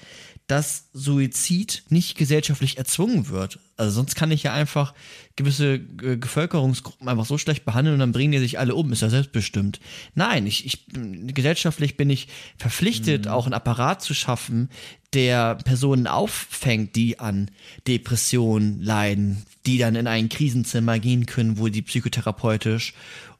[0.51, 3.59] dass Suizid nicht gesellschaftlich erzwungen wird.
[3.77, 4.93] Also sonst kann ich ja einfach
[5.37, 9.01] gewisse äh, Bevölkerungsgruppen einfach so schlecht behandeln und dann bringen die sich alle um, ist
[9.01, 9.79] ja selbstbestimmt.
[10.13, 10.87] Nein, ich, ich
[11.33, 14.67] gesellschaftlich bin ich verpflichtet, auch einen Apparat zu schaffen,
[15.13, 17.49] der Personen auffängt, die an
[17.87, 22.93] Depressionen leiden, die dann in ein Krisenzimmer gehen können, wo die psychotherapeutisch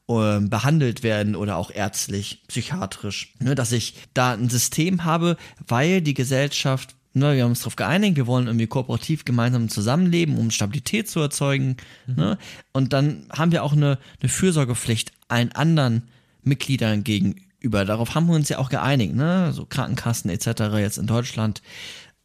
[0.07, 3.33] ähm, behandelt werden oder auch ärztlich, psychiatrisch.
[3.39, 5.35] Ne, dass ich da ein System habe,
[5.67, 10.37] weil die Gesellschaft Ne, wir haben uns darauf geeinigt, wir wollen irgendwie kooperativ gemeinsam zusammenleben,
[10.37, 11.75] um Stabilität zu erzeugen.
[12.07, 12.15] Mhm.
[12.15, 12.37] Ne?
[12.71, 16.03] Und dann haben wir auch eine, eine Fürsorgepflicht allen anderen
[16.43, 17.83] Mitgliedern gegenüber.
[17.83, 19.51] Darauf haben wir uns ja auch geeinigt, ne?
[19.53, 20.77] So Krankenkassen etc.
[20.77, 21.61] jetzt in Deutschland.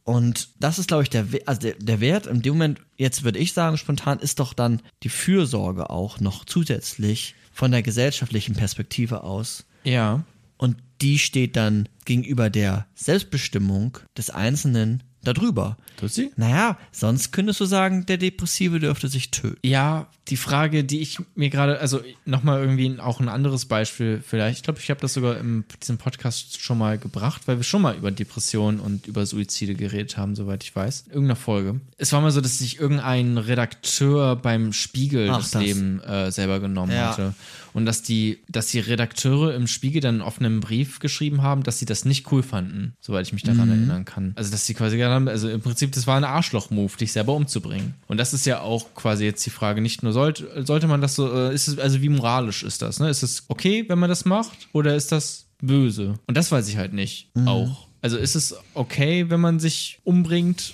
[0.03, 3.39] Und das ist, glaube ich, der, also der, der Wert in dem Moment, jetzt würde
[3.39, 9.23] ich sagen, spontan, ist doch dann die Fürsorge auch noch zusätzlich von der gesellschaftlichen Perspektive
[9.23, 9.65] aus.
[9.83, 10.23] Ja.
[10.57, 15.77] Und die steht dann gegenüber der Selbstbestimmung des Einzelnen darüber.
[15.97, 16.31] Tut sie?
[16.37, 19.57] Naja, sonst könntest du sagen, der Depressive dürfte sich töten.
[19.63, 24.57] Ja, die Frage, die ich mir gerade, also nochmal irgendwie auch ein anderes Beispiel vielleicht.
[24.57, 27.81] Ich glaube, ich habe das sogar in diesem Podcast schon mal gebracht, weil wir schon
[27.81, 31.05] mal über Depressionen und über Suizide geredet haben, soweit ich weiß.
[31.07, 31.81] In irgendeiner Folge.
[31.97, 35.63] Es war mal so, dass sich irgendein Redakteur beim Spiegel Ach, das, das.
[35.63, 37.09] Leben äh, selber genommen Ja.
[37.11, 37.33] hatte.
[37.77, 41.77] Und dass die, dass die Redakteure im Spiegel dann auf einem Brief geschrieben haben, dass
[41.77, 44.33] sie das nicht cool fanden, soweit ich mich daran erinnern kann.
[44.35, 47.35] Also, dass sie quasi gesagt haben, also im Prinzip, das war ein Arschloch-Move, dich selber
[47.35, 47.93] umzubringen.
[48.07, 51.13] Und das ist ja auch quasi jetzt die Frage, nicht nur sollte, sollte man das
[51.13, 53.11] so, äh, ist es, also wie moralisch ist das, ne?
[53.11, 56.15] Ist es okay, wenn man das macht, oder ist das böse?
[56.25, 57.85] Und das weiß ich halt nicht auch.
[58.01, 60.73] Also ist es okay, wenn man sich umbringt,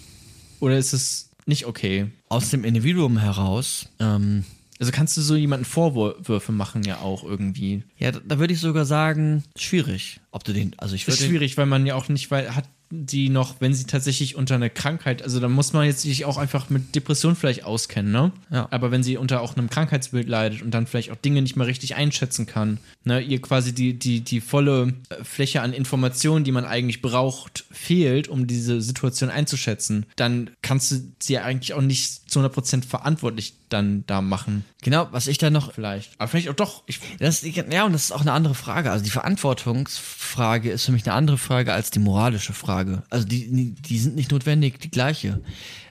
[0.62, 2.12] oder ist es nicht okay?
[2.30, 4.46] Aus dem Individuum heraus, ähm,
[4.84, 7.84] Also kannst du so jemanden Vorwürfe machen ja auch irgendwie.
[7.98, 10.20] ja, da, da würde ich sogar sagen, schwierig.
[10.32, 12.66] Ob du den, also ich würde ist schwierig, weil man ja auch nicht, weil hat
[12.95, 16.38] die noch, wenn sie tatsächlich unter einer Krankheit, also da muss man jetzt sich auch
[16.38, 18.32] einfach mit Depression vielleicht auskennen, ne?
[18.52, 18.68] Ja.
[18.70, 21.65] Aber wenn sie unter auch einem Krankheitsbild leidet und dann vielleicht auch Dinge nicht mehr
[21.65, 26.52] richtig einschätzen kann, ne, ihr quasi die, die, die volle äh, Fläche an Informationen, die
[26.52, 31.82] man eigentlich braucht, fehlt, um diese Situation einzuschätzen, dann kannst du sie ja eigentlich auch
[31.82, 36.11] nicht zu 100% verantwortlich dann da machen, Genau, was ich da noch vielleicht.
[36.18, 36.84] Aber vielleicht auch doch.
[36.88, 38.91] Ich, Das, ja, und das ist auch eine andere Frage.
[38.91, 42.83] Also die Verantwortungsfrage ist für mich eine andere Frage als die moralische Frage.
[43.10, 45.42] Also die, die sind nicht notwendig die gleiche.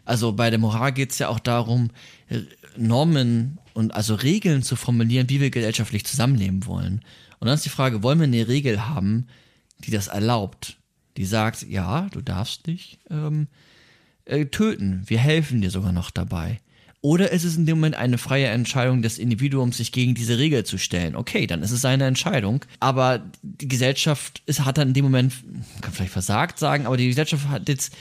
[0.05, 1.91] Also bei der Moral geht es ja auch darum,
[2.77, 7.03] Normen und also Regeln zu formulieren, wie wir gesellschaftlich zusammenleben wollen.
[7.39, 9.27] Und dann ist die Frage, wollen wir eine Regel haben,
[9.81, 10.79] die das erlaubt?
[11.17, 13.49] Die sagt, ja, du darfst dich ähm,
[14.25, 15.03] äh, töten.
[15.07, 16.61] Wir helfen dir sogar noch dabei.
[17.05, 20.65] Oder ist es in dem Moment eine freie Entscheidung des Individuums, sich gegen diese Regel
[20.65, 21.17] zu stellen?
[21.17, 22.65] Okay, dann ist es seine Entscheidung.
[22.79, 25.35] Aber die Gesellschaft ist, hat dann in dem Moment,
[25.81, 27.93] kann vielleicht versagt sagen, aber die Gesellschaft hat jetzt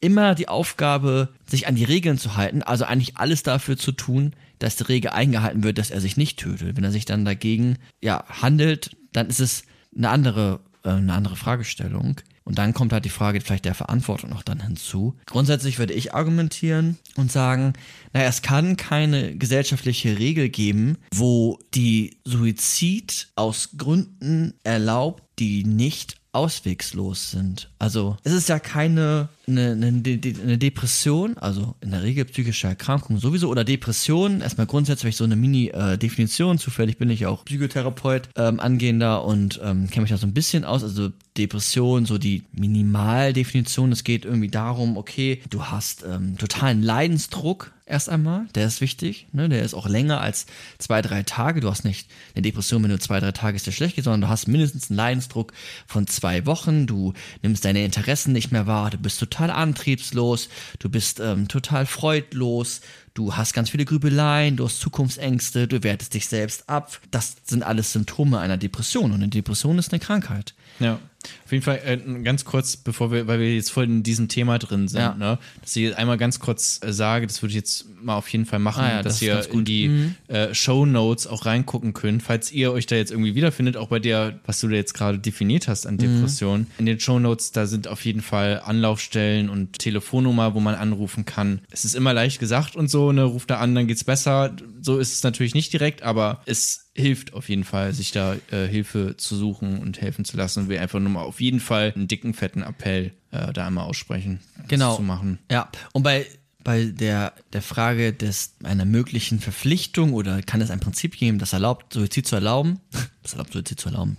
[0.00, 4.34] immer die Aufgabe, sich an die Regeln zu halten, also eigentlich alles dafür zu tun,
[4.58, 6.76] dass die Regel eingehalten wird, dass er sich nicht tötet.
[6.76, 9.62] Wenn er sich dann dagegen ja, handelt, dann ist es
[9.96, 12.16] eine andere, äh, eine andere Fragestellung.
[12.48, 15.14] Und dann kommt halt die Frage vielleicht der Verantwortung noch dann hinzu.
[15.26, 17.74] Grundsätzlich würde ich argumentieren und sagen,
[18.14, 26.16] naja, es kann keine gesellschaftliche Regel geben, wo die Suizid aus Gründen erlaubt, die nicht
[26.32, 27.70] auswegslos sind.
[27.78, 32.66] Also es ist ja keine eine, eine, De- eine Depression, also in der Regel psychische
[32.66, 38.60] Erkrankung sowieso oder Depression, erstmal grundsätzlich so eine Mini-Definition, zufällig bin ich auch Psychotherapeut ähm,
[38.60, 43.92] angehender und ähm, kenne mich da so ein bisschen aus, also Depression, so die Minimaldefinition,
[43.92, 49.26] es geht irgendwie darum, okay, du hast ähm, totalen Leidensdruck erst einmal, der ist wichtig,
[49.32, 49.48] ne?
[49.48, 50.46] der ist auch länger als
[50.78, 53.72] zwei, drei Tage, du hast nicht eine Depression, wenn du zwei, drei Tage ist dir
[53.72, 55.52] schlecht geht, sondern du hast mindestens einen Leidensdruck
[55.86, 60.48] von zwei Wochen, du nimmst deine Interessen nicht mehr wahr, du bist total antriebslos,
[60.78, 62.82] du bist ähm, total freudlos,
[63.14, 67.00] du hast ganz viele Grübeleien, du hast Zukunftsängste, du wertest dich selbst ab.
[67.10, 69.10] Das sind alles Symptome einer Depression.
[69.10, 70.54] Und eine Depression ist eine Krankheit.
[70.78, 71.00] Ja.
[71.44, 74.58] Auf jeden Fall äh, ganz kurz, bevor wir, weil wir jetzt voll in diesem Thema
[74.58, 75.14] drin sind, Ja.
[75.14, 78.46] ne, dass ich einmal ganz kurz äh, sage, das würde ich jetzt mal auf jeden
[78.46, 80.14] Fall machen, Ah ja, das dass ist ihr in die Mhm.
[80.28, 83.98] äh, Show Notes auch reingucken könnt, falls ihr euch da jetzt irgendwie wiederfindet, auch bei
[83.98, 85.98] der, was du da jetzt gerade definiert hast an Mhm.
[85.98, 86.66] Depression.
[86.78, 91.24] In den Show Notes, da sind auf jeden Fall Anlaufstellen und Telefonnummer, wo man anrufen
[91.24, 91.60] kann.
[91.70, 94.54] Es ist immer leicht gesagt und so, ne, ruft da an, dann geht's besser.
[94.80, 98.66] So ist es natürlich nicht direkt, aber es hilft auf jeden Fall, sich da äh,
[98.66, 100.64] Hilfe zu suchen und helfen zu lassen.
[100.64, 103.84] Und wir einfach nur mal auf jeden Fall einen dicken, fetten Appell äh, da einmal
[103.84, 104.96] aussprechen, Genau.
[104.96, 105.38] zu machen.
[105.50, 106.26] Ja, und bei,
[106.64, 111.52] bei der, der Frage des, einer möglichen Verpflichtung oder kann es ein Prinzip geben, das
[111.52, 112.80] erlaubt, Suizid zu erlauben.
[113.22, 114.16] Das erlaubt, Suizid zu erlauben.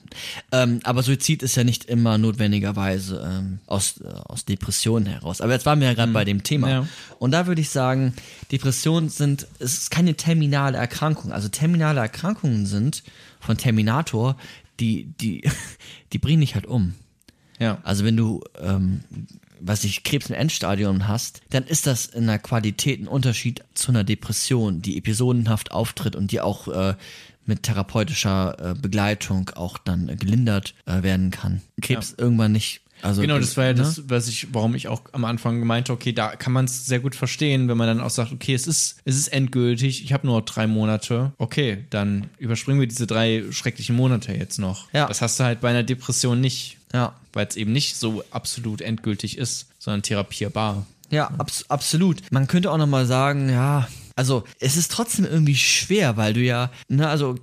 [0.52, 5.42] Ähm, aber Suizid ist ja nicht immer notwendigerweise ähm, aus, äh, aus Depressionen heraus.
[5.42, 6.70] Aber jetzt waren wir ja gerade bei dem Thema.
[6.70, 6.88] Ja.
[7.18, 8.14] Und da würde ich sagen,
[8.52, 11.32] Depressionen sind, es ist keine terminale Erkrankung.
[11.32, 13.02] Also terminale Erkrankungen sind
[13.40, 14.36] von Terminator,
[14.80, 15.50] die, die,
[16.14, 16.94] die bringen dich halt um.
[17.60, 17.80] Ja.
[17.84, 19.02] Also wenn du, ähm,
[19.60, 23.92] was ich Krebs im Endstadium hast, dann ist das in der Qualität ein Unterschied zu
[23.92, 26.96] einer Depression, die episodenhaft auftritt und die auch äh,
[27.46, 31.62] mit therapeutischer äh, Begleitung auch dann äh, gelindert werden kann.
[31.82, 32.82] Krebs irgendwann nicht.
[33.02, 33.80] Also Genau, das war ja ne?
[33.80, 37.00] das, was ich, warum ich auch am Anfang meinte, okay, da kann man es sehr
[37.00, 40.28] gut verstehen, wenn man dann auch sagt, okay, es ist, es ist endgültig, ich habe
[40.28, 44.88] nur drei Monate, okay, dann überspringen wir diese drei schrecklichen Monate jetzt noch.
[44.94, 45.08] Ja.
[45.08, 47.14] Das hast du halt bei einer Depression nicht, Ja.
[47.34, 50.86] weil es eben nicht so absolut endgültig ist, sondern therapierbar.
[51.12, 52.22] Ja, abs absolut.
[52.32, 53.88] Man könnte auch noch mal sagen, ja,
[54.20, 57.36] also es ist trotzdem irgendwie schwer, weil du ja, ne, also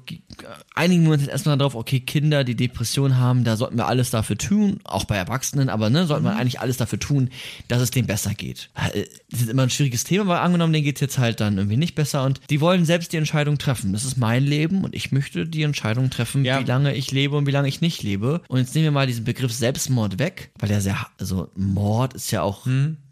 [0.74, 4.10] einigen wir uns jetzt erstmal darauf, okay, Kinder, die Depression haben, da sollten wir alles
[4.10, 7.30] dafür tun, auch bei Erwachsenen, aber ne, sollten wir eigentlich alles dafür tun,
[7.68, 8.68] dass es denen besser geht.
[8.74, 11.76] Äh, Das ist immer ein schwieriges Thema, weil angenommen, denen geht's jetzt halt dann irgendwie
[11.78, 13.92] nicht besser und die wollen selbst die Entscheidung treffen.
[13.94, 16.60] Das ist mein Leben und ich möchte die Entscheidung treffen, Ja.
[16.60, 18.42] wie lange ich lebe und wie lange ich nicht lebe.
[18.48, 22.30] Und jetzt nehmen wir mal diesen Begriff Selbstmord weg, weil der sehr, also Mord ist
[22.30, 22.66] ja auch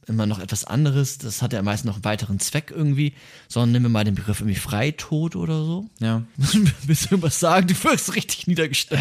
[0.06, 1.18] immer noch etwas anderes.
[1.18, 3.14] Das hat ja meist noch einen weiteren Zweck irgendwie.
[3.48, 5.86] Sondern nehmen wir mal den Begriff irgendwie Freitod oder so.
[6.00, 6.22] Ja.
[6.36, 7.66] Willst du irgendwas sagen?
[7.66, 9.00] Du wirkst richtig niedergestellt.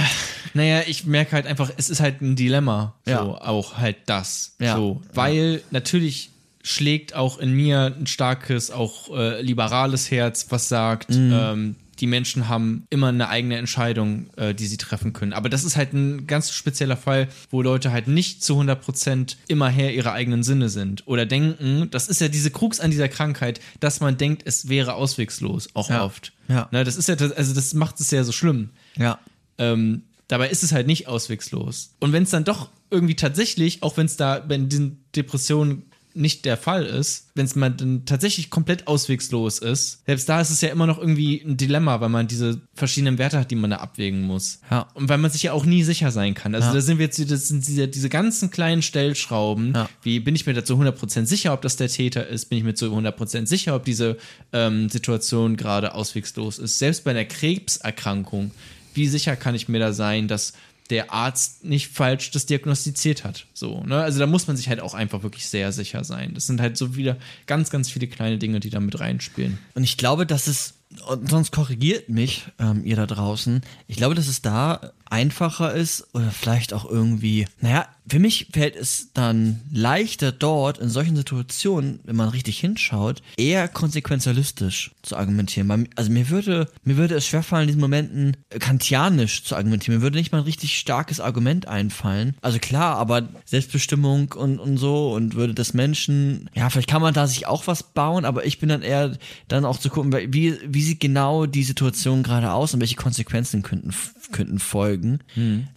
[0.53, 2.93] Naja, ich merke halt einfach, es ist halt ein Dilemma.
[3.05, 3.21] So, Ja.
[3.23, 4.55] auch halt das.
[4.59, 4.75] Ja.
[4.75, 6.29] So, weil natürlich
[6.61, 12.47] schlägt auch in mir ein starkes, auch äh, liberales Herz, was sagt, ähm, die Menschen
[12.49, 15.33] haben immer eine eigene Entscheidung, äh, die sie treffen können.
[15.33, 19.69] Aber das ist halt ein ganz spezieller Fall, wo Leute halt nicht zu 100% immer
[19.69, 21.07] Herr ihrer eigenen Sinne sind.
[21.07, 24.95] Oder denken, das ist ja diese Krux an dieser Krankheit, dass man denkt, es wäre
[24.95, 26.03] auswegslos, auch Ja.
[26.03, 26.33] oft.
[26.47, 26.67] Ja.
[26.71, 28.69] Ne, das ist ja, also das macht es ja so schlimm.
[28.97, 29.19] Ja.
[29.57, 31.91] Ähm, dabei ist es halt nicht auswegslos.
[31.99, 35.83] Und wenn es dann doch irgendwie tatsächlich, auch wenn es da bei diesen Depressionen
[36.15, 40.49] nicht der Fall ist, wenn es mal dann tatsächlich komplett auswegslos ist, selbst da ist
[40.51, 43.69] es ja immer noch irgendwie ein Dilemma, weil man diese verschiedenen Werte hat, die man
[43.71, 44.59] da abwägen muss.
[44.69, 44.87] Ja.
[44.93, 46.53] Und weil man sich ja auch nie sicher sein kann.
[46.55, 46.73] Also Ja.
[46.75, 49.73] da sind wir jetzt, das sind diese, diese ganzen kleinen Stellschrauben.
[49.73, 49.89] Ja.
[50.03, 52.45] Wie bin ich mir dazu 100% sicher, ob das der Täter ist?
[52.45, 54.17] Bin ich mir zu 100% sicher, ob diese
[54.51, 56.79] ähm, Situation gerade auswegslos ist?
[56.79, 58.51] Selbst bei einer Krebserkrankung,
[58.93, 60.53] wie sicher kann ich mir da sein, dass
[60.89, 63.47] der Arzt nicht falsch das diagnostiziert hat?
[63.53, 64.01] So, ne?
[64.01, 66.33] Also da muss man sich halt auch einfach wirklich sehr sicher sein.
[66.33, 69.59] Das sind halt so wieder ganz, ganz viele kleine Dinge, die da mit reinspielen.
[69.75, 70.75] Und ich glaube, dass es,
[71.07, 76.07] und sonst korrigiert mich, ähm, ihr da draußen, ich glaube, dass es da einfacher ist
[76.15, 81.99] oder vielleicht auch irgendwie, naja, für mich fällt es dann leichter dort in solchen Situationen,
[82.03, 85.87] wenn man richtig hinschaut, eher konsequenzialistisch zu argumentieren.
[85.95, 89.97] Also mir würde, mir würde es schwerfallen, in diesen Momenten kantianisch zu argumentieren.
[89.97, 92.35] Mir würde nicht mal ein richtig starkes Argument einfallen.
[92.41, 97.13] Also klar, aber Selbstbestimmung und, und so und würde das Menschen, ja, vielleicht kann man
[97.13, 99.17] da sich auch was bauen, aber ich bin dann eher
[99.47, 103.63] dann auch zu gucken, wie, wie sieht genau die Situation gerade aus und welche Konsequenzen
[103.63, 103.93] könnten,
[104.31, 105.19] könnten folgen.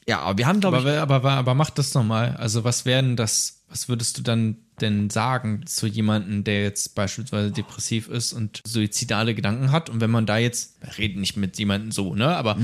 [0.07, 2.37] Ja, aber wir haben, glaube ich, Aber, aber, aber, mach das nochmal.
[2.37, 7.51] Also, was werden das, was würdest du dann denn sagen zu jemandem, der jetzt beispielsweise
[7.51, 9.89] depressiv ist und suizidale Gedanken hat?
[9.89, 12.37] Und wenn man da jetzt, wir reden nicht mit jemandem so, ne?
[12.37, 12.59] Aber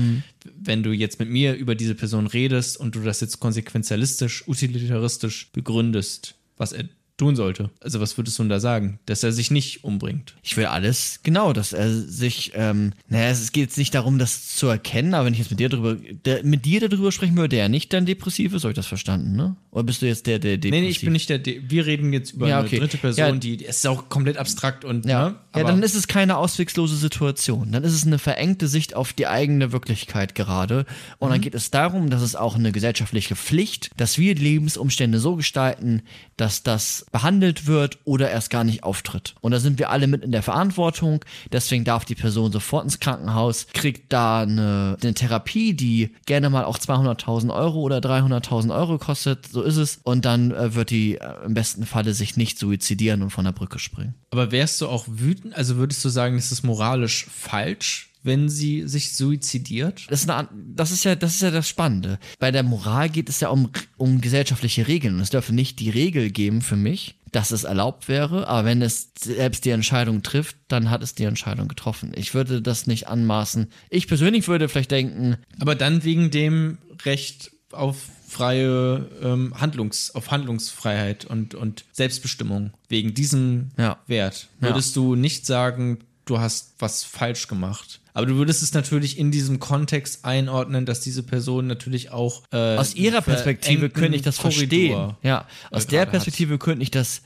[0.55, 5.51] wenn du jetzt mit mir über diese Person redest und du das jetzt konsequenzialistisch, utilitaristisch
[5.51, 6.85] begründest, was er
[7.17, 7.69] tun sollte.
[7.79, 8.99] Also was würdest du denn da sagen?
[9.05, 10.35] Dass er sich nicht umbringt.
[10.41, 14.55] Ich will alles, genau, dass er sich, ähm, naja, es geht jetzt nicht darum, das
[14.55, 17.55] zu erkennen, aber wenn ich jetzt mit dir darüber, der, mit dir darüber sprechen würde,
[17.55, 19.55] der nicht dann depressiv ist, habe ich das verstanden, ne?
[19.69, 21.85] Oder bist du jetzt der, der depressiv Nee, nee, ich bin nicht der, De wir
[21.85, 22.79] reden jetzt über Ja, eine okay.
[22.79, 23.31] dritte Person, Ja.
[23.31, 25.35] die, die ist auch komplett abstrakt und, Ja, ne?
[25.55, 27.71] Ja, dann ist es keine auswegslose Situation.
[27.71, 30.85] Dann ist es eine verengte Sicht auf die eigene Wirklichkeit gerade.
[31.19, 35.19] Und dann geht es darum, dass es auch eine gesellschaftliche Pflicht, dass wir die Lebensumstände
[35.19, 36.01] so gestalten,
[36.37, 39.35] dass das behandelt wird oder erst gar nicht auftritt.
[39.41, 41.23] Und da sind wir alle mit in der Verantwortung.
[41.51, 46.65] Deswegen darf die Person sofort ins Krankenhaus, kriegt da eine, eine Therapie, die gerne mal
[46.65, 49.47] auch 200.000 Euro oder 300.000 Euro kostet.
[49.47, 49.99] So ist es.
[50.03, 53.51] Und dann äh, wird die äh, im besten Falle sich nicht suizidieren und von der
[53.51, 54.15] Brücke springen.
[54.31, 55.42] Aber wärst du auch wütend?
[55.51, 60.05] Also würdest du sagen, das ist moralisch falsch, wenn sie sich suizidiert?
[60.09, 62.19] Das ist, eine, das ist ja, das ist ja das Spannende.
[62.39, 65.15] Bei der Moral geht es ja um, um gesellschaftliche Regeln.
[65.15, 68.47] Und es dürfe nicht die Regel geben für mich, dass es erlaubt wäre.
[68.47, 72.13] Aber wenn es selbst die Entscheidung trifft, dann hat es die Entscheidung getroffen.
[72.15, 73.67] Ich würde das nicht anmaßen.
[73.89, 77.97] Ich persönlich würde vielleicht denken, Aber dann wegen dem Recht auf
[78.33, 83.97] freie ähm, Handlungs, auf Handlungsfreiheit und, und Selbstbestimmung wegen diesem Ja.
[84.07, 84.49] Wert.
[84.59, 84.69] Ja.
[84.69, 87.99] Würdest du nicht sagen, du hast was falsch gemacht.
[88.15, 92.77] Aber du würdest es natürlich in diesem Kontext einordnen, dass diese Person natürlich auch äh,
[92.77, 94.93] Aus ihrer Perspektive könnte ich das verstehen.
[94.93, 97.21] Korridor, Ja, aus äh, der Perspektive könnte ich das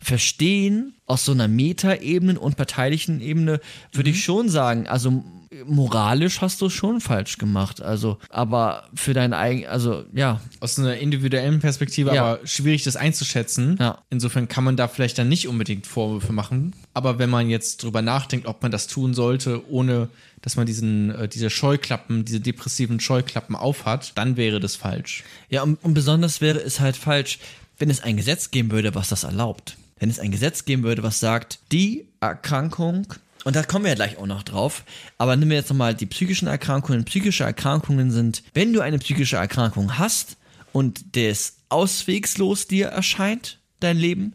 [0.00, 0.94] verstehen.
[1.06, 3.60] Aus so einer Metaebene und parteilichen Ebene
[3.92, 4.16] würde Mhm.
[4.16, 5.22] ich schon sagen, also
[5.64, 7.80] moralisch hast du es schon falsch gemacht.
[7.80, 12.24] Also, aber für dein eigen, also ja, aus einer individuellen Perspektive Ja.
[12.34, 13.76] aber schwierig, das einzuschätzen.
[13.78, 14.02] Ja.
[14.10, 16.74] Insofern kann man da vielleicht dann nicht unbedingt Vorwürfe machen.
[16.92, 20.08] Aber wenn man jetzt drüber nachdenkt, ob man das tun sollte, ohne
[20.42, 25.22] dass man diesen, äh, diese Scheuklappen, diese depressiven Scheuklappen aufhat, dann wäre das falsch.
[25.48, 27.38] Ja, und, und besonders wäre es halt falsch,
[27.78, 29.76] wenn es ein Gesetz geben würde, was das erlaubt.
[29.98, 33.06] Wenn es ein Gesetz geben würde, was sagt, die Erkrankung,
[33.44, 34.84] und da kommen wir ja gleich auch noch drauf,
[35.18, 37.04] aber nehmen wir jetzt nochmal die psychischen Erkrankungen.
[37.04, 40.36] Psychische Erkrankungen sind, wenn du eine psychische Erkrankung hast
[40.72, 44.32] und des auswegslos dir erscheint, dein Leben,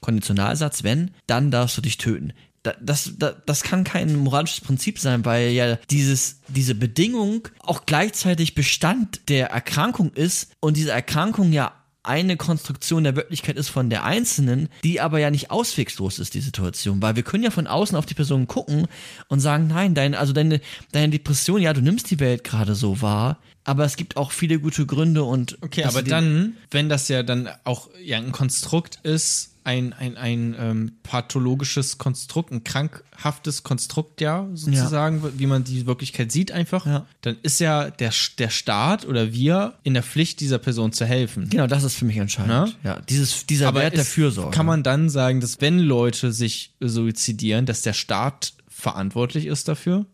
[0.00, 2.32] Konditionalsatz, wenn, dann darfst du dich töten.
[2.62, 7.86] Da- Das, das, das kann kein moralisches Prinzip sein, weil ja dieses, diese Bedingung auch
[7.86, 11.72] gleichzeitig Bestand der Erkrankung ist und diese Erkrankung ja
[12.02, 16.40] eine Konstruktion der Wirklichkeit ist von der Einzelnen, die aber ja nicht auswegslos ist, die
[16.40, 17.02] Situation.
[17.02, 18.86] Weil wir können ja von außen auf die Person gucken
[19.28, 20.60] und sagen, nein, dein, also deine,
[20.92, 23.38] deine Depression, ja, du nimmst die Welt gerade so wahr,
[23.68, 27.48] aber es gibt auch viele gute Gründe und Okay, aber dann, wenn das ja dann
[27.64, 34.48] auch ja, ein Konstrukt ist, ein, ein, ein ähm, pathologisches Konstrukt, ein krankhaftes Konstrukt, ja,
[34.54, 37.04] sozusagen, wie man die Wirklichkeit sieht einfach, Ja.
[37.20, 41.50] dann ist ja der, der Staat oder wir in der Pflicht, dieser Person zu helfen.
[41.50, 42.78] Genau, das ist für mich entscheidend.
[42.82, 44.56] Ja, dieses, dieser Wert der ist- Fürsorge.
[44.56, 50.06] Kann man dann sagen, dass wenn Leute sich suizidieren, dass der Staat verantwortlich ist dafür?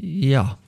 [0.00, 0.58] Ja.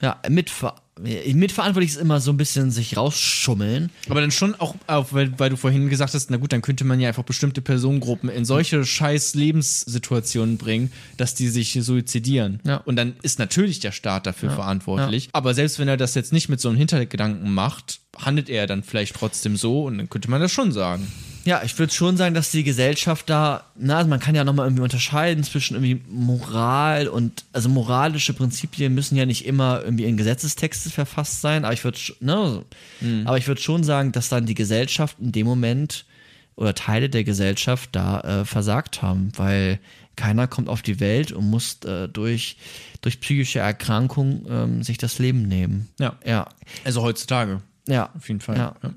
[0.00, 3.90] Ja, mitver mitverantwortlich ist immer so ein bisschen sich rausschummeln.
[4.08, 6.84] Aber dann schon auch, auch weil, weil du vorhin gesagt hast, na gut, dann könnte
[6.84, 12.60] man ja einfach bestimmte Personengruppen in solche scheiß Lebenssituationen bringen, dass die sich suizidieren.
[12.64, 12.78] Ja.
[12.78, 15.28] Und dann ist natürlich der Staat dafür verantwortlich.
[15.32, 18.82] Aber selbst wenn er das jetzt nicht mit so einem Hintergedanken macht, handelt er dann
[18.82, 21.06] vielleicht trotzdem so und dann könnte man das schon sagen.
[21.46, 24.66] Ja, ich würde schon sagen, dass die Gesellschaft da, na, also man kann ja nochmal
[24.66, 30.16] irgendwie unterscheiden zwischen irgendwie Moral und, also moralische Prinzipien müssen ja nicht immer irgendwie in
[30.16, 32.64] Gesetzestexte verfasst sein, aber ich würde, ne,
[33.24, 36.04] aber ich würde schon sagen, dass dann die Gesellschaft in dem Moment
[36.56, 39.78] oder Teile der Gesellschaft da äh, versagt haben, weil
[40.16, 42.56] keiner kommt auf die Welt und muss äh, durch,
[43.02, 45.88] durch psychische Erkrankung ähm, sich das Leben nehmen.
[46.00, 46.16] Ja.
[46.24, 46.48] Ja.
[46.84, 48.10] Also heutzutage, Ja.
[48.16, 48.56] auf jeden Fall.
[48.56, 48.74] Ja.
[48.82, 48.90] Ja.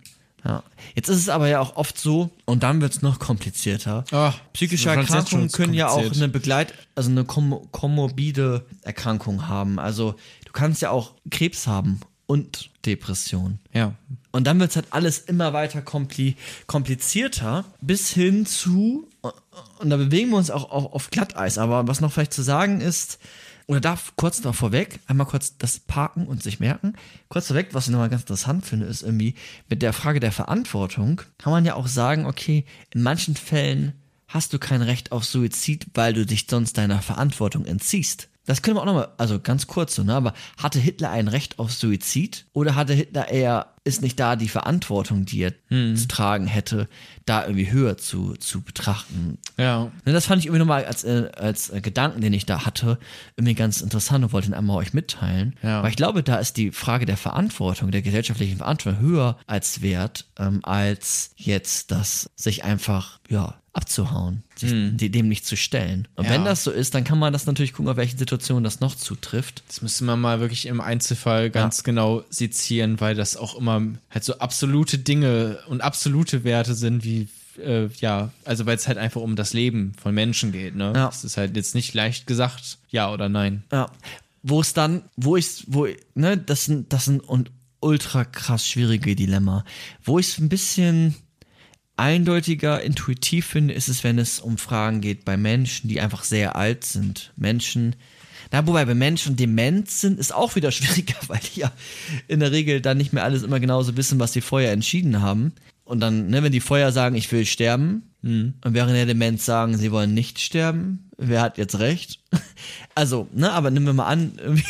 [0.96, 4.04] Jetzt ist es aber ja auch oft so, und dann wird es noch komplizierter.
[4.12, 9.80] Ah, Psychische Erkrankungen können ja auch eine Begleit-, also eine kom komorbide Erkrankung haben.
[9.80, 10.16] Also
[10.46, 13.60] du kannst ja auch Krebs haben und Depression.
[13.74, 13.94] Ja.
[14.32, 16.36] Und dann wird es halt alles immer weiter kompli
[16.68, 19.08] komplizierter, bis hin zu,
[19.80, 22.82] und da bewegen wir uns auch auf, auf Glatteis, aber was noch vielleicht zu sagen
[22.82, 23.20] ist,
[23.70, 26.94] oder darf kurz noch vorweg, einmal kurz das parken und sich merken.
[27.28, 29.36] Kurz vorweg, was ich nochmal ganz interessant finde, ist irgendwie
[29.70, 33.94] mit der Frage der Verantwortung, kann man ja auch sagen, okay, in manchen Fällen
[34.28, 38.28] hast du kein Recht auf Suizid, weil du dich sonst deiner Verantwortung entziehst.
[38.50, 40.16] Das können wir auch nochmal, also ganz kurz so, ne?
[40.16, 42.48] Aber hatte Hitler ein Recht auf Suizid?
[42.52, 46.90] Oder hatte Hitler eher, ist nicht da die Verantwortung, die er zu tragen hätte,
[47.28, 49.38] da irgendwie höher zu, zu betrachten?
[49.58, 49.92] Ja.
[50.04, 52.98] Ne, das fand ich irgendwie nochmal als, äh, als äh, Gedanken, den ich da hatte,
[53.38, 55.56] irgendwie ganz interessant und wollte ihn einmal euch mitteilen.
[55.62, 55.84] Ja.
[55.84, 60.26] Weil ich glaube, da ist die Frage der Verantwortung, der gesellschaftlichen Verantwortung höher als wert,
[60.40, 66.08] ähm, als jetzt das sich einfach, ja, abzuhauen, sich de- dem nicht zu stellen.
[66.16, 66.26] Und.
[66.26, 66.32] Ja.
[66.32, 68.96] wenn das so ist, dann kann man das natürlich gucken, auf welche Situation das noch
[68.96, 69.64] zutrifft.
[69.68, 74.24] Das müsste man mal wirklich im Einzelfall ganz genau sezieren, weil das auch immer halt
[74.24, 77.28] so absolute Dinge und absolute Werte sind, wie
[77.64, 80.94] äh, ja, also weil es halt einfach um das Leben von Menschen geht, ne?
[80.96, 81.06] Ja.
[81.08, 83.64] Das ist halt jetzt nicht leicht gesagt, ja oder nein.
[83.72, 83.92] Ja.
[84.44, 87.52] Wo es dann, wo ich, wo, ne, das sind, das sind und
[87.82, 89.66] ultra krass schwierige Dilemma.
[90.04, 91.16] Wo ich es ein bisschen
[92.00, 96.56] eindeutiger, intuitiv finde, ist es, wenn es um Fragen geht bei Menschen, die einfach sehr
[96.56, 97.34] alt sind.
[97.36, 97.96] Menschen,
[98.52, 101.72] na, wobei bei Menschen dement sind, ist auch wieder schwieriger, weil die ja
[102.28, 105.54] in der Regel dann nicht mehr alles immer genauso wissen, was sie vorher entschieden haben.
[105.84, 109.78] Und dann, ne, wenn die vorher sagen, ich will sterben, und während der Demenz sagen,
[109.78, 112.20] sie wollen nicht sterben, wer hat jetzt recht?
[112.96, 114.66] Also, ne, aber nehmen wir mal an, irgendwie,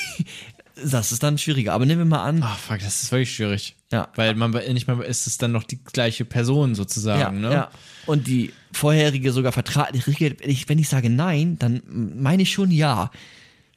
[0.85, 1.73] das ist dann schwieriger.
[1.73, 3.76] Aber nehmen wir mal an, Ah, fuck, das ist wirklich schwierig.
[3.91, 4.10] Ja.
[4.15, 7.53] Weil man nicht mal ist es dann noch die gleiche Person sozusagen, ja, ne?
[7.53, 7.72] ja.
[8.06, 12.72] Und die vorherige sogar vertraglich, wenn ich, wenn ich sage nein, dann meine ich schon
[12.72, 13.11] ja.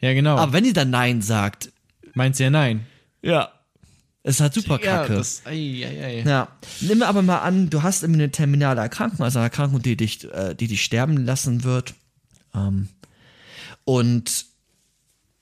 [0.00, 0.36] Ja, genau.
[0.36, 1.70] Aber wenn sie dann Nein sagt,
[2.14, 2.86] Meint sie ja nein.
[3.22, 3.50] ja,
[4.24, 5.14] ist halt super Ja, kacke.
[5.14, 6.22] das, ei, ei, ei.
[6.26, 6.48] Ja,
[6.80, 10.24] nimm aber mal an, du hast irgendwie eine terminale Erkrankung, also eine Erkrankung, die dich,
[10.32, 11.94] äh, die dich sterben lassen wird.
[12.54, 12.88] Ähm,
[13.84, 14.44] und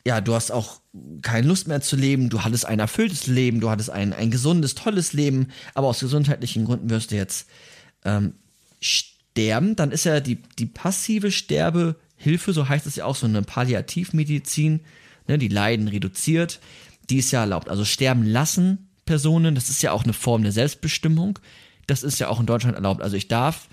[0.07, 0.80] ja, du hast auch
[1.23, 4.75] keine Lust mehr zu leben, du hattest ein erfülltes Leben, du hattest ein, ein gesundes,
[4.75, 7.49] tolles Leben, aber aus gesundheitlichen Gründen wirst du jetzt
[8.05, 8.35] ähm,
[8.81, 9.77] sterben.
[9.77, 14.81] Dann ist ja die, die passive Sterbehilfe, so heißt es ja auch, so eine Palliativmedizin,
[15.29, 16.61] ne, die Leiden reduziert,
[17.09, 17.69] die ist ja erlaubt.
[17.69, 21.39] Also sterben lassen Personen, das ist ja auch eine Form der Selbstbestimmung.
[21.87, 23.03] Das ist ja auch in Deutschland erlaubt.
[23.03, 23.69] Also ich darf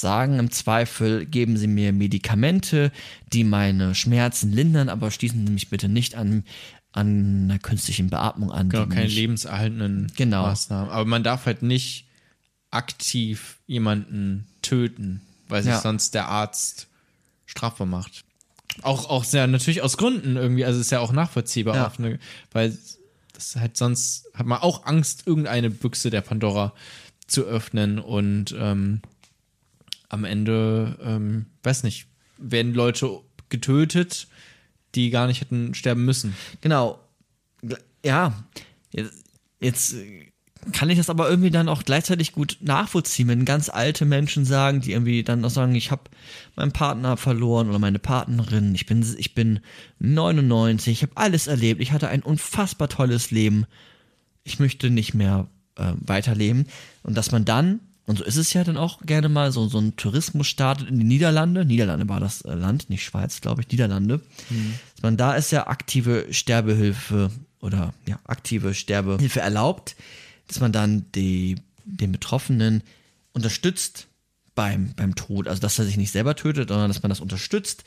[0.00, 2.92] sagen, im Zweifel geben Sie mir Medikamente,
[3.32, 6.44] die meine Schmerzen lindern, aber schließen Sie mich bitte nicht an,
[6.92, 8.68] an einer künstlichen Beatmung an.
[8.70, 10.42] Genau, keine lebenserhaltenden Genau.
[10.42, 10.90] Maßnahmen.
[10.90, 12.06] Aber man darf halt nicht
[12.70, 15.80] aktiv jemanden töten, weil sich Ja.
[15.80, 16.86] sonst der Arzt
[17.46, 18.24] strafbar macht.
[18.82, 21.86] Auch, auch sehr natürlich aus Gründen irgendwie, also ist ja auch nachvollziehbar, Ja.
[21.86, 22.18] auf eine,
[22.52, 22.76] weil
[23.32, 26.72] das halt sonst hat man auch Angst, irgendeine Büchse der Pandora
[27.26, 29.00] zu öffnen und ähm,
[30.08, 32.06] am Ende, ähm, weiß nicht,
[32.38, 34.28] werden Leute getötet,
[34.94, 36.34] die gar nicht hätten sterben müssen.
[36.60, 36.98] Genau.
[38.04, 38.44] Ja.
[39.60, 39.96] Jetzt,
[40.72, 44.80] kann ich das aber irgendwie dann auch gleichzeitig gut nachvollziehen, wenn ganz alte Menschen sagen,
[44.80, 46.02] die irgendwie dann auch sagen, ich habe
[46.56, 49.60] meinen Partner verloren oder meine Partnerin, ich bin ich bin
[50.00, 53.66] 99, ich habe alles erlebt, ich hatte ein unfassbar tolles Leben.
[54.44, 56.66] Ich möchte nicht mehr äh, weiterleben
[57.02, 59.78] und dass man dann und so ist es ja dann auch gerne mal so so
[59.78, 61.66] ein Tourismus startet in die Niederlande.
[61.66, 64.22] Niederlande war das äh, Land, nicht Schweiz, glaube ich, Niederlande.
[64.94, 67.30] Dass man da ist ja aktive Sterbehilfe
[67.60, 69.94] oder ja, aktive Sterbehilfe erlaubt,
[70.46, 72.82] dass man dann die, den Betroffenen
[73.34, 74.06] unterstützt
[74.54, 75.46] beim, beim Tod.
[75.46, 77.84] Also, dass er sich nicht selber tötet, sondern dass man das unterstützt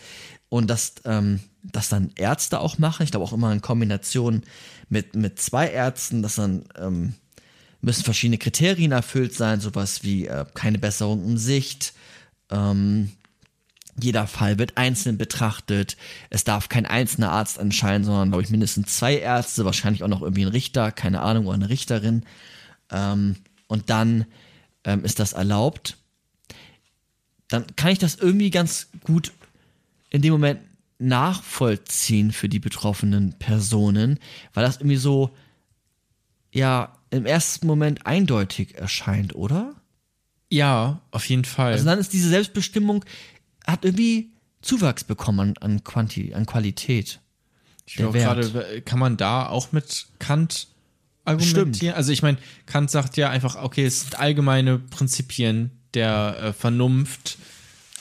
[0.49, 3.01] und dass ähm, das dann Ärzte auch machen.
[3.03, 4.43] Ich glaube auch immer in Kombination
[4.87, 7.15] mit, mit zwei Ärzten, dass dann ähm,
[7.81, 11.93] müssen verschiedene Kriterien erfüllt sein, sowas wie äh, keine Besserung in Sicht,
[12.49, 13.11] ähm,
[13.99, 15.97] jeder Fall wird einzeln betrachtet.
[16.29, 20.21] Es darf kein einzelner Arzt entscheiden, sondern, glaube ich, mindestens zwei Ärzte, wahrscheinlich auch noch
[20.21, 22.23] irgendwie ein Richter, keine Ahnung, oder eine Richterin.
[22.89, 23.35] Ähm,
[23.67, 24.25] und dann
[24.83, 25.97] ähm, ist das erlaubt.
[27.47, 29.33] Dann kann ich das irgendwie ganz gut
[30.09, 30.61] in dem Moment
[30.99, 34.19] nachvollziehen für die betroffenen Personen,
[34.53, 35.31] weil das irgendwie so,
[36.53, 39.75] ja, im ersten Moment eindeutig erscheint, oder?
[40.49, 41.73] Ja, auf jeden Fall.
[41.73, 43.05] Also dann ist diese Selbstbestimmung,
[43.65, 44.31] hat irgendwie
[44.61, 47.19] Zuwachs bekommen an, an, Quanti, an Qualität.
[47.85, 50.67] Ich glaube gerade, kann man da auch mit Kant
[51.25, 51.95] argumentieren?
[51.95, 57.37] Also ich meine, Kant sagt ja einfach, okay, es sind allgemeine Prinzipien der äh, Vernunft,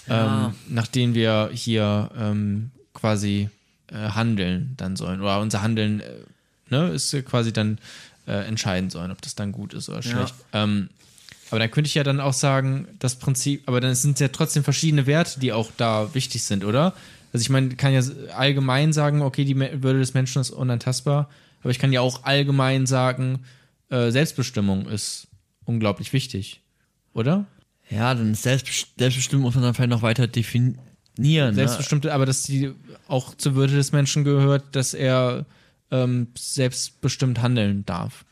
[0.09, 3.49] ähm, nach denen wir hier ähm, quasi
[3.89, 5.21] äh, handeln dann sollen.
[5.21, 6.21] Oder unser Handeln äh,
[6.69, 7.79] ne, ist ja quasi dann
[8.31, 10.35] äh, entscheiden sollen, ob das dann gut ist oder schlecht.
[10.53, 10.89] Ähm,
[11.51, 14.29] aber dann könnte ich ja dann auch sagen, das Prinzip, aber dann sind es ja
[14.29, 16.95] trotzdem verschiedene Werte, die auch da wichtig sind, oder?
[17.33, 18.03] Also ich meine, kann ja
[18.37, 21.29] allgemein sagen, okay, die Würde des Menschen ist unantastbar,
[21.61, 23.41] aber ich kann ja auch allgemein sagen,
[23.89, 25.27] äh, Selbstbestimmung ist
[25.65, 26.61] unglaublich wichtig,
[27.13, 27.47] oder?
[27.89, 30.79] Ja, dann Selbstbest Selbstbestimmung muss man dann vielleicht noch weiter definieren.
[31.17, 31.55] Ne?
[31.55, 32.71] Selbstbestimmte, aber dass die
[33.09, 35.47] auch zur Würde des Menschen gehört, dass er
[35.91, 38.25] ähm, selbstbestimmt handeln darf.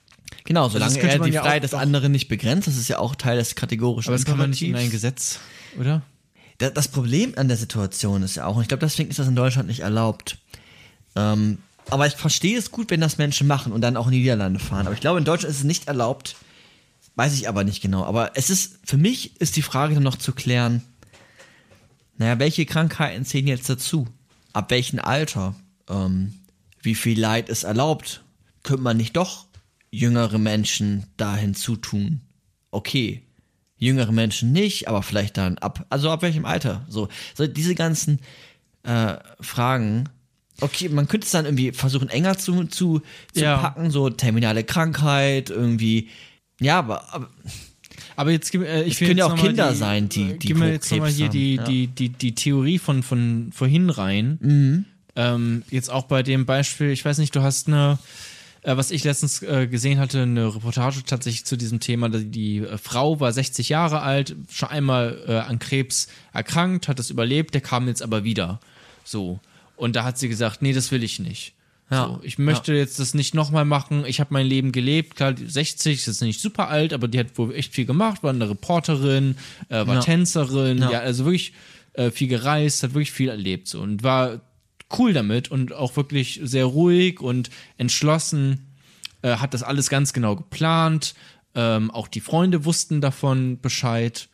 [0.45, 3.15] Genau, solange könnte er die ja Freiheit des anderen nicht begrenzt, das ist ja auch
[3.15, 4.91] Teil des kategorischen Aber das kann man nicht in ein.
[4.91, 5.39] Gesetz,
[5.79, 6.03] oder?
[6.59, 9.29] Da- Das Problem an der Situation ist ja auch, und ich glaube, deswegen ist das
[9.29, 10.39] in Deutschland nicht erlaubt.
[11.17, 11.59] Ähm,
[11.91, 14.59] aber ich verstehe es gut, wenn das Menschen machen und dann auch in die Niederlande
[14.61, 14.87] fahren.
[14.87, 16.37] Aber ich glaube, in Deutschland ist es nicht erlaubt.
[17.17, 18.05] Weiß ich aber nicht genau.
[18.05, 20.83] Aber es ist, für mich ist die Frage dann noch zu klären,
[22.17, 24.07] naja, welche Krankheiten zählen jetzt dazu?
[24.53, 25.55] Ab welchem Alter?
[25.89, 26.35] Ähm,
[26.89, 28.23] wie viel Leid ist erlaubt?
[28.63, 29.47] Könnte man nicht doch
[29.91, 32.21] jüngere Menschen da hinzutun?
[32.71, 33.23] Okay,
[33.77, 36.85] jüngere Menschen nicht, aber vielleicht dann ab, also ab welchem Alter?
[36.89, 38.21] So, so diese ganzen
[38.83, 40.09] äh, Fragen.
[40.61, 43.03] Okay, man könnte es dann irgendwie versuchen, enger zu, zu,
[43.33, 43.59] zu Ja.
[43.59, 46.09] packen, so terminale Krankheit, irgendwie.
[46.61, 47.29] Ja, aber, aber
[48.17, 50.73] Aber jetzt äh, ich Es können ja auch Kinder die, sein, die- die Gib mir
[50.73, 51.63] jetzt nochmal hier die, ja.
[51.65, 54.39] die, die, die Theorie von, von vorhin rein.
[54.41, 54.85] Mhm.
[55.19, 57.99] Ähm, jetzt auch bei dem Beispiel, ich weiß nicht, du hast eine,
[58.63, 62.09] äh, was ich letztens äh, gesehen hatte, eine Reportage tatsächlich zu diesem Thema.
[62.09, 67.01] Die, die äh, Frau war 60 Jahre alt, schon einmal äh, an Krebs erkrankt, hat
[67.01, 68.61] es überlebt, der kam jetzt aber wieder.
[69.05, 69.41] So.
[69.77, 71.53] Und da hat sie gesagt, nee, das will ich nicht.
[71.91, 72.07] Ja.
[72.07, 74.05] So, ich möchte jetzt das nicht nochmal machen.
[74.07, 75.17] Ich habe mein Leben gelebt.
[75.17, 78.23] Klar, die 60 ist jetzt nicht super alt, aber die hat wohl echt viel gemacht.
[78.23, 79.37] War eine Reporterin,
[79.69, 80.01] äh, war Ja.
[80.01, 80.91] Tänzerin, Ja.
[80.93, 81.01] ja.
[81.01, 81.55] also wirklich
[81.95, 84.41] äh, viel gereist, hat wirklich viel erlebt so und war
[84.97, 88.67] cool damit und auch wirklich sehr ruhig und entschlossen,
[89.23, 91.15] äh, hat das alles ganz genau geplant.
[91.55, 94.29] Ähm, auch die Freunde wussten davon Bescheid,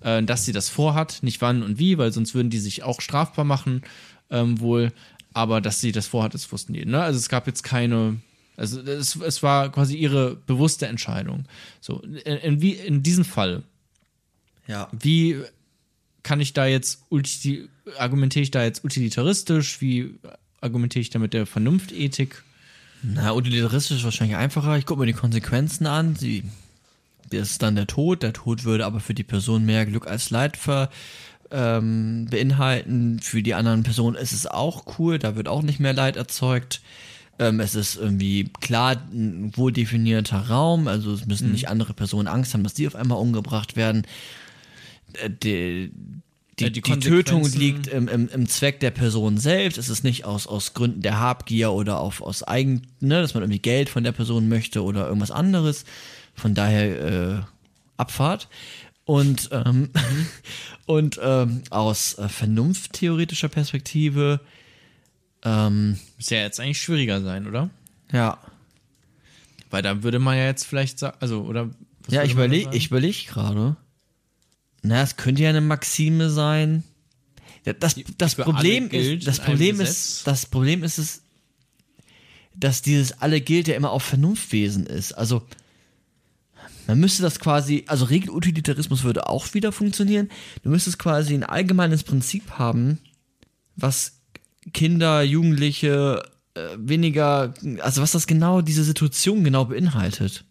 [0.00, 3.00] äh, dass sie das vorhat, nicht wann und wie, weil sonst würden die sich auch
[3.00, 3.82] strafbar machen,
[4.30, 4.92] ähm, wohl.
[5.32, 6.84] Aber dass sie das vorhat, das wussten die.
[6.84, 7.00] Ne?
[7.02, 8.20] Also es gab jetzt keine,
[8.56, 11.44] also es, es war quasi ihre bewusste Entscheidung.
[11.80, 13.62] So, in, in, wie, in diesem Fall,
[14.66, 14.88] Ja.
[14.92, 15.40] wie
[16.22, 17.02] kann ich da jetzt,
[17.98, 19.80] argumentiere ich da jetzt utilitaristisch?
[19.80, 20.14] Wie
[20.60, 22.42] argumentiere ich da mit der Vernunftethik?
[23.02, 24.76] Na, utilitaristisch ist wahrscheinlich einfacher.
[24.76, 26.16] Ich gucke mir die Konsequenzen an.
[26.16, 26.44] Sie,
[27.30, 28.22] das ist dann der Tod.
[28.22, 30.90] Der Tod würde aber für die Person mehr Glück als Leid ver,
[31.50, 33.20] ähm, beinhalten.
[33.20, 35.18] Für die anderen Personen ist es auch cool.
[35.18, 36.82] Da wird auch nicht mehr Leid erzeugt.
[37.38, 40.86] Ähm, es ist irgendwie klar ein wohl definierter Raum.
[40.86, 44.02] Also es müssen nicht andere Personen Angst haben, dass die auf einmal umgebracht werden.
[45.14, 45.90] Äh, Die,
[46.58, 49.78] die, Ja, die, die Tötung liegt im, im, im Zweck der Person selbst.
[49.78, 53.42] Es ist nicht aus, aus Gründen der Habgier oder auf, aus eigen, ne, dass man
[53.42, 55.84] irgendwie Geld von der Person möchte oder irgendwas anderes.
[56.34, 57.40] Von daher äh,
[57.96, 58.48] Abfahrt.
[59.04, 59.90] Und, ähm,
[60.86, 64.40] und ähm, aus äh, vernunfttheoretischer Perspektive,
[65.42, 67.70] ähm, Muss ja jetzt eigentlich schwieriger sein, oder?
[68.12, 68.38] ja,
[69.70, 71.70] Weil da würde man ja jetzt vielleicht sagen, also, oder?
[72.08, 73.76] ja, ich überlege ich überleg gerade.
[74.82, 76.84] Na, es könnte ja eine Maxime sein.
[77.78, 81.22] Das, das Problem ist, das Problem ist, das Problem ist es,
[82.54, 85.12] dass dieses alle gilt ja immer auf Vernunftwesen ist.
[85.12, 85.42] Also,
[86.86, 90.30] man müsste das quasi, also Regelutilitarismus würde auch wieder funktionieren.
[90.62, 92.98] Du müsstest quasi ein allgemeines Prinzip haben,
[93.76, 94.20] was
[94.72, 96.22] Kinder, Jugendliche
[96.54, 100.44] äh, weniger, also was das genau, diese Situation genau beinhaltet.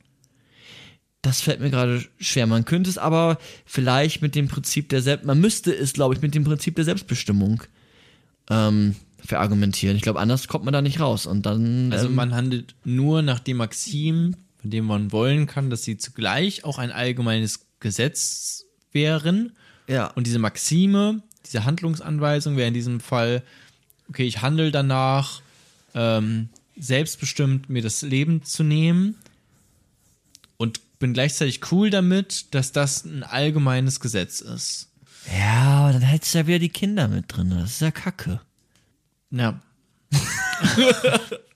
[1.21, 2.47] Das fällt mir gerade schwer.
[2.47, 6.21] Man könnte es aber vielleicht mit dem Prinzip der Selbst, man müsste es, glaube ich,
[6.21, 7.61] mit dem Prinzip der Selbstbestimmung
[8.49, 9.97] ähm, verargumentieren.
[9.97, 11.25] Ich glaube, anders kommt man da nicht raus.
[11.25, 15.69] Und dann, Also ähm, man handelt nur nach dem Maxim, von dem man wollen kann,
[15.69, 19.51] dass sie zugleich auch ein allgemeines Gesetz wären.
[19.87, 23.43] ja, Und diese Maxime, diese Handlungsanweisung wäre in diesem Fall,
[24.07, 25.41] okay, ich handle danach,
[25.93, 29.15] ähm, selbstbestimmt mir das Leben zu nehmen
[30.99, 34.89] bin gleichzeitig cool damit, dass das ein allgemeines Gesetz ist.
[35.37, 37.49] ja, aber dann hättest du ja wieder die Kinder mit drin.
[37.49, 38.41] Das ist ja kacke.
[39.31, 39.59] Ja,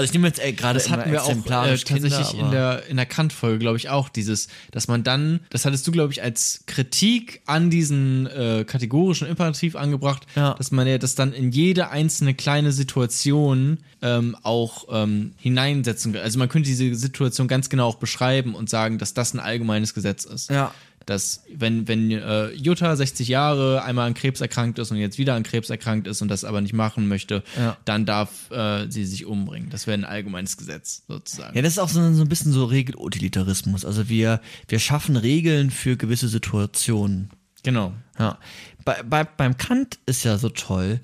[0.00, 2.96] Also ich nehme jetzt äh, gerade das hatten wir auch äh, tatsächlich in der, in
[2.96, 6.64] der Kant-Folge, glaube ich, auch dieses, dass man dann, das hattest du, glaube ich, als
[6.66, 10.54] Kritik an diesen äh, kategorischen Imperativ angebracht, Ja.
[10.54, 16.22] dass man ja das dann in jede einzelne kleine Situation ähm, auch ähm, hineinsetzen kann.
[16.22, 19.94] Also man könnte diese Situation ganz genau auch beschreiben und sagen, dass das ein allgemeines
[19.94, 20.50] Gesetz ist.
[20.50, 20.72] Ja.
[21.10, 25.34] Dass, wenn, wenn äh, Jutta 60 Jahre einmal an Krebs erkrankt ist und jetzt wieder
[25.34, 27.76] an Krebs erkrankt ist und das aber nicht machen möchte, Ja.
[27.84, 29.70] dann darf äh, sie sich umbringen.
[29.70, 31.56] Das wäre ein allgemeines Gesetz, sozusagen.
[31.56, 33.84] Ja, das ist auch so, so ein bisschen so Regelutilitarismus.
[33.84, 37.30] Also wir, wir schaffen Regeln für gewisse Situationen.
[37.64, 37.92] Genau.
[38.18, 38.38] Ja.
[38.84, 41.00] Bei, bei, beim Kant ist ja so toll,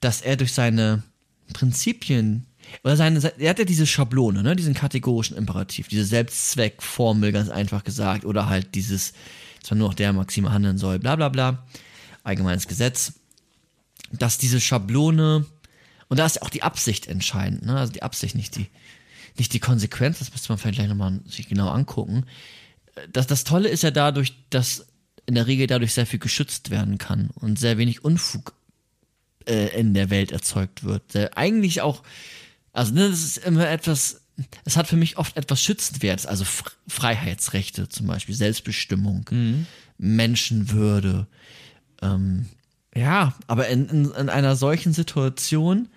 [0.00, 1.02] dass er durch seine
[1.52, 2.46] Prinzipien
[2.82, 7.84] oder seine, er hat ja diese Schablone, ne, diesen kategorischen Imperativ, diese Selbstzweckformel, ganz einfach
[7.84, 9.12] gesagt, oder halt dieses,
[9.70, 11.66] man nur noch der Maxime handeln soll, bla bla bla,
[12.22, 13.14] allgemeines Gesetz,
[14.12, 15.46] dass diese Schablone,
[16.08, 18.68] und da ist ja auch die Absicht entscheidend, ne, also die Absicht, nicht die,
[19.36, 22.26] nicht die Konsequenz, das müsste man vielleicht gleich nochmal sich genau angucken.
[23.12, 24.86] Das, das Tolle ist ja dadurch, dass
[25.26, 28.54] in der Regel dadurch sehr viel geschützt werden kann und sehr wenig Unfug
[29.46, 31.12] äh, in der Welt erzeugt wird.
[31.12, 32.02] Sehr, eigentlich auch,
[32.72, 34.23] also ne, das ist immer etwas,
[34.64, 36.44] es hat für mich oft etwas Schützenswertes, also
[36.88, 39.24] Freiheitsrechte zum Beispiel, Selbstbestimmung,
[39.98, 41.26] Menschenwürde.
[42.02, 42.46] Ähm,
[42.94, 45.88] ja, aber in, in, in einer solchen Situation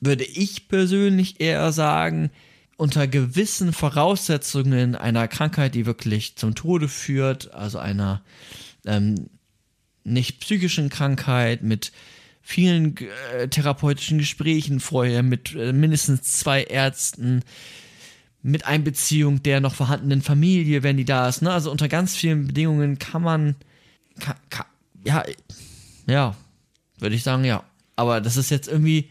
[0.00, 2.30] würde ich persönlich eher sagen,
[2.76, 8.22] unter gewissen Voraussetzungen einer Krankheit, die wirklich zum Tode führt, also einer
[8.86, 9.28] ähm,
[10.04, 11.92] nicht psychischen Krankheit mit
[12.50, 12.96] vielen
[13.36, 17.42] äh, therapeutischen Gesprächen vorher, mit äh, mindestens zwei Ärzten,
[18.42, 21.42] mit Einbeziehung der noch vorhandenen Familie, wenn die da ist.
[21.42, 21.52] Ne?
[21.52, 23.54] Also unter ganz vielen Bedingungen kann man,
[24.18, 24.64] kann, kann,
[25.04, 25.24] ja,
[26.06, 26.34] ja,
[26.98, 27.64] würde ich sagen, ja.
[27.96, 29.10] Aber das ist jetzt irgendwie,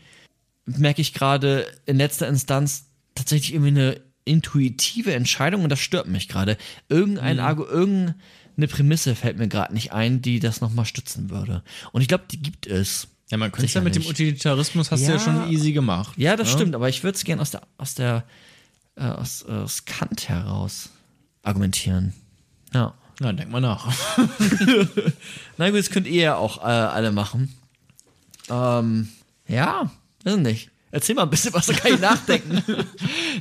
[0.65, 6.27] merke ich gerade in letzter Instanz tatsächlich irgendwie eine intuitive Entscheidung und das stört mich
[6.27, 6.57] gerade.
[6.89, 11.61] Irgendein Argu irgendeine Prämisse fällt mir gerade nicht ein, die das nochmal stützen würde.
[11.91, 13.09] Und ich glaube, die gibt es.
[13.29, 14.05] Ja, man könnte ja mit dem.
[14.05, 15.19] Utilitarismus hast du ja Ja.
[15.19, 16.13] schon easy gemacht.
[16.17, 16.53] Ja, das ne?
[16.53, 18.23] stimmt, aber ich würde es gerne aus der, aus der,
[18.95, 20.89] äh, aus, äh, aus Kant heraus
[21.43, 22.13] argumentieren.
[22.73, 22.93] Ja.
[23.19, 23.91] Na, denk mal nach.
[25.57, 27.53] Na gut, das könnt ihr ja auch äh, alle machen.
[28.49, 29.09] Ähm,
[29.47, 29.91] Ja,
[30.23, 30.69] weiß nicht.
[30.91, 32.63] Erzähl mal ein bisschen was, da kann ich nachdenken.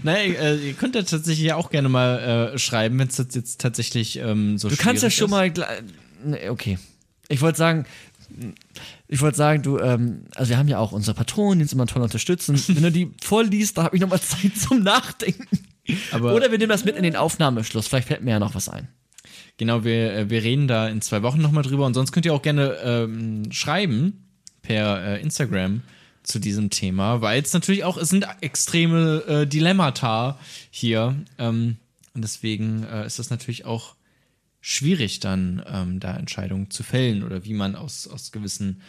[0.02, 3.60] Naja, äh, ihr könnt ja tatsächlich ja auch gerne mal äh, schreiben, wenn es jetzt
[3.60, 5.58] tatsächlich ähm, so Du kannst ja schwierig schon ist.
[5.58, 5.82] mal.
[6.24, 6.78] Nee, okay.
[7.28, 7.86] Ich wollte sagen,
[9.08, 11.86] ich wollte sagen, du, ähm, also wir haben ja auch unsere Patronen, die uns immer
[11.86, 12.60] toll unterstützen.
[12.68, 15.58] Wenn du die vorliest, da habe ich nochmal Zeit zum Nachdenken.
[16.12, 17.86] Aber Oder wir nehmen das mit in den Aufnahmeschluss.
[17.88, 18.88] Vielleicht fällt mir ja noch was ein.
[19.56, 22.34] genau, wir, äh, wir reden da in zwei Wochen nochmal drüber und sonst könnt ihr
[22.34, 24.24] auch gerne ähm, schreiben
[24.62, 25.82] per äh, Instagram
[26.22, 30.38] zu diesem Thema, weil es natürlich auch, es sind extreme äh, Dilemmata
[30.70, 31.76] hier ähm,
[32.14, 33.95] und deswegen äh, ist das natürlich auch
[34.68, 38.82] schwierig dann ähm, da Entscheidungen zu fällen oder wie man aus, aus gewissen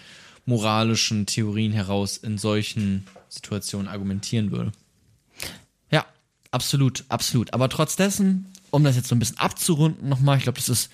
[0.43, 4.71] moralischen Theorien heraus in solchen Situationen argumentieren würde.
[5.91, 6.03] Ja,
[6.49, 7.53] absolut, absolut.
[7.53, 10.89] Aber trotz dessen, um das jetzt so ein bisschen abzurunden nochmal, ich glaube, das ist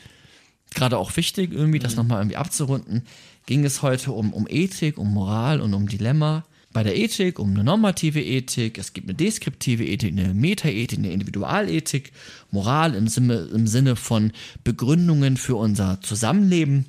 [0.76, 3.03] gerade auch wichtig, irgendwie, das nochmal irgendwie abzurunden,
[3.45, 6.43] ging es heute um, um Ethik, um Moral und um Dilemma.
[6.73, 11.11] Bei der Ethik um eine normative Ethik, es gibt eine deskriptive Ethik, eine Metaethik, eine
[11.11, 12.11] Individualethik,
[12.51, 14.31] Moral im Sinne, im Sinne von
[14.63, 16.87] Begründungen für unser Zusammenleben.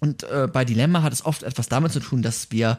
[0.00, 2.78] Und äh, bei Dilemma hat es oft etwas damit zu tun, dass wir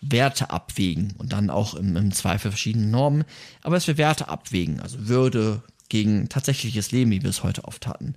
[0.00, 3.24] Werte abwägen und dann auch im, im Zweifel verschiedene Normen,
[3.62, 7.86] aber dass wir Werte abwägen, also Würde gegen tatsächliches Leben, wie wir es heute oft
[7.86, 8.14] hatten.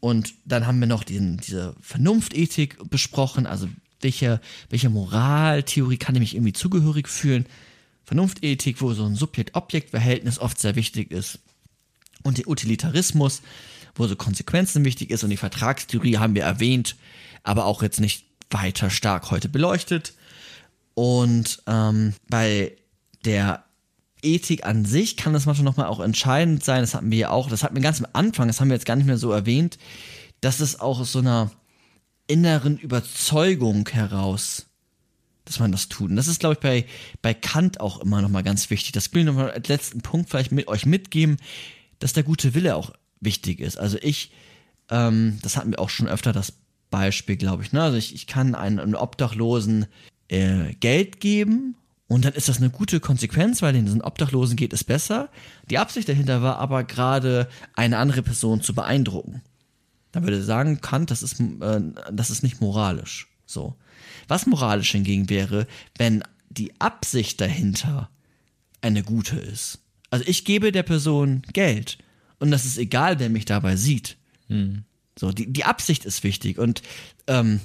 [0.00, 3.68] Und dann haben wir noch diesen, diese Vernunftethik besprochen, also
[4.00, 7.46] welche, welche Moraltheorie kann ich mich irgendwie zugehörig fühlen.
[8.04, 11.40] Vernunftethik, wo so ein Subjekt-Objekt-Verhältnis oft sehr wichtig ist.
[12.22, 13.42] Und der Utilitarismus,
[13.94, 15.24] wo so Konsequenzen wichtig ist.
[15.24, 16.96] Und die Vertragstheorie haben wir erwähnt,
[17.42, 20.14] aber auch jetzt nicht weiter stark heute beleuchtet.
[20.94, 22.76] Und ähm, bei
[23.24, 23.64] der
[24.22, 26.80] Ethik an sich kann das manchmal nochmal auch entscheidend sein.
[26.80, 28.86] Das hatten wir ja auch, das hatten wir ganz am Anfang, das haben wir jetzt
[28.86, 29.78] gar nicht mehr so erwähnt,
[30.40, 31.50] dass es auch so einer
[32.28, 34.66] inneren Überzeugung heraus,
[35.44, 36.10] dass man das tut.
[36.10, 36.84] Und das ist, glaube ich, bei,
[37.22, 38.92] bei Kant auch immer nochmal ganz wichtig.
[38.92, 41.38] Das will ich nochmal als letzten Punkt vielleicht mit euch mitgeben,
[41.98, 43.78] dass der gute Wille auch wichtig ist.
[43.78, 44.30] Also ich,
[44.90, 46.52] ähm, das hatten wir auch schon öfter, das
[46.90, 47.72] Beispiel, glaube ich.
[47.72, 47.82] Ne?
[47.82, 49.86] Also ich, ich kann einem, einem Obdachlosen
[50.28, 51.74] äh, Geld geben
[52.08, 55.28] und dann ist das eine gute Konsequenz, weil diesen Obdachlosen geht es besser.
[55.70, 59.42] Die Absicht dahinter war aber gerade, eine andere Person zu beeindrucken.
[60.12, 61.80] Da würde ich sagen, Kant, das ist, äh,
[62.12, 63.28] das ist nicht moralisch.
[63.46, 63.76] So.
[64.26, 65.66] Was moralisch hingegen wäre,
[65.96, 68.10] wenn die Absicht dahinter
[68.80, 69.80] eine gute ist.
[70.10, 71.98] Also ich gebe der Person Geld
[72.38, 74.16] und das ist egal, wer mich dabei sieht.
[75.18, 76.82] So, die, die Absicht ist wichtig und
[77.26, 77.60] ähm,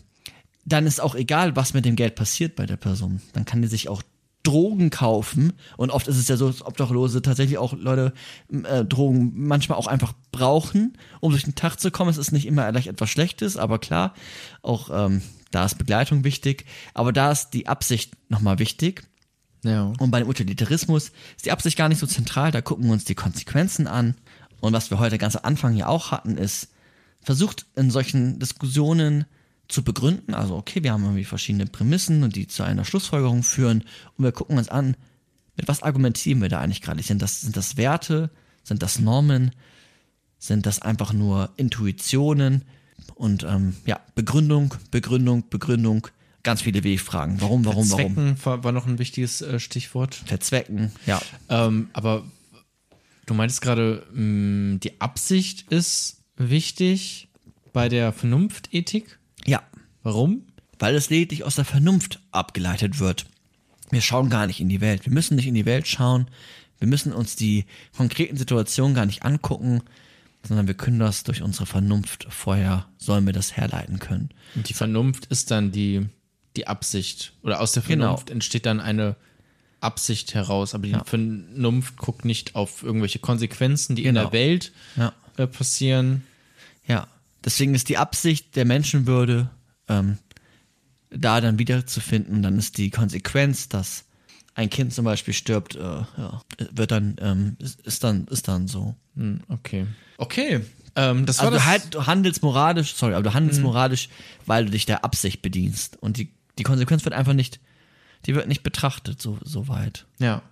[0.65, 3.21] dann ist auch egal, was mit dem Geld passiert bei der Person.
[3.33, 4.01] Dann kann die sich auch
[4.43, 8.13] Drogen kaufen und oft ist es ja so, dass Obdachlose tatsächlich auch Leute
[8.51, 12.09] äh, Drogen manchmal auch einfach brauchen, um durch den Tag zu kommen.
[12.09, 14.13] Es ist nicht immer gleich etwas Schlechtes, aber klar,
[14.61, 15.21] auch ähm,
[15.51, 19.07] da ist Begleitung wichtig, aber da ist die Absicht nochmal wichtig.
[19.63, 19.93] Ja.
[19.97, 23.05] Und bei dem Utilitarismus ist die Absicht gar nicht so zentral, da gucken wir uns
[23.05, 24.15] die Konsequenzen an.
[24.59, 26.69] Und was wir heute ganz am Anfang ja auch hatten, ist,
[27.21, 29.25] versucht in solchen Diskussionen
[29.67, 33.83] zu begründen, also okay, wir haben irgendwie verschiedene Prämissen und die zu einer Schlussfolgerung führen
[34.17, 34.95] und wir gucken uns an,
[35.55, 37.01] mit was argumentieren wir da eigentlich gerade?
[37.03, 38.29] Sind das, sind das Werte?
[38.63, 39.51] Sind das Normen?
[40.39, 42.63] Sind das einfach nur Intuitionen?
[43.15, 46.07] Und ähm, ja, Begründung, Begründung, Begründung,
[46.43, 47.39] ganz viele W-Fragen.
[47.39, 48.15] Warum, warum, warum?
[48.15, 50.15] Zwecken war, noch ein wichtiges äh, Stichwort.
[50.15, 51.21] Verzwecken, ja.
[51.49, 52.23] Ähm, aber
[53.25, 57.29] du meintest gerade, mh, die Absicht ist wichtig
[57.71, 59.19] bei der Vernunftethik.
[60.03, 60.43] Ja, Warum?
[60.79, 63.25] weil es lediglich aus der Vernunft abgeleitet wird.
[63.91, 65.05] Wir schauen gar nicht in die Welt.
[65.05, 66.27] Wir müssen nicht in die Welt schauen.
[66.79, 67.65] Wir müssen uns die
[67.95, 69.81] konkreten Situationen gar nicht angucken,
[70.45, 74.29] sondern wir können das durch unsere Vernunft vorher, sollen wir das herleiten können.
[74.55, 76.07] Und die Vernunft ist dann die,
[76.57, 77.33] die Absicht.
[77.43, 78.05] Oder aus der Genau.
[78.07, 79.15] Vernunft entsteht dann eine
[79.79, 80.73] Absicht heraus.
[80.75, 84.29] Aber die Vernunft guckt nicht auf irgendwelche Konsequenzen, die in Genau.
[84.29, 85.13] der Welt Ja.
[85.37, 86.23] äh, passieren.
[86.87, 87.07] Ja,
[87.45, 89.49] deswegen ist die Absicht der Menschenwürde
[89.89, 90.17] ähm,
[91.09, 92.41] da dann wiederzufinden.
[92.41, 94.05] Dann ist die Konsequenz, dass
[94.55, 96.41] ein Kind zum Beispiel stirbt, äh, ja,
[96.71, 98.95] wird dann ähm, ist, ist dann ist dann so.
[99.15, 99.87] Hm, okay.
[100.17, 100.61] Okay.
[100.95, 101.63] Ähm, das war Also das.
[101.63, 104.09] du, halt, du handelst moralisch, sorry, aber du handelst moralisch,
[104.45, 107.59] weil du dich der Absicht bedienst und die die Konsequenz wird einfach nicht,
[108.27, 110.05] die wird nicht betrachtet so so weit.
[110.19, 110.43] Ja.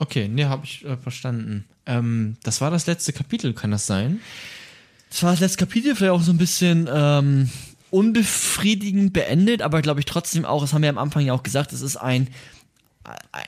[0.00, 1.64] Okay, nee, habe ich äh, verstanden.
[1.86, 4.20] Ähm, das war das letzte Kapitel, kann das sein?
[5.10, 7.50] Das war das letzte Kapitel, vielleicht auch so ein bisschen ähm,
[7.90, 11.72] unbefriedigend beendet, aber glaube ich trotzdem auch, das haben wir am Anfang ja auch gesagt,
[11.72, 12.28] es ist ein,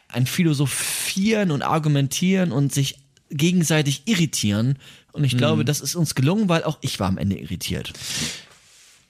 [0.09, 2.99] ein Philosophieren und Argumentieren und sich
[3.31, 4.79] gegenseitig irritieren.
[5.13, 7.93] Und ich glaube, das ist uns gelungen, weil auch ich war am Ende irritiert.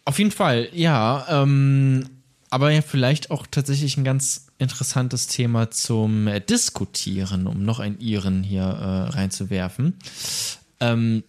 [0.04, 1.26] Auf jeden Fall, ja.
[1.28, 2.06] Ähm,
[2.48, 7.98] aber ja vielleicht auch tatsächlich ein ganz interessantes Thema zum äh, Diskutieren, um noch ein
[8.00, 9.94] Iren hier äh, reinzuwerfen.
[10.80, 11.22] Ähm,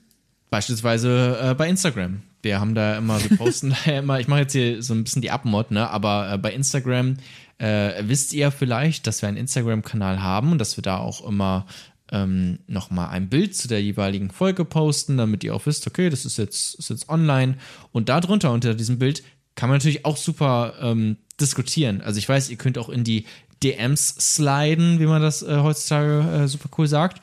[0.50, 2.22] beispielsweise äh, bei Instagram.
[2.42, 5.22] Wir haben da immer, wir posten da immer, ich mache jetzt hier so ein bisschen
[5.22, 5.90] die Abmod, ne?
[5.90, 7.18] aber äh, bei Instagram
[7.58, 11.66] äh, wisst ihr vielleicht, dass wir einen Instagram-Kanal haben und dass wir da auch immer
[12.12, 16.26] ähm, nochmal ein Bild zu der jeweiligen Folge posten, damit ihr auch wisst, okay, das
[16.26, 17.56] ist jetzt, ist jetzt online.
[17.92, 19.24] Und darunter, unter diesem Bild,
[19.56, 22.02] kann man natürlich auch super ähm, diskutieren.
[22.02, 23.26] Also ich weiß, ihr könnt auch in die
[23.64, 27.22] DMs sliden, wie man das äh, heutzutage äh, super cool sagt.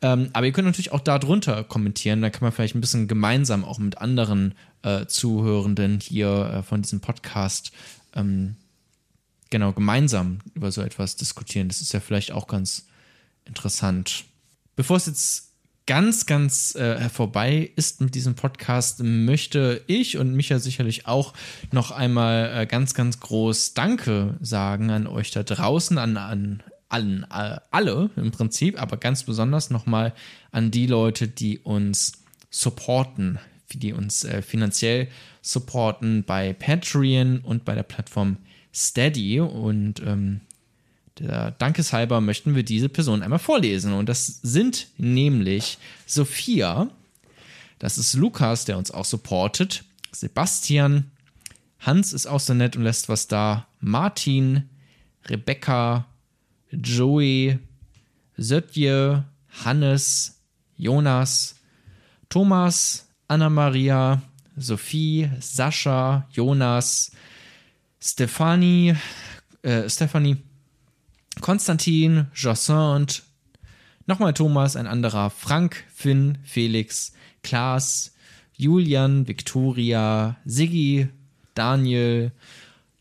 [0.00, 2.22] Ähm, aber ihr könnt natürlich auch darunter kommentieren.
[2.22, 6.82] Da kann man vielleicht ein bisschen gemeinsam auch mit anderen äh, Zuhörenden hier äh, von
[6.82, 7.72] diesem Podcast
[8.14, 8.56] ähm,
[9.50, 11.68] genau gemeinsam über so etwas diskutieren.
[11.68, 12.86] Das ist ja vielleicht auch ganz
[13.44, 14.24] interessant.
[14.76, 15.48] Bevor es jetzt
[15.86, 21.32] ganz, ganz äh, vorbei ist mit diesem Podcast, möchte ich und Micha sicherlich auch
[21.72, 27.24] noch einmal äh, ganz, ganz groß Danke sagen an euch da draußen, an, an allen,
[27.30, 30.14] äh, alle im Prinzip, aber ganz besonders nochmal
[30.50, 32.12] an die Leute, die uns
[32.50, 33.38] supporten,
[33.72, 35.08] die uns äh, finanziell
[35.42, 38.38] supporten bei Patreon und bei der Plattform
[38.74, 39.40] Steady.
[39.40, 40.40] Und ähm,
[41.18, 43.92] der Dankeshalber möchten wir diese Person einmal vorlesen.
[43.92, 46.88] Und das sind nämlich Sophia,
[47.78, 51.10] das ist Lukas, der uns auch supportet, Sebastian,
[51.80, 54.68] Hans ist auch so nett und lässt was da, Martin,
[55.26, 56.06] Rebecca,
[56.70, 57.58] Joey,
[58.36, 59.24] Sötje,
[59.64, 60.40] Hannes,
[60.76, 61.56] Jonas,
[62.28, 64.22] Thomas, Anna-Maria,
[64.56, 67.12] Sophie, Sascha, Jonas,
[68.00, 68.96] Stefanie,
[69.62, 70.36] äh, Stefanie,
[71.40, 73.06] Konstantin, Jossin
[74.06, 77.12] nochmal Thomas, ein anderer, Frank, Finn, Felix,
[77.42, 78.14] Klaas,
[78.56, 81.08] Julian, Victoria, Siggi,
[81.54, 82.32] Daniel,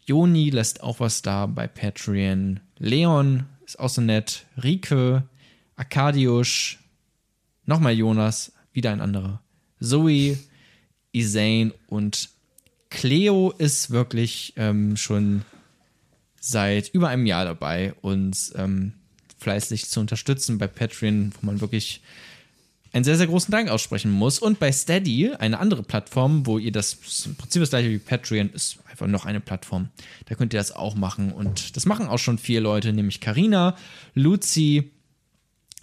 [0.06, 5.24] Joni lässt auch was da bei Patreon, Leon ist auch so nett, Rike,
[5.76, 6.78] Arkadiusz,
[7.66, 9.42] nochmal Jonas, wieder ein anderer,
[9.80, 10.38] Zoe,
[11.12, 12.30] Isane und
[12.90, 15.44] Cleo ist wirklich ähm, schon
[16.40, 18.94] seit über einem Jahr dabei, uns ähm,
[19.38, 22.02] fleißig zu unterstützen bei Patreon, wo man wirklich
[22.98, 24.40] einen sehr, sehr großen Dank aussprechen muss.
[24.40, 28.50] Und bei Steady, eine andere Plattform, wo ihr das im Prinzip das gleiche wie Patreon
[28.50, 29.90] ist, einfach noch eine Plattform.
[30.26, 31.32] Da könnt ihr das auch machen.
[31.32, 33.78] Und das machen auch schon vier Leute, nämlich Karina,
[34.14, 34.92] Luzi,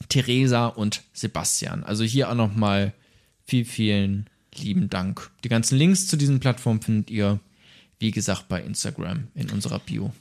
[0.08, 1.84] Theresa und Sebastian.
[1.84, 2.92] Also hier auch nochmal
[3.46, 5.30] viel, vielen lieben Dank.
[5.44, 7.40] Die ganzen Links zu diesen Plattformen findet ihr,
[7.98, 10.12] wie gesagt, bei Instagram in unserer Bio.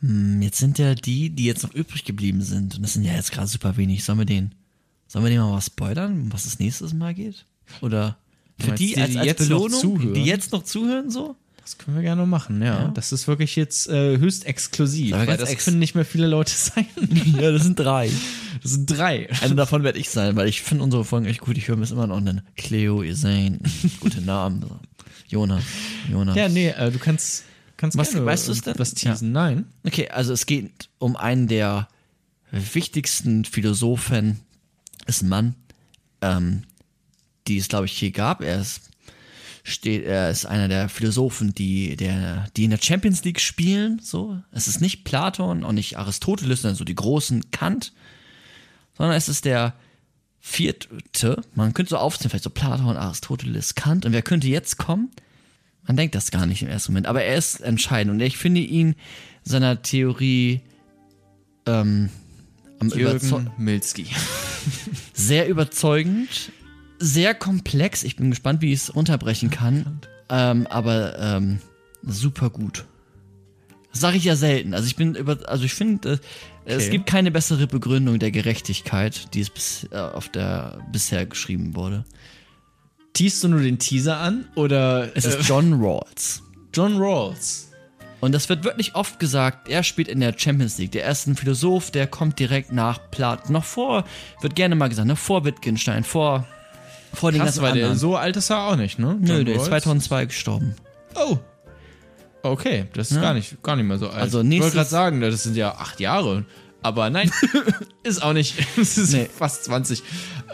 [0.00, 3.14] Hm, jetzt sind ja die, die jetzt noch übrig geblieben sind, und das sind ja
[3.14, 4.04] jetzt gerade super wenig.
[4.04, 4.54] Sollen wir den,
[5.08, 7.44] sollen wir den mal was spoilern, was das nächstes Mal geht?
[7.80, 8.16] Oder
[8.60, 10.14] für die, die, als, die als jetzt noch Belohnung, zuhören?
[10.14, 11.34] die jetzt noch zuhören, so?
[11.62, 12.84] Das können wir gerne machen, ja.
[12.84, 12.88] Ja.
[12.88, 16.52] Das ist wirklich jetzt äh, höchst exklusiv, weil das ex- können nicht mehr viele Leute
[16.56, 16.86] sein.
[17.38, 18.10] ja, das sind drei.
[18.62, 19.28] Das sind drei.
[19.42, 21.58] Einer davon werde ich sein, weil ich finde unsere Folgen echt gut.
[21.58, 22.40] Ich höre mir es immer noch nennen.
[22.56, 23.58] Cleo, Isane,
[24.00, 24.64] gute Namen.
[25.28, 25.62] Jonas,
[26.10, 26.36] Jonas.
[26.36, 27.44] Ja, nee, äh, du kannst,
[27.76, 28.74] kannst Was- gerne weißt denn?
[28.78, 29.32] was teasen.
[29.32, 29.66] Nein.
[29.86, 31.88] Okay, also es geht um einen der
[32.50, 34.40] wichtigsten Philosophen,
[35.08, 35.54] ist ein Mann,
[36.20, 36.62] ähm,
[37.46, 38.42] die es, glaube ich, je gab.
[38.42, 38.90] Er ist,
[39.64, 44.00] steht, er ist einer der Philosophen, die, der, die in der Champions League spielen.
[44.02, 44.40] So.
[44.52, 47.92] Es ist nicht Platon und nicht Aristoteles, sondern so die großen Kant,
[48.96, 49.74] sondern es ist der
[50.40, 54.06] vierte, man könnte so aufzählen, vielleicht so Platon, Aristoteles, Kant.
[54.06, 55.10] Und wer könnte jetzt kommen?
[55.86, 58.60] Man denkt das gar nicht im ersten Moment, aber er ist entscheidend und ich finde
[58.60, 58.94] ihn
[59.42, 60.60] seiner Theorie
[61.66, 62.10] ähm,
[62.78, 64.06] am Jürgen Milski.
[65.12, 66.52] sehr überzeugend,
[66.98, 68.02] sehr komplex.
[68.02, 71.58] Ich bin gespannt, wie ich es runterbrechen kann, ähm, aber ähm,
[72.02, 72.84] super gut.
[73.92, 74.74] Das sage ich ja selten.
[74.74, 76.18] Also ich bin über, also ich finde, äh,
[76.66, 76.90] es Okay.
[76.90, 82.04] gibt keine bessere Begründung der Gerechtigkeit, die es bis, äh, auf der bisher geschrieben wurde.
[83.14, 86.42] Teast du nur den Teaser an oder Es äh, ist John Rawls.
[86.74, 87.67] John Rawls?
[88.20, 90.90] Und das wird wirklich oft gesagt, er spielt in der Champions League.
[90.92, 93.52] Der ist ein Philosoph, der kommt direkt nach Platon.
[93.52, 94.04] Noch vor,
[94.40, 96.44] wird gerne mal gesagt, ne, vor Wittgenstein, vor,
[97.14, 97.98] vor den Krass, ganzen weil der anderen.
[97.98, 99.16] so alt ist er auch nicht, ne?
[99.20, 99.68] Nö, John der ist Rawls?
[99.84, 100.74] 2002 gestorben.
[101.14, 101.38] Oh.
[102.42, 103.22] Okay, das ist Ja.
[103.22, 104.16] gar, nicht, gar nicht mehr so alt.
[104.20, 106.44] Also ich wollte gerade sagen, das sind ja acht Jahre.
[106.82, 107.30] Aber nein,
[108.04, 108.54] ist auch nicht.
[108.76, 109.28] Es ist Nee.
[109.36, 110.02] fast 20.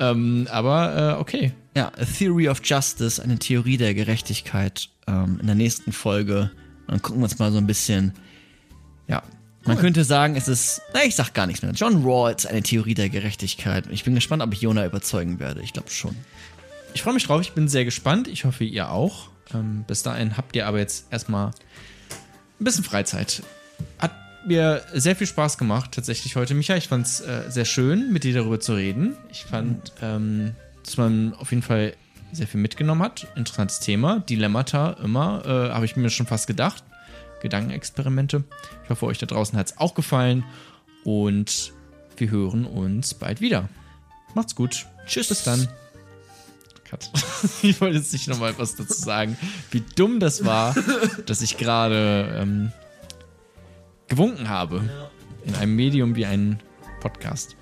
[0.00, 1.52] Ähm, aber äh, okay.
[1.76, 4.88] Ja, A Theory of Justice, eine Theorie der Gerechtigkeit.
[5.06, 6.50] Ähm, in der nächsten Folge.
[6.86, 8.12] Dann gucken wir uns mal so ein bisschen.
[9.08, 9.22] Ja,
[9.64, 10.82] man könnte sagen, es ist.
[10.92, 11.72] Na, ich sag gar nichts mehr.
[11.72, 13.86] John Rawls, eine Theorie der Gerechtigkeit.
[13.90, 15.62] Ich bin gespannt, ob ich Jona überzeugen werde.
[15.62, 16.14] Ich glaube schon.
[16.92, 18.28] Ich freue mich drauf, ich bin sehr gespannt.
[18.28, 19.28] Ich hoffe, ihr auch.
[19.52, 23.42] Ähm, bis dahin habt ihr aber jetzt erstmal ein bisschen Freizeit.
[23.98, 24.12] Hat
[24.46, 26.54] mir sehr viel Spaß gemacht, tatsächlich heute.
[26.54, 29.16] Micha, ich fand es äh, sehr schön, mit dir darüber zu reden.
[29.30, 30.54] Ich fand, ähm,
[30.84, 31.94] dass man auf jeden Fall
[32.34, 33.26] sehr viel mitgenommen hat.
[33.36, 34.20] Interessantes Thema.
[34.20, 36.84] Dilemmata immer, äh, habe ich mir schon fast gedacht.
[37.42, 38.44] Gedankenexperimente.
[38.84, 40.44] Ich hoffe, euch da draußen hat es auch gefallen.
[41.04, 41.72] Und
[42.16, 43.68] wir hören uns bald wieder.
[44.34, 44.86] Macht's gut.
[45.06, 45.28] Tschüss.
[45.28, 45.68] Bis dann.
[46.84, 47.10] Cut.
[47.62, 49.36] Ich wollte jetzt nicht nochmal was dazu sagen,
[49.70, 50.74] wie dumm das war,
[51.26, 52.72] dass ich gerade ähm,
[54.08, 54.88] gewunken habe.
[55.44, 56.62] In einem Medium wie ein
[57.00, 57.56] Podcast.